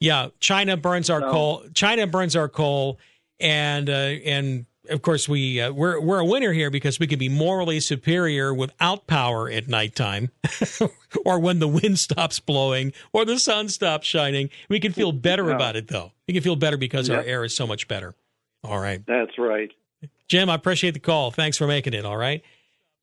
Yeah, 0.00 0.28
China 0.40 0.76
burns 0.76 1.10
our 1.10 1.20
So- 1.20 1.30
coal. 1.30 1.64
China 1.74 2.06
burns 2.06 2.36
our 2.36 2.48
coal, 2.48 2.98
and 3.40 3.88
uh, 3.90 3.92
and 3.92 4.66
of 4.90 5.02
course 5.02 5.28
we 5.28 5.60
uh, 5.60 5.72
we're 5.72 6.00
we're 6.00 6.20
a 6.20 6.24
winner 6.24 6.52
here 6.52 6.70
because 6.70 7.00
we 7.00 7.06
can 7.06 7.18
be 7.18 7.28
morally 7.28 7.80
superior 7.80 8.54
without 8.54 9.06
power 9.06 9.50
at 9.50 9.66
nighttime, 9.68 10.30
or 11.24 11.38
when 11.40 11.58
the 11.58 11.68
wind 11.68 11.98
stops 11.98 12.38
blowing 12.40 12.92
or 13.12 13.24
the 13.24 13.38
sun 13.38 13.68
stops 13.68 14.06
shining. 14.06 14.50
We 14.68 14.78
can 14.80 14.92
feel 14.92 15.10
better 15.12 15.48
Yeah. 15.48 15.56
about 15.56 15.74
it 15.76 15.88
though. 15.88 16.12
We 16.28 16.34
can 16.34 16.42
feel 16.42 16.56
better 16.56 16.76
because 16.76 17.10
our 17.10 17.22
air 17.22 17.44
is 17.44 17.56
so 17.56 17.66
much 17.66 17.88
better. 17.88 18.14
All 18.64 18.78
right, 18.80 19.04
That's 19.06 19.36
right. 19.38 19.70
Jim. 20.28 20.48
I 20.50 20.54
appreciate 20.54 20.92
the 20.94 21.00
call. 21.00 21.30
Thanks 21.30 21.56
for 21.56 21.66
making 21.66 21.94
it. 21.94 22.04
All 22.04 22.16
right. 22.16 22.42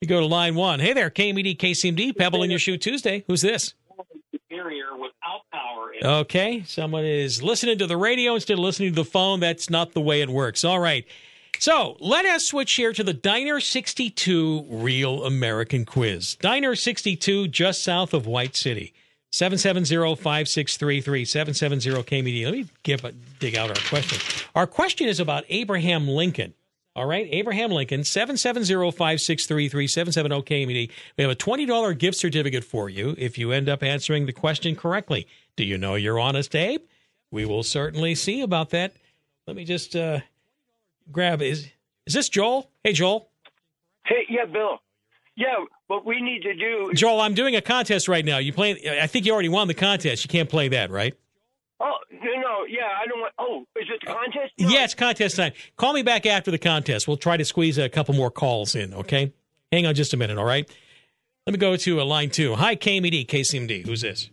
You 0.02 0.08
go 0.08 0.20
to 0.20 0.26
line 0.28 0.56
one. 0.56 0.80
Hey 0.80 0.94
there, 0.94 1.10
KMED, 1.10 1.58
KCMD, 1.58 2.16
Pebble 2.18 2.44
in 2.44 2.50
your 2.50 2.60
shoe 2.60 2.78
Tuesday. 2.78 3.24
Who's 3.28 3.42
this? 3.42 3.74
Superior 4.66 4.96
without 4.98 5.42
power. 5.52 5.92
Okay, 6.22 6.64
someone 6.66 7.06
is 7.06 7.44
listening 7.44 7.78
to 7.80 7.88
the 7.88 7.98
radio 7.98 8.36
instead 8.36 8.54
of 8.54 8.60
listening 8.60 8.90
to 8.90 8.96
the 8.96 9.06
phone. 9.06 9.40
That's 9.40 9.70
not 9.70 9.94
the 9.94 10.02
way 10.02 10.22
it 10.22 10.30
works. 10.30 10.64
All 10.64 10.80
right. 10.80 11.06
So 11.60 11.96
let 12.00 12.26
us 12.26 12.46
switch 12.46 12.74
here 12.74 12.92
to 12.94 13.04
the 13.04 13.14
Diner 13.14 13.60
62 13.62 14.66
Real 14.70 15.24
American 15.24 15.86
Quiz. 15.86 16.36
Diner 16.36 16.76
62, 16.76 17.48
just 17.48 17.82
south 17.84 18.14
of 18.14 18.28
White 18.28 18.56
City. 18.58 18.94
770-5633, 19.32 21.24
770-KMED. 21.24 22.46
Let 22.46 22.54
me 22.54 22.66
give 22.84 23.04
a, 23.04 23.12
dig 23.40 23.56
out 23.56 23.70
our 23.70 23.90
question. 23.90 24.20
Our 24.54 24.68
question 24.68 25.10
is 25.10 25.20
about 25.20 25.44
Abraham 25.50 26.08
Lincoln. 26.08 26.54
All 26.96 27.06
right, 27.06 27.28
Abraham 27.30 27.72
Lincoln, 27.72 28.02
770-5633, 28.02 28.94
770-KMED. 29.70 30.90
We 31.18 31.24
have 31.24 31.32
a 31.32 31.36
$20 31.36 31.98
gift 31.98 32.18
certificate 32.18 32.64
for 32.64 32.90
you 32.90 33.16
if 33.18 33.38
you 33.38 33.52
end 33.52 33.68
up 33.68 33.84
answering 33.84 34.26
the 34.28 34.32
question 34.32 34.78
correctly. 34.78 35.28
Do 35.58 35.66
you 35.66 35.78
know 35.78 35.96
you're 35.96 36.20
honest, 36.20 36.56
Abe? 36.56 36.82
We 37.32 37.44
will 37.44 37.64
certainly 37.64 38.16
see 38.16 38.42
about 38.42 38.70
that. 38.70 38.94
Let 39.46 39.58
me 39.58 39.66
just 39.66 39.94
uh, 39.96 40.22
grab 41.12 41.42
is 41.42 41.68
is 42.06 42.14
this 42.14 42.30
Joel? 42.30 42.70
Hey 42.84 42.94
Joel. 42.94 43.30
Hey, 44.06 44.26
yeah, 44.30 44.46
Bill. 44.46 44.80
Yeah, 45.36 45.66
what 45.88 46.06
we 46.06 46.22
need 46.22 46.44
to 46.44 46.54
do. 46.54 46.94
Joel, 46.94 47.20
I'm 47.20 47.34
doing 47.34 47.58
a 47.58 47.62
contest 47.62 48.08
right 48.08 48.24
now. 48.24 48.38
You 48.38 48.54
play 48.54 49.00
I 49.02 49.08
think 49.08 49.26
you 49.26 49.34
already 49.34 49.50
won 49.50 49.68
the 49.68 49.74
contest. 49.74 50.24
You 50.24 50.30
can't 50.30 50.50
play 50.50 50.70
that, 50.70 50.92
right? 50.92 51.14
Oh 51.80 51.94
no, 52.12 52.20
no, 52.42 52.66
yeah, 52.70 52.88
I 53.02 53.06
don't 53.08 53.20
want. 53.20 53.34
Oh, 53.38 53.66
is 53.80 53.88
it 53.94 54.00
the 54.06 54.14
contest? 54.14 54.54
Yeah, 54.58 54.84
it's 54.86 54.94
contest 54.96 55.36
time. 55.36 55.52
Call 55.76 55.94
me 55.94 56.04
back 56.04 56.26
after 56.26 56.50
the 56.52 56.58
contest. 56.58 57.08
We'll 57.08 57.18
try 57.18 57.36
to 57.38 57.44
squeeze 57.46 57.78
a 57.78 57.90
couple 57.90 58.14
more 58.16 58.32
calls 58.32 58.76
in, 58.76 58.94
okay? 58.94 59.34
Hang 59.72 59.86
on 59.86 59.94
just 59.96 60.14
a 60.14 60.18
minute, 60.18 60.38
all 60.38 60.46
right? 60.46 60.70
Let 61.46 61.52
me 61.52 61.58
go 61.58 61.76
to 61.76 62.00
uh, 62.02 62.06
line 62.06 62.30
two. 62.30 62.56
Hi, 62.56 62.76
KMED, 62.76 63.28
KCMD. 63.28 63.86
Who's 63.86 64.02
this? 64.02 64.30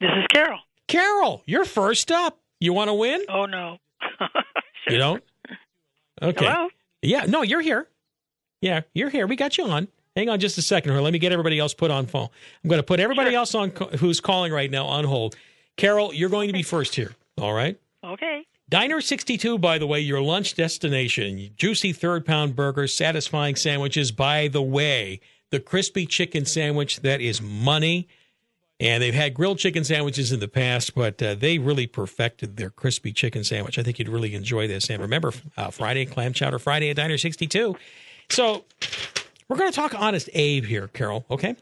This 0.00 0.10
is 0.16 0.24
Carol. 0.32 0.58
Carol, 0.88 1.42
you're 1.46 1.64
first 1.66 2.10
up. 2.10 2.40
You 2.60 2.72
want 2.72 2.88
to 2.88 2.94
win? 2.94 3.24
Oh 3.28 3.46
no. 3.46 3.78
You 4.88 4.98
don't? 4.98 5.24
Okay. 6.20 6.44
Hello? 6.44 6.68
Yeah, 7.00 7.24
no, 7.26 7.40
you're 7.42 7.62
here. 7.62 7.88
Yeah, 8.60 8.82
you're 8.92 9.08
here. 9.08 9.26
We 9.26 9.34
got 9.34 9.56
you 9.56 9.64
on. 9.64 9.88
Hang 10.14 10.28
on 10.28 10.40
just 10.40 10.58
a 10.58 10.62
second 10.62 10.92
here. 10.92 11.00
Let 11.00 11.12
me 11.14 11.18
get 11.18 11.32
everybody 11.32 11.58
else 11.58 11.72
put 11.74 11.90
on 11.90 12.06
phone. 12.06 12.28
I'm 12.62 12.68
going 12.68 12.78
to 12.78 12.82
put 12.84 13.00
everybody 13.00 13.34
else 13.34 13.54
on 13.54 13.70
co- 13.70 13.88
who's 13.96 14.20
calling 14.20 14.52
right 14.52 14.70
now 14.70 14.84
on 14.84 15.04
hold. 15.04 15.36
Carol, 15.76 16.14
you're 16.14 16.30
going 16.30 16.48
to 16.48 16.52
be 16.52 16.62
first 16.62 16.94
here. 16.94 17.14
All 17.38 17.52
right? 17.52 17.78
Okay. 18.02 18.46
Diner 18.68 19.00
62, 19.00 19.58
by 19.58 19.78
the 19.78 19.86
way, 19.86 20.00
your 20.00 20.20
lunch 20.20 20.54
destination. 20.54 21.50
Juicy 21.56 21.92
third 21.92 22.24
pound 22.24 22.56
burgers, 22.56 22.94
satisfying 22.94 23.56
sandwiches. 23.56 24.10
By 24.10 24.48
the 24.48 24.62
way, 24.62 25.20
the 25.50 25.60
crispy 25.60 26.06
chicken 26.06 26.46
sandwich. 26.46 27.00
That 27.00 27.20
is 27.20 27.42
money. 27.42 28.08
And 28.80 29.02
they've 29.02 29.14
had 29.14 29.34
grilled 29.34 29.58
chicken 29.58 29.84
sandwiches 29.84 30.32
in 30.32 30.40
the 30.40 30.48
past, 30.48 30.94
but 30.94 31.22
uh, 31.22 31.36
they 31.36 31.58
really 31.58 31.86
perfected 31.86 32.56
their 32.56 32.70
crispy 32.70 33.12
chicken 33.12 33.44
sandwich. 33.44 33.78
I 33.78 33.82
think 33.82 33.98
you'd 33.98 34.08
really 34.08 34.34
enjoy 34.34 34.66
this. 34.66 34.90
And 34.90 35.00
remember, 35.00 35.32
uh, 35.56 35.70
Friday, 35.70 36.04
Clam 36.06 36.32
Chowder 36.32 36.58
Friday 36.58 36.90
at 36.90 36.96
Diner 36.96 37.16
62. 37.16 37.76
So 38.30 38.64
we're 39.48 39.56
going 39.56 39.70
to 39.70 39.76
talk 39.76 39.94
Honest 39.94 40.28
Abe 40.34 40.64
here, 40.64 40.88
Carol, 40.88 41.24
okay? 41.30 41.54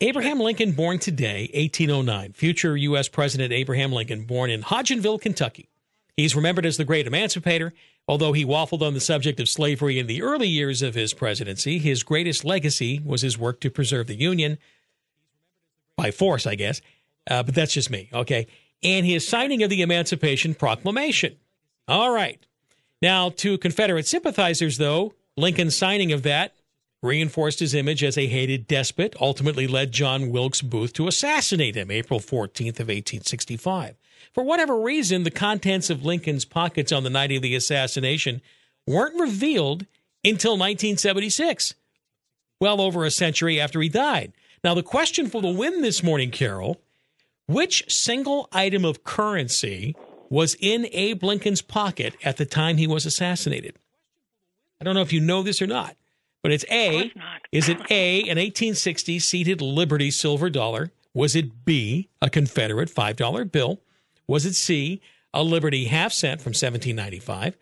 Abraham 0.00 0.38
Lincoln, 0.38 0.72
born 0.72 1.00
today, 1.00 1.50
1809. 1.54 2.32
Future 2.32 2.76
U.S. 2.76 3.08
President 3.08 3.52
Abraham 3.52 3.90
Lincoln, 3.90 4.22
born 4.22 4.48
in 4.48 4.62
Hodgenville, 4.62 5.20
Kentucky. 5.20 5.68
He's 6.16 6.36
remembered 6.36 6.66
as 6.66 6.76
the 6.76 6.84
great 6.84 7.08
emancipator. 7.08 7.74
Although 8.06 8.32
he 8.32 8.44
waffled 8.44 8.80
on 8.80 8.94
the 8.94 9.00
subject 9.00 9.40
of 9.40 9.48
slavery 9.48 9.98
in 9.98 10.06
the 10.06 10.22
early 10.22 10.46
years 10.46 10.82
of 10.82 10.94
his 10.94 11.12
presidency, 11.12 11.78
his 11.78 12.04
greatest 12.04 12.44
legacy 12.44 13.00
was 13.04 13.22
his 13.22 13.36
work 13.36 13.60
to 13.60 13.70
preserve 13.70 14.06
the 14.06 14.14
Union 14.14 14.58
by 15.96 16.12
force, 16.12 16.46
I 16.46 16.54
guess. 16.54 16.80
Uh, 17.28 17.42
but 17.42 17.56
that's 17.56 17.74
just 17.74 17.90
me, 17.90 18.08
okay? 18.12 18.46
And 18.84 19.04
his 19.04 19.26
signing 19.26 19.64
of 19.64 19.68
the 19.68 19.82
Emancipation 19.82 20.54
Proclamation. 20.54 21.36
All 21.88 22.12
right. 22.12 22.38
Now, 23.02 23.30
to 23.30 23.58
Confederate 23.58 24.06
sympathizers, 24.06 24.78
though, 24.78 25.14
Lincoln's 25.36 25.76
signing 25.76 26.12
of 26.12 26.22
that 26.22 26.54
reinforced 27.02 27.60
his 27.60 27.74
image 27.74 28.02
as 28.02 28.18
a 28.18 28.26
hated 28.26 28.66
despot, 28.66 29.14
ultimately 29.20 29.66
led 29.66 29.92
John 29.92 30.30
Wilkes 30.30 30.62
Booth 30.62 30.92
to 30.94 31.06
assassinate 31.08 31.76
him 31.76 31.90
April 31.90 32.20
14th 32.20 32.80
of 32.80 32.88
1865. 32.88 33.96
For 34.32 34.42
whatever 34.42 34.80
reason, 34.80 35.22
the 35.22 35.30
contents 35.30 35.90
of 35.90 36.04
Lincoln's 36.04 36.44
pockets 36.44 36.92
on 36.92 37.04
the 37.04 37.10
night 37.10 37.32
of 37.32 37.42
the 37.42 37.54
assassination 37.54 38.42
weren't 38.86 39.20
revealed 39.20 39.86
until 40.24 40.52
1976, 40.52 41.74
well 42.60 42.80
over 42.80 43.04
a 43.04 43.10
century 43.10 43.60
after 43.60 43.80
he 43.80 43.88
died. 43.88 44.32
Now, 44.64 44.74
the 44.74 44.82
question 44.82 45.28
for 45.28 45.40
the 45.40 45.48
win 45.48 45.82
this 45.82 46.02
morning, 46.02 46.30
Carol 46.30 46.80
which 47.48 47.90
single 47.90 48.46
item 48.52 48.84
of 48.84 49.04
currency 49.04 49.96
was 50.28 50.54
in 50.60 50.86
Abe 50.92 51.24
Lincoln's 51.24 51.62
pocket 51.62 52.14
at 52.22 52.36
the 52.36 52.44
time 52.44 52.76
he 52.76 52.86
was 52.86 53.06
assassinated? 53.06 53.74
I 54.78 54.84
don't 54.84 54.94
know 54.94 55.00
if 55.00 55.14
you 55.14 55.20
know 55.20 55.42
this 55.42 55.62
or 55.62 55.66
not, 55.66 55.96
but 56.42 56.52
it's 56.52 56.64
A. 56.70 57.12
Is 57.52 57.68
it 57.68 57.78
A, 57.90 58.20
an 58.22 58.38
1860 58.38 59.18
seated 59.18 59.60
Liberty 59.60 60.10
silver 60.10 60.50
dollar? 60.50 60.92
Was 61.14 61.34
it 61.34 61.64
B, 61.64 62.08
a 62.22 62.30
Confederate 62.30 62.90
$5 62.94 63.50
bill? 63.50 63.80
Was 64.26 64.46
it 64.46 64.54
C, 64.54 65.00
a 65.34 65.42
Liberty 65.42 65.86
half 65.86 66.12
cent 66.12 66.40
from 66.40 66.50
1795? 66.50 67.56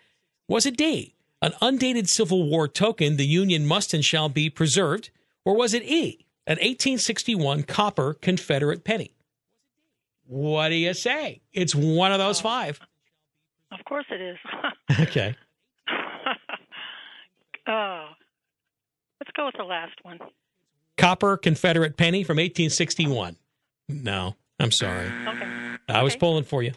Was 0.48 0.66
it 0.66 0.76
D, 0.76 1.14
an 1.40 1.52
undated 1.60 2.08
Civil 2.08 2.48
War 2.48 2.68
token 2.68 3.16
the 3.16 3.26
Union 3.26 3.66
must 3.66 3.94
and 3.94 4.04
shall 4.04 4.28
be 4.28 4.50
preserved? 4.50 5.10
Or 5.44 5.56
was 5.56 5.74
it 5.74 5.84
E, 5.84 6.26
an 6.46 6.56
1861 6.56 7.62
copper 7.62 8.14
Confederate 8.14 8.84
penny? 8.84 9.12
What 10.26 10.70
do 10.70 10.74
you 10.74 10.92
say? 10.92 11.40
It's 11.52 11.74
one 11.74 12.12
of 12.12 12.18
those 12.18 12.40
five. 12.40 12.80
Of 13.70 13.84
course 13.84 14.06
it 14.10 14.20
is. 14.20 14.38
okay. 15.00 15.36
oh, 17.68 18.08
let's 19.20 19.30
go 19.36 19.46
with 19.46 19.54
the 19.56 19.64
last 19.64 19.94
one. 20.02 20.18
Copper 20.96 21.36
Confederate 21.36 21.96
penny 21.96 22.24
from 22.24 22.36
1861. 22.36 23.36
No, 23.88 24.34
I'm 24.58 24.70
sorry. 24.70 25.06
Okay. 25.26 25.76
I 25.88 26.02
was 26.02 26.16
pulling 26.16 26.44
for 26.44 26.62
you. 26.62 26.72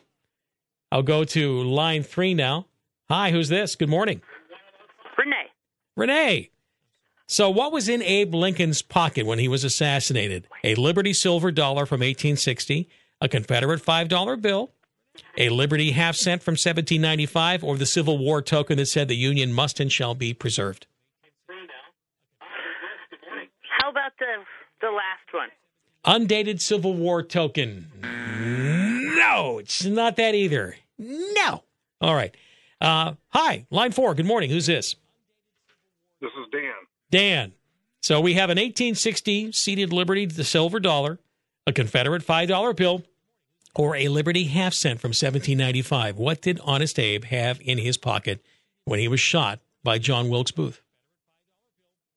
I'll 0.92 1.04
go 1.04 1.24
to 1.24 1.64
line 1.64 2.04
three 2.04 2.34
now. 2.34 2.68
Hi, 3.10 3.32
who's 3.32 3.50
this? 3.50 3.76
Good 3.76 3.90
morning. 3.90 4.22
Renee. 5.18 5.48
Renee. 5.96 6.50
So, 7.28 7.50
what 7.50 7.72
was 7.72 7.88
in 7.88 8.02
Abe 8.02 8.34
Lincoln's 8.34 8.82
pocket 8.82 9.26
when 9.26 9.38
he 9.40 9.48
was 9.48 9.64
assassinated? 9.64 10.48
A 10.64 10.76
Liberty 10.76 11.14
silver 11.14 11.52
dollar 11.52 11.86
from 11.86 12.00
1860, 12.00 12.90
a 13.22 13.30
Confederate 13.30 13.84
$5 13.84 14.42
bill, 14.42 14.72
a 15.38 15.50
Liberty 15.50 15.92
half 15.92 16.16
cent 16.16 16.42
from 16.42 16.54
1795, 16.54 17.64
or 17.64 17.78
the 17.78 17.86
Civil 17.86 18.18
War 18.18 18.42
token 18.42 18.78
that 18.78 18.88
said 18.88 19.08
the 19.08 19.16
Union 19.16 19.54
must 19.54 19.80
and 19.80 19.92
shall 19.92 20.16
be 20.16 20.34
preserved? 20.34 20.88
How 23.80 23.92
about 23.92 24.12
the 24.82 24.88
the 24.88 24.92
last 24.92 25.34
one? 25.34 25.50
Undated 26.06 26.62
Civil 26.62 26.94
War 26.94 27.24
token. 27.24 27.92
No, 28.02 29.60
it's 29.60 29.84
not 29.84 30.16
that 30.16 30.34
either. 30.34 30.78
No. 30.98 31.64
All 32.02 32.16
right. 32.16 32.36
Uh, 32.80 33.14
hi, 33.30 33.66
line 33.70 33.92
four. 33.92 34.16
Good 34.16 34.26
morning. 34.26 34.50
Who's 34.50 34.68
this? 34.68 34.96
This 36.22 36.32
is 36.32 36.48
Dan. 36.52 36.74
Dan. 37.12 37.54
So 38.02 38.22
we 38.22 38.34
have 38.36 38.50
an 38.50 38.58
1860 38.58 39.52
seated 39.52 39.92
Liberty, 39.92 40.26
the 40.26 40.44
silver 40.44 40.80
dollar, 40.80 41.20
a 41.68 41.74
Confederate 41.74 42.26
$5 42.26 42.76
bill, 42.76 43.04
or 43.76 43.96
a 43.96 44.08
Liberty 44.08 44.46
half 44.46 44.74
cent 44.74 45.02
from 45.02 45.10
1795. 45.10 46.18
What 46.18 46.42
did 46.42 46.60
Honest 46.64 46.98
Abe 46.98 47.26
have 47.26 47.60
in 47.62 47.78
his 47.78 47.98
pocket 47.98 48.42
when 48.86 49.00
he 49.00 49.08
was 49.08 49.20
shot 49.20 49.60
by 49.84 49.98
John 49.98 50.30
Wilkes 50.30 50.52
Booth? 50.52 50.82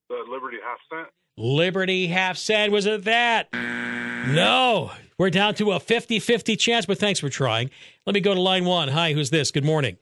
The 0.08 0.24
Liberty 0.28 0.58
half 0.62 0.78
cent. 0.88 1.08
Liberty 1.42 2.06
half 2.06 2.38
cent. 2.38 2.70
Was 2.70 2.86
it 2.86 3.02
that? 3.04 3.52
No. 3.52 4.92
We're 5.18 5.30
down 5.30 5.56
to 5.56 5.72
a 5.72 5.80
50 5.80 6.20
50 6.20 6.54
chance, 6.56 6.86
but 6.86 6.98
thanks 6.98 7.18
for 7.18 7.28
trying. 7.28 7.70
Let 8.06 8.14
me 8.14 8.20
go 8.20 8.32
to 8.32 8.40
line 8.40 8.64
one. 8.64 8.86
Hi, 8.88 9.12
who's 9.12 9.30
this? 9.30 9.50
Good 9.50 9.64
morning. 9.64 9.98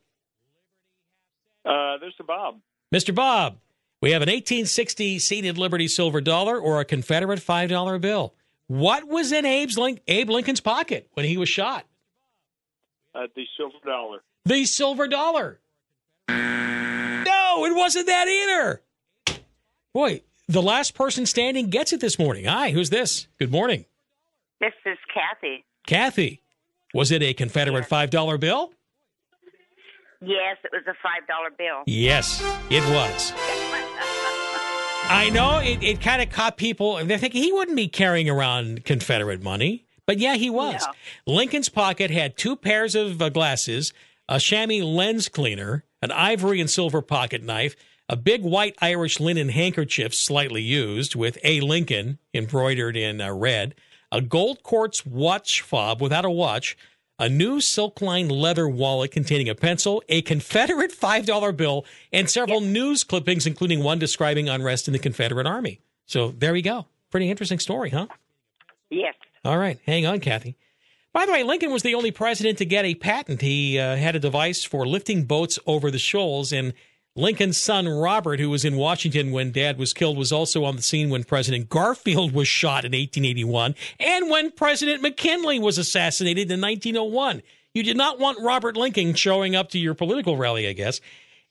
Uh, 1.64 1.96
this 1.96 2.12
is 2.20 2.26
Bob. 2.26 2.60
Mr. 2.94 3.14
Bob, 3.14 3.56
we 4.02 4.10
have 4.10 4.20
an 4.20 4.28
1860 4.28 5.18
seated 5.18 5.56
Liberty 5.56 5.88
silver 5.88 6.20
dollar 6.20 6.58
or 6.58 6.78
a 6.78 6.84
Confederate 6.84 7.40
$5 7.40 8.00
bill. 8.02 8.34
What 8.66 9.08
was 9.08 9.32
in 9.32 9.46
Abe's 9.46 9.78
Link- 9.78 10.02
Abe 10.08 10.28
Lincoln's 10.28 10.60
pocket 10.60 11.08
when 11.14 11.24
he 11.24 11.38
was 11.38 11.48
shot? 11.48 11.86
Uh, 13.14 13.26
the 13.34 13.46
silver 13.56 13.78
dollar. 13.84 14.22
The 14.44 14.66
silver 14.66 15.08
dollar. 15.08 15.58
No, 16.28 17.64
it 17.64 17.74
wasn't 17.74 18.06
that 18.06 18.28
either. 18.28 18.82
Boy, 19.92 20.22
the 20.50 20.62
last 20.62 20.94
person 20.94 21.26
standing 21.26 21.70
gets 21.70 21.92
it 21.92 22.00
this 22.00 22.18
morning. 22.18 22.46
Hi, 22.46 22.70
who's 22.70 22.90
this? 22.90 23.28
Good 23.38 23.52
morning. 23.52 23.84
This 24.60 24.72
is 24.84 24.98
Kathy. 25.14 25.64
Kathy, 25.86 26.42
was 26.92 27.12
it 27.12 27.22
a 27.22 27.32
Confederate 27.32 27.88
$5 27.88 28.40
bill? 28.40 28.72
Yes, 30.20 30.58
it 30.64 30.70
was 30.70 30.82
a 30.86 30.92
five 31.02 31.26
dollar 31.26 31.48
bill. 31.48 31.82
Yes, 31.86 32.42
it 32.68 32.82
was. 32.90 33.32
I 35.08 35.30
know 35.32 35.60
it, 35.60 35.82
it 35.82 36.02
kind 36.02 36.20
of 36.20 36.28
caught 36.28 36.58
people. 36.58 36.98
And 36.98 37.08
they're 37.08 37.16
thinking 37.16 37.42
he 37.42 37.52
wouldn't 37.52 37.76
be 37.76 37.88
carrying 37.88 38.28
around 38.28 38.84
Confederate 38.84 39.42
money. 39.42 39.86
But 40.04 40.18
yeah, 40.18 40.34
he 40.34 40.50
was. 40.50 40.84
No. 41.26 41.34
Lincoln's 41.34 41.70
pocket 41.70 42.10
had 42.10 42.36
two 42.36 42.54
pairs 42.54 42.94
of 42.94 43.22
uh, 43.22 43.30
glasses, 43.30 43.94
a 44.28 44.38
chamois 44.38 44.84
lens 44.84 45.30
cleaner, 45.30 45.84
an 46.02 46.12
ivory 46.12 46.60
and 46.60 46.68
silver 46.68 47.00
pocket 47.00 47.42
knife, 47.42 47.74
a 48.10 48.16
big 48.16 48.42
white 48.42 48.74
Irish 48.82 49.20
linen 49.20 49.50
handkerchief, 49.50 50.12
slightly 50.12 50.60
used, 50.60 51.14
with 51.14 51.38
A. 51.44 51.60
Lincoln 51.60 52.18
embroidered 52.34 52.96
in 52.96 53.20
uh, 53.20 53.32
red, 53.32 53.76
a 54.10 54.20
gold 54.20 54.64
quartz 54.64 55.06
watch 55.06 55.62
fob 55.62 56.02
without 56.02 56.24
a 56.24 56.30
watch, 56.30 56.76
a 57.20 57.28
new 57.28 57.60
silk 57.60 58.00
lined 58.00 58.32
leather 58.32 58.68
wallet 58.68 59.12
containing 59.12 59.48
a 59.48 59.54
pencil, 59.54 60.02
a 60.08 60.22
Confederate 60.22 60.90
$5 61.00 61.56
bill, 61.56 61.86
and 62.12 62.28
several 62.28 62.60
news 62.60 63.04
clippings, 63.04 63.46
including 63.46 63.84
one 63.84 64.00
describing 64.00 64.48
unrest 64.48 64.88
in 64.88 64.92
the 64.92 64.98
Confederate 64.98 65.46
Army. 65.46 65.80
So 66.06 66.32
there 66.32 66.52
we 66.52 66.62
go. 66.62 66.86
Pretty 67.12 67.30
interesting 67.30 67.60
story, 67.60 67.90
huh? 67.90 68.08
Yes. 68.90 69.14
All 69.44 69.56
right. 69.56 69.78
Hang 69.86 70.04
on, 70.04 70.18
Kathy. 70.18 70.56
By 71.12 71.26
the 71.26 71.32
way, 71.32 71.44
Lincoln 71.44 71.72
was 71.72 71.84
the 71.84 71.94
only 71.94 72.10
president 72.10 72.58
to 72.58 72.64
get 72.64 72.84
a 72.84 72.96
patent. 72.96 73.40
He 73.40 73.78
uh, 73.78 73.94
had 73.94 74.16
a 74.16 74.20
device 74.20 74.64
for 74.64 74.84
lifting 74.84 75.26
boats 75.26 75.60
over 75.64 75.92
the 75.92 75.98
shoals, 75.98 76.52
and 76.52 76.72
Lincoln's 77.16 77.58
son 77.58 77.88
Robert, 77.88 78.38
who 78.38 78.50
was 78.50 78.64
in 78.64 78.76
Washington 78.76 79.32
when 79.32 79.50
Dad 79.50 79.78
was 79.78 79.92
killed, 79.92 80.16
was 80.16 80.30
also 80.30 80.64
on 80.64 80.76
the 80.76 80.82
scene 80.82 81.10
when 81.10 81.24
President 81.24 81.68
Garfield 81.68 82.32
was 82.32 82.46
shot 82.46 82.84
in 82.84 82.92
1881 82.92 83.74
and 83.98 84.30
when 84.30 84.52
President 84.52 85.02
McKinley 85.02 85.58
was 85.58 85.76
assassinated 85.76 86.50
in 86.50 86.60
1901. 86.60 87.42
You 87.74 87.82
did 87.82 87.96
not 87.96 88.18
want 88.18 88.40
Robert 88.40 88.76
Lincoln 88.76 89.14
showing 89.14 89.56
up 89.56 89.70
to 89.70 89.78
your 89.78 89.94
political 89.94 90.36
rally, 90.36 90.68
I 90.68 90.72
guess. 90.72 91.00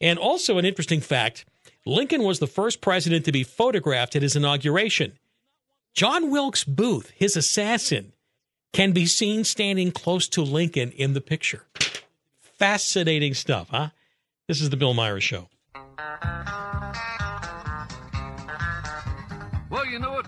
And 0.02 0.18
also, 0.18 0.58
an 0.58 0.66
interesting 0.66 1.02
fact 1.02 1.46
Lincoln 1.86 2.24
was 2.24 2.40
the 2.40 2.48
first 2.48 2.82
president 2.82 3.26
to 3.26 3.32
be 3.32 3.44
photographed 3.44 4.16
at 4.16 4.22
his 4.22 4.36
inauguration. 4.36 5.18
John 5.94 6.30
Wilkes 6.30 6.64
Booth, 6.64 7.12
his 7.16 7.36
assassin, 7.36 8.14
can 8.74 8.92
be 8.92 9.06
seen 9.06 9.44
standing 9.44 9.92
close 9.92 10.28
to 10.30 10.42
Lincoln 10.42 10.92
in 10.92 11.14
the 11.14 11.22
picture. 11.22 11.66
Fascinating 12.42 13.34
stuff, 13.34 13.70
huh? 13.70 13.90
This 14.50 14.62
is 14.62 14.72
the 14.72 14.78
Bill 14.78 14.96
Myers 14.96 15.24
Show. 15.24 15.48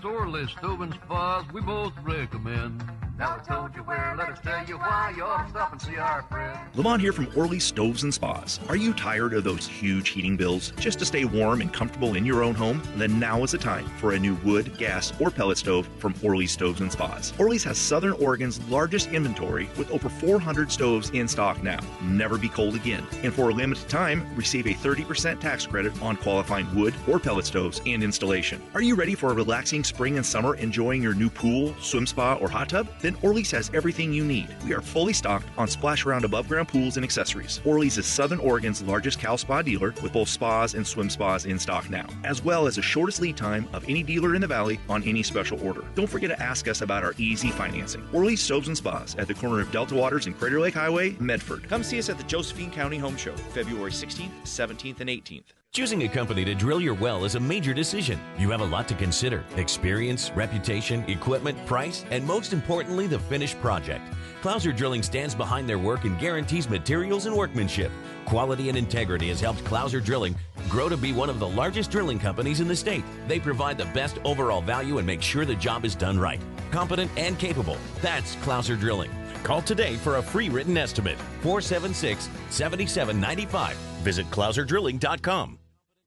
Well, 0.02 0.12
you 0.12 0.18
know 0.18 0.24
Orly 0.24 0.46
Stove 0.48 0.80
and 0.80 0.94
Spas 0.94 1.44
we 1.52 1.60
both 1.60 1.92
recommend. 2.02 2.82
Now 3.18 3.36
I 3.36 3.54
told 3.54 3.74
you 3.76 3.82
where, 3.82 4.14
let 4.16 4.30
us 4.30 4.38
tell 4.42 4.64
you 4.64 4.78
why. 4.78 5.12
You 5.14 5.22
ought 5.22 5.44
to 5.44 5.50
stop 5.50 5.72
and 5.72 5.80
see 5.80 5.96
our 5.96 6.22
friend. 6.22 6.58
Lamont 6.74 7.00
here 7.00 7.12
from 7.12 7.28
Orly 7.36 7.60
Stoves 7.60 8.02
and 8.02 8.12
Spas. 8.12 8.58
Are 8.68 8.74
you 8.74 8.94
tired 8.94 9.34
of 9.34 9.44
those 9.44 9.66
huge 9.66 10.08
heating 10.08 10.36
bills 10.36 10.72
just 10.78 10.98
to 11.00 11.04
stay 11.04 11.24
warm 11.24 11.60
and 11.60 11.72
comfortable 11.72 12.14
in 12.16 12.24
your 12.24 12.42
own 12.42 12.54
home? 12.54 12.82
Then 12.96 13.20
now 13.20 13.44
is 13.44 13.52
the 13.52 13.58
time 13.58 13.86
for 13.98 14.12
a 14.12 14.18
new 14.18 14.34
wood, 14.36 14.76
gas, 14.78 15.12
or 15.20 15.30
pellet 15.30 15.58
stove 15.58 15.88
from 15.98 16.14
Orly 16.22 16.46
Stoves 16.46 16.80
and 16.80 16.90
Spas. 16.90 17.32
Orly's 17.38 17.62
has 17.64 17.78
Southern 17.78 18.14
Oregon's 18.14 18.60
largest 18.68 19.10
inventory 19.12 19.68
with 19.76 19.90
over 19.90 20.08
400 20.08 20.72
stoves 20.72 21.10
in 21.10 21.28
stock 21.28 21.62
now. 21.62 21.80
Never 22.02 22.38
be 22.38 22.48
cold 22.48 22.74
again. 22.74 23.06
And 23.22 23.32
for 23.32 23.50
a 23.50 23.54
limited 23.54 23.88
time, 23.88 24.26
receive 24.34 24.66
a 24.66 24.74
30% 24.74 25.38
tax 25.38 25.66
credit 25.66 26.00
on 26.02 26.16
qualifying 26.16 26.74
wood 26.74 26.94
or 27.06 27.20
pellet 27.20 27.44
stoves 27.44 27.82
and 27.86 28.02
installation. 28.02 28.60
Are 28.74 28.82
you 28.82 28.94
ready 28.94 29.14
for 29.14 29.30
a 29.30 29.34
relaxing 29.34 29.84
spring 29.92 30.16
and 30.16 30.24
summer 30.24 30.54
enjoying 30.56 31.02
your 31.02 31.12
new 31.12 31.28
pool, 31.28 31.74
swim 31.80 32.06
spa, 32.06 32.34
or 32.36 32.48
hot 32.48 32.70
tub? 32.70 32.88
Then 33.00 33.14
Orly's 33.20 33.50
has 33.50 33.70
everything 33.74 34.10
you 34.10 34.24
need. 34.24 34.48
We 34.64 34.72
are 34.72 34.80
fully 34.80 35.12
stocked 35.12 35.46
on 35.58 35.68
splash 35.68 36.06
around 36.06 36.24
above 36.24 36.48
ground 36.48 36.68
pools 36.68 36.96
and 36.96 37.04
accessories. 37.04 37.60
Orly's 37.66 37.98
is 37.98 38.06
Southern 38.06 38.38
Oregon's 38.38 38.82
largest 38.82 39.18
Cal 39.18 39.36
Spa 39.36 39.60
dealer 39.60 39.92
with 40.02 40.14
both 40.14 40.28
spas 40.28 40.74
and 40.74 40.86
swim 40.86 41.10
spas 41.10 41.44
in 41.44 41.58
stock 41.58 41.90
now, 41.90 42.06
as 42.24 42.42
well 42.42 42.66
as 42.66 42.76
the 42.76 42.82
shortest 42.82 43.20
lead 43.20 43.36
time 43.36 43.68
of 43.74 43.84
any 43.86 44.02
dealer 44.02 44.34
in 44.34 44.40
the 44.40 44.46
valley 44.46 44.80
on 44.88 45.02
any 45.02 45.22
special 45.22 45.60
order. 45.66 45.84
Don't 45.94 46.08
forget 46.08 46.30
to 46.30 46.42
ask 46.42 46.68
us 46.68 46.80
about 46.80 47.04
our 47.04 47.14
easy 47.18 47.50
financing. 47.50 48.02
Orly's 48.14 48.40
Stoves 48.40 48.68
and 48.68 48.76
Spas 48.76 49.14
at 49.16 49.28
the 49.28 49.34
corner 49.34 49.60
of 49.60 49.70
Delta 49.70 49.94
Waters 49.94 50.26
and 50.26 50.38
Crater 50.38 50.60
Lake 50.60 50.74
Highway, 50.74 51.16
Medford. 51.20 51.68
Come 51.68 51.82
see 51.82 51.98
us 51.98 52.08
at 52.08 52.16
the 52.16 52.24
Josephine 52.24 52.70
County 52.70 52.96
Home 52.96 53.16
Show, 53.16 53.36
February 53.54 53.90
16th, 53.90 54.30
17th, 54.44 55.00
and 55.00 55.10
18th. 55.10 55.61
Choosing 55.74 56.02
a 56.02 56.08
company 56.08 56.44
to 56.44 56.54
drill 56.54 56.82
your 56.82 56.92
well 56.92 57.24
is 57.24 57.34
a 57.34 57.40
major 57.40 57.72
decision. 57.72 58.20
You 58.36 58.50
have 58.50 58.60
a 58.60 58.64
lot 58.66 58.86
to 58.88 58.94
consider 58.94 59.42
experience, 59.56 60.30
reputation, 60.32 61.02
equipment, 61.08 61.64
price, 61.64 62.04
and 62.10 62.26
most 62.26 62.52
importantly, 62.52 63.06
the 63.06 63.18
finished 63.18 63.58
project. 63.62 64.04
Clouser 64.42 64.76
Drilling 64.76 65.02
stands 65.02 65.34
behind 65.34 65.66
their 65.66 65.78
work 65.78 66.04
and 66.04 66.18
guarantees 66.18 66.68
materials 66.68 67.24
and 67.24 67.34
workmanship. 67.34 67.90
Quality 68.26 68.68
and 68.68 68.76
integrity 68.76 69.30
has 69.30 69.40
helped 69.40 69.64
Clouser 69.64 70.04
Drilling 70.04 70.36
grow 70.68 70.90
to 70.90 70.96
be 70.98 71.14
one 71.14 71.30
of 71.30 71.38
the 71.38 71.48
largest 71.48 71.90
drilling 71.90 72.18
companies 72.18 72.60
in 72.60 72.68
the 72.68 72.76
state. 72.76 73.04
They 73.26 73.40
provide 73.40 73.78
the 73.78 73.86
best 73.94 74.18
overall 74.26 74.60
value 74.60 74.98
and 74.98 75.06
make 75.06 75.22
sure 75.22 75.46
the 75.46 75.54
job 75.54 75.86
is 75.86 75.94
done 75.94 76.20
right. 76.20 76.40
Competent 76.70 77.10
and 77.16 77.38
capable. 77.38 77.78
That's 78.02 78.36
Clouser 78.36 78.78
Drilling. 78.78 79.10
Call 79.42 79.62
today 79.62 79.96
for 79.96 80.16
a 80.16 80.22
free 80.22 80.50
written 80.50 80.76
estimate. 80.76 81.16
476 81.40 82.28
7795. 82.50 83.74
Visit 84.02 84.30
clouserdrilling.com. 84.30 85.58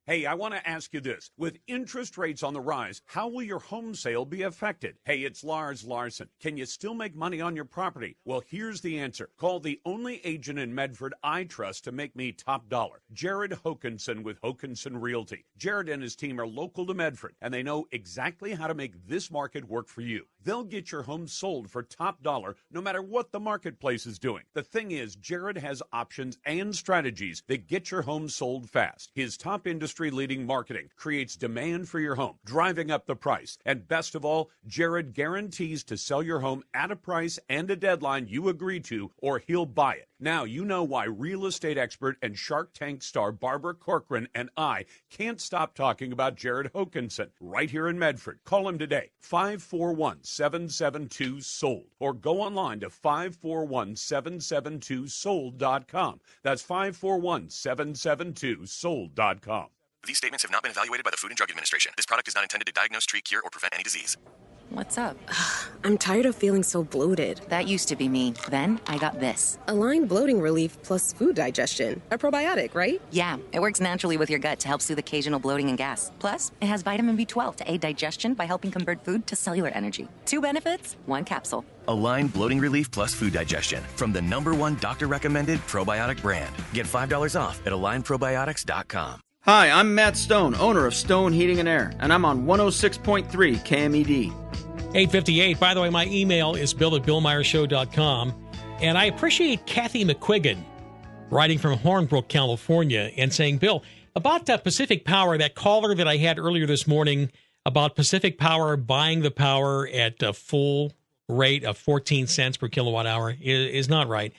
Hey, 0.08 0.28
I 0.28 0.36
want 0.36 0.54
to 0.54 0.70
ask 0.70 0.94
you 0.94 1.02
this. 1.02 1.32
With 1.36 1.58
interest 1.66 2.16
rates 2.16 2.44
on 2.44 2.54
the 2.54 2.62
rise, 2.62 3.02
how 3.08 3.28
will 3.28 3.42
your 3.42 3.58
home 3.58 3.96
sale 3.96 4.24
be 4.24 4.44
affected? 4.44 4.98
Hey, 5.04 5.22
it's 5.22 5.44
Lars 5.44 5.84
Larson. 5.84 6.30
Can 6.40 6.58
you 6.58 6.68
still 6.68 6.94
make 6.94 7.16
money 7.16 7.42
on 7.42 7.56
your 7.56 7.66
property? 7.66 8.16
Well, 8.24 8.44
here's 8.48 8.82
the 8.82 9.00
answer. 9.00 9.32
Call 9.36 9.60
the 9.60 9.82
only 9.84 10.22
agent 10.24 10.60
in 10.60 10.76
Medford 10.76 11.16
I 11.24 11.46
trust 11.46 11.86
to 11.86 11.92
make 11.92 12.16
me 12.16 12.32
top 12.34 12.70
dollar, 12.70 13.02
Jared 13.14 13.54
Hokinson 13.66 14.22
with 14.22 14.40
Hokinson 14.42 15.02
Realty. 15.02 15.48
Jared 15.58 15.90
and 15.90 16.04
his 16.04 16.16
team 16.16 16.40
are 16.40 16.46
local 16.46 16.86
to 16.86 16.94
Medford, 16.94 17.34
and 17.42 17.52
they 17.52 17.64
know 17.64 17.88
exactly 17.92 18.54
how 18.54 18.68
to 18.68 18.76
make 18.76 19.08
this 19.08 19.32
market 19.32 19.68
work 19.68 19.88
for 19.88 20.02
you. 20.02 20.28
They'll 20.44 20.64
get 20.64 20.92
your 20.92 21.02
home 21.02 21.28
sold 21.28 21.72
for 21.72 21.82
top 21.82 22.22
dollar 22.22 22.58
no 22.70 22.80
matter 22.80 23.02
what 23.02 23.32
the 23.32 23.40
marketplace 23.40 24.06
is 24.06 24.20
doing. 24.20 24.44
The 24.54 24.62
thing 24.62 24.92
is, 24.92 25.16
Jared 25.16 25.58
has 25.58 25.82
options 25.92 26.38
and 26.46 26.76
strategies 26.76 27.42
that 27.48 27.66
get 27.66 27.90
your 27.90 28.04
home 28.04 28.30
sold 28.30 28.70
fast. 28.70 29.10
His 29.16 29.36
top 29.36 29.66
industry 29.66 29.95
leading 30.00 30.46
marketing 30.46 30.90
creates 30.96 31.36
demand 31.36 31.88
for 31.88 32.00
your 32.00 32.16
home, 32.16 32.38
driving 32.46 32.92
up 32.92 33.06
the 33.06 33.16
price. 33.16 33.58
And 33.66 33.88
best 33.88 34.14
of 34.14 34.26
all, 34.26 34.52
Jared 34.68 35.14
guarantees 35.14 35.84
to 35.86 35.98
sell 35.98 36.22
your 36.22 36.42
home 36.42 36.64
at 36.74 36.92
a 36.92 36.96
price 36.96 37.40
and 37.50 37.72
a 37.72 37.76
deadline 37.76 38.28
you 38.28 38.50
agree 38.50 38.80
to, 38.82 39.12
or 39.18 39.40
he'll 39.40 39.66
buy 39.66 39.96
it. 39.96 40.10
Now 40.20 40.46
you 40.46 40.64
know 40.64 40.82
why 40.82 41.06
real 41.06 41.46
estate 41.46 41.78
expert 41.78 42.18
and 42.22 42.38
Shark 42.38 42.74
Tank 42.74 43.04
star 43.04 43.34
Barbara 43.34 43.74
Corcoran 43.74 44.30
and 44.34 44.50
I 44.56 44.86
can't 45.10 45.42
stop 45.42 45.76
talking 45.76 46.14
about 46.14 46.36
Jared 46.36 46.72
Hokinson 46.74 47.32
right 47.42 47.70
here 47.70 47.90
in 47.90 48.00
Medford. 48.00 48.40
Call 48.46 48.70
him 48.70 48.78
today, 48.78 49.12
541 49.20 50.24
772 50.24 51.42
SOLD, 51.42 51.88
or 52.00 52.14
go 52.14 52.42
online 52.42 52.80
to 52.80 52.90
541 52.90 53.98
772 53.98 55.08
SOLD.com. 55.08 56.22
That's 56.44 56.62
541 56.62 57.50
772 57.50 58.66
SOLD.com. 58.66 59.68
These 60.06 60.18
statements 60.18 60.44
have 60.44 60.52
not 60.52 60.62
been 60.62 60.72
evaluated 60.72 61.04
by 61.04 61.10
the 61.10 61.18
Food 61.18 61.32
and 61.32 61.38
Drug 61.38 61.50
Administration. 61.50 61.92
This 61.98 62.06
product 62.06 62.28
is 62.28 62.36
not 62.36 62.44
intended 62.44 62.66
to 62.68 62.72
diagnose, 62.72 63.06
treat, 63.06 63.26
cure, 63.26 63.42
or 63.44 63.50
prevent 63.50 63.74
any 63.74 63.84
disease. 63.84 64.18
What's 64.70 64.98
up? 64.98 65.18
I'm 65.84 65.98
tired 65.98 66.26
of 66.28 66.36
feeling 66.36 66.62
so 66.62 66.84
bloated. 66.84 67.42
That 67.50 67.68
used 67.68 67.88
to 67.90 67.96
be 67.96 68.08
me. 68.08 68.34
Then 68.50 68.80
I 68.86 68.98
got 69.00 69.20
this 69.20 69.58
Align 69.68 70.06
Bloating 70.06 70.40
Relief 70.40 70.78
plus 70.84 71.12
Food 71.14 71.36
Digestion. 71.36 72.02
A 72.12 72.20
probiotic, 72.20 72.76
right? 72.76 73.02
Yeah, 73.10 73.38
it 73.52 73.60
works 73.60 73.82
naturally 73.82 74.18
with 74.18 74.30
your 74.30 74.40
gut 74.40 74.60
to 74.60 74.68
help 74.68 74.82
soothe 74.82 75.00
occasional 75.00 75.40
bloating 75.40 75.70
and 75.70 75.78
gas. 75.78 76.12
Plus, 76.20 76.52
it 76.62 76.68
has 76.68 76.84
vitamin 76.84 77.18
B12 77.18 77.56
to 77.58 77.72
aid 77.72 77.82
digestion 77.82 78.36
by 78.36 78.46
helping 78.46 78.70
convert 78.72 79.04
food 79.04 79.26
to 79.28 79.36
cellular 79.36 79.70
energy. 79.70 80.08
Two 80.26 80.42
benefits, 80.42 80.98
one 81.08 81.26
capsule. 81.26 81.66
Align 81.88 82.28
Bloating 82.28 82.60
Relief 82.60 82.92
Plus 82.92 83.14
Food 83.14 83.34
Digestion 83.34 83.84
from 83.96 84.14
the 84.14 84.22
number 84.22 84.54
one 84.54 84.76
doctor 84.76 85.08
recommended 85.08 85.60
probiotic 85.62 86.22
brand. 86.22 86.54
Get 86.74 86.86
$5 86.86 87.40
off 87.40 87.60
at 87.66 87.74
alignprobiotics.com. 87.74 89.22
Hi, 89.46 89.70
I'm 89.70 89.94
Matt 89.94 90.18
Stone, 90.18 90.56
owner 90.56 90.88
of 90.88 90.96
Stone 90.96 91.32
Heating 91.32 91.60
and 91.60 91.70
Air, 91.70 91.94
and 92.00 92.12
I'm 92.12 92.26
on 92.26 92.48
106.3 92.48 93.28
KMED. 93.30 94.32
858. 94.96 95.60
By 95.60 95.76
the 95.76 95.82
way, 95.82 95.92
my 95.92 96.08
email 96.08 96.56
is 96.56 96.74
bill 96.74 96.96
at 96.96 97.04
billmeyershow.com. 97.04 98.34
And 98.82 98.98
I 98.98 99.06
appreciate 99.06 99.68
Kathy 99.68 100.04
McQuiggan 100.04 100.64
writing 101.30 101.60
from 101.60 101.78
Hornbrook, 101.78 102.28
California, 102.28 103.12
and 103.18 103.32
saying, 103.32 103.60
Bill, 103.60 103.84
about 104.16 104.50
uh, 104.50 104.58
Pacific 104.58 105.06
Power, 105.06 105.38
that 105.38 105.54
caller 105.54 105.94
that 105.94 106.08
I 106.08 106.18
had 106.18 106.40
earlier 106.40 106.66
this 106.66 106.88
morning 106.88 107.32
about 107.68 107.96
Pacific 107.96 108.40
Power 108.40 108.76
buying 108.76 109.22
the 109.22 109.30
power 109.30 109.88
at 109.88 110.24
a 110.24 110.34
full 110.34 110.92
rate 111.30 111.64
of 111.64 111.78
14 111.78 112.26
cents 112.26 112.58
per 112.58 112.68
kilowatt 112.68 113.06
hour 113.06 113.30
is, 113.40 113.70
is 113.76 113.90
not 113.90 114.08
right. 114.08 114.34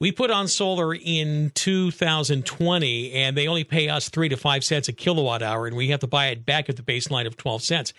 We 0.00 0.12
put 0.12 0.30
on 0.30 0.48
solar 0.48 0.94
in 0.94 1.52
2020, 1.54 3.12
and 3.12 3.36
they 3.36 3.46
only 3.46 3.64
pay 3.64 3.90
us 3.90 4.08
three 4.08 4.30
to 4.30 4.36
five 4.38 4.64
cents 4.64 4.88
a 4.88 4.94
kilowatt 4.94 5.42
hour, 5.42 5.66
and 5.66 5.76
we 5.76 5.88
have 5.88 6.00
to 6.00 6.06
buy 6.06 6.28
it 6.28 6.46
back 6.46 6.70
at 6.70 6.76
the 6.76 6.82
baseline 6.82 7.26
of 7.26 7.36
12 7.36 7.62
cents. 7.62 7.92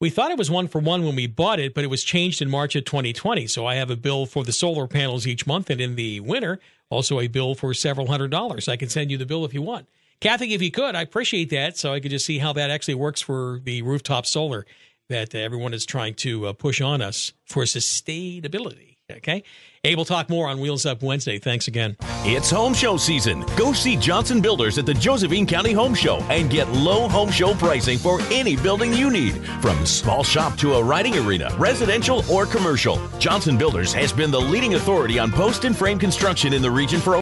We 0.00 0.10
thought 0.10 0.30
it 0.30 0.36
was 0.36 0.50
one 0.50 0.68
for 0.68 0.80
one 0.80 1.02
when 1.02 1.16
we 1.16 1.26
bought 1.26 1.58
it, 1.58 1.72
but 1.72 1.82
it 1.82 1.86
was 1.86 2.04
changed 2.04 2.42
in 2.42 2.50
March 2.50 2.76
of 2.76 2.84
2020. 2.84 3.46
So 3.46 3.64
I 3.64 3.76
have 3.76 3.88
a 3.88 3.96
bill 3.96 4.26
for 4.26 4.44
the 4.44 4.52
solar 4.52 4.86
panels 4.86 5.26
each 5.26 5.46
month, 5.46 5.70
and 5.70 5.80
in 5.80 5.96
the 5.96 6.20
winter, 6.20 6.60
also 6.90 7.20
a 7.20 7.26
bill 7.26 7.54
for 7.54 7.72
several 7.72 8.08
hundred 8.08 8.30
dollars. 8.30 8.68
I 8.68 8.76
can 8.76 8.90
send 8.90 9.10
you 9.10 9.16
the 9.16 9.24
bill 9.24 9.46
if 9.46 9.54
you 9.54 9.62
want. 9.62 9.88
Kathy, 10.20 10.52
if 10.52 10.60
you 10.60 10.70
could, 10.70 10.94
I 10.94 11.00
appreciate 11.00 11.48
that. 11.50 11.78
So 11.78 11.94
I 11.94 12.00
could 12.00 12.10
just 12.10 12.26
see 12.26 12.36
how 12.36 12.52
that 12.52 12.68
actually 12.68 12.96
works 12.96 13.22
for 13.22 13.60
the 13.64 13.80
rooftop 13.80 14.26
solar 14.26 14.66
that 15.08 15.34
everyone 15.34 15.72
is 15.72 15.86
trying 15.86 16.14
to 16.16 16.48
uh, 16.48 16.52
push 16.52 16.82
on 16.82 17.00
us 17.00 17.32
for 17.46 17.62
sustainability. 17.64 18.89
Okay. 19.18 19.42
Hey, 19.82 19.94
we'll 19.94 20.04
talk 20.04 20.28
more 20.28 20.46
on 20.46 20.60
Wheels 20.60 20.84
Up 20.84 21.02
Wednesday. 21.02 21.38
Thanks 21.38 21.66
again. 21.66 21.96
It's 22.22 22.50
home 22.50 22.74
show 22.74 22.98
season. 22.98 23.46
Go 23.56 23.72
see 23.72 23.96
Johnson 23.96 24.42
Builders 24.42 24.76
at 24.76 24.84
the 24.84 24.92
Josephine 24.92 25.46
County 25.46 25.72
Home 25.72 25.94
Show 25.94 26.18
and 26.28 26.50
get 26.50 26.68
low 26.68 27.08
home 27.08 27.30
show 27.30 27.54
pricing 27.54 27.96
for 27.96 28.20
any 28.30 28.56
building 28.56 28.92
you 28.92 29.10
need. 29.10 29.36
From 29.62 29.86
small 29.86 30.22
shop 30.22 30.58
to 30.58 30.74
a 30.74 30.84
riding 30.84 31.16
arena, 31.16 31.50
residential 31.58 32.22
or 32.30 32.44
commercial. 32.44 33.00
Johnson 33.18 33.56
Builders 33.56 33.94
has 33.94 34.12
been 34.12 34.30
the 34.30 34.38
leading 34.38 34.74
authority 34.74 35.18
on 35.18 35.32
post 35.32 35.64
and 35.64 35.74
frame 35.74 35.98
construction 35.98 36.52
in 36.52 36.60
the 36.60 36.70
region 36.70 37.00
for 37.00 37.16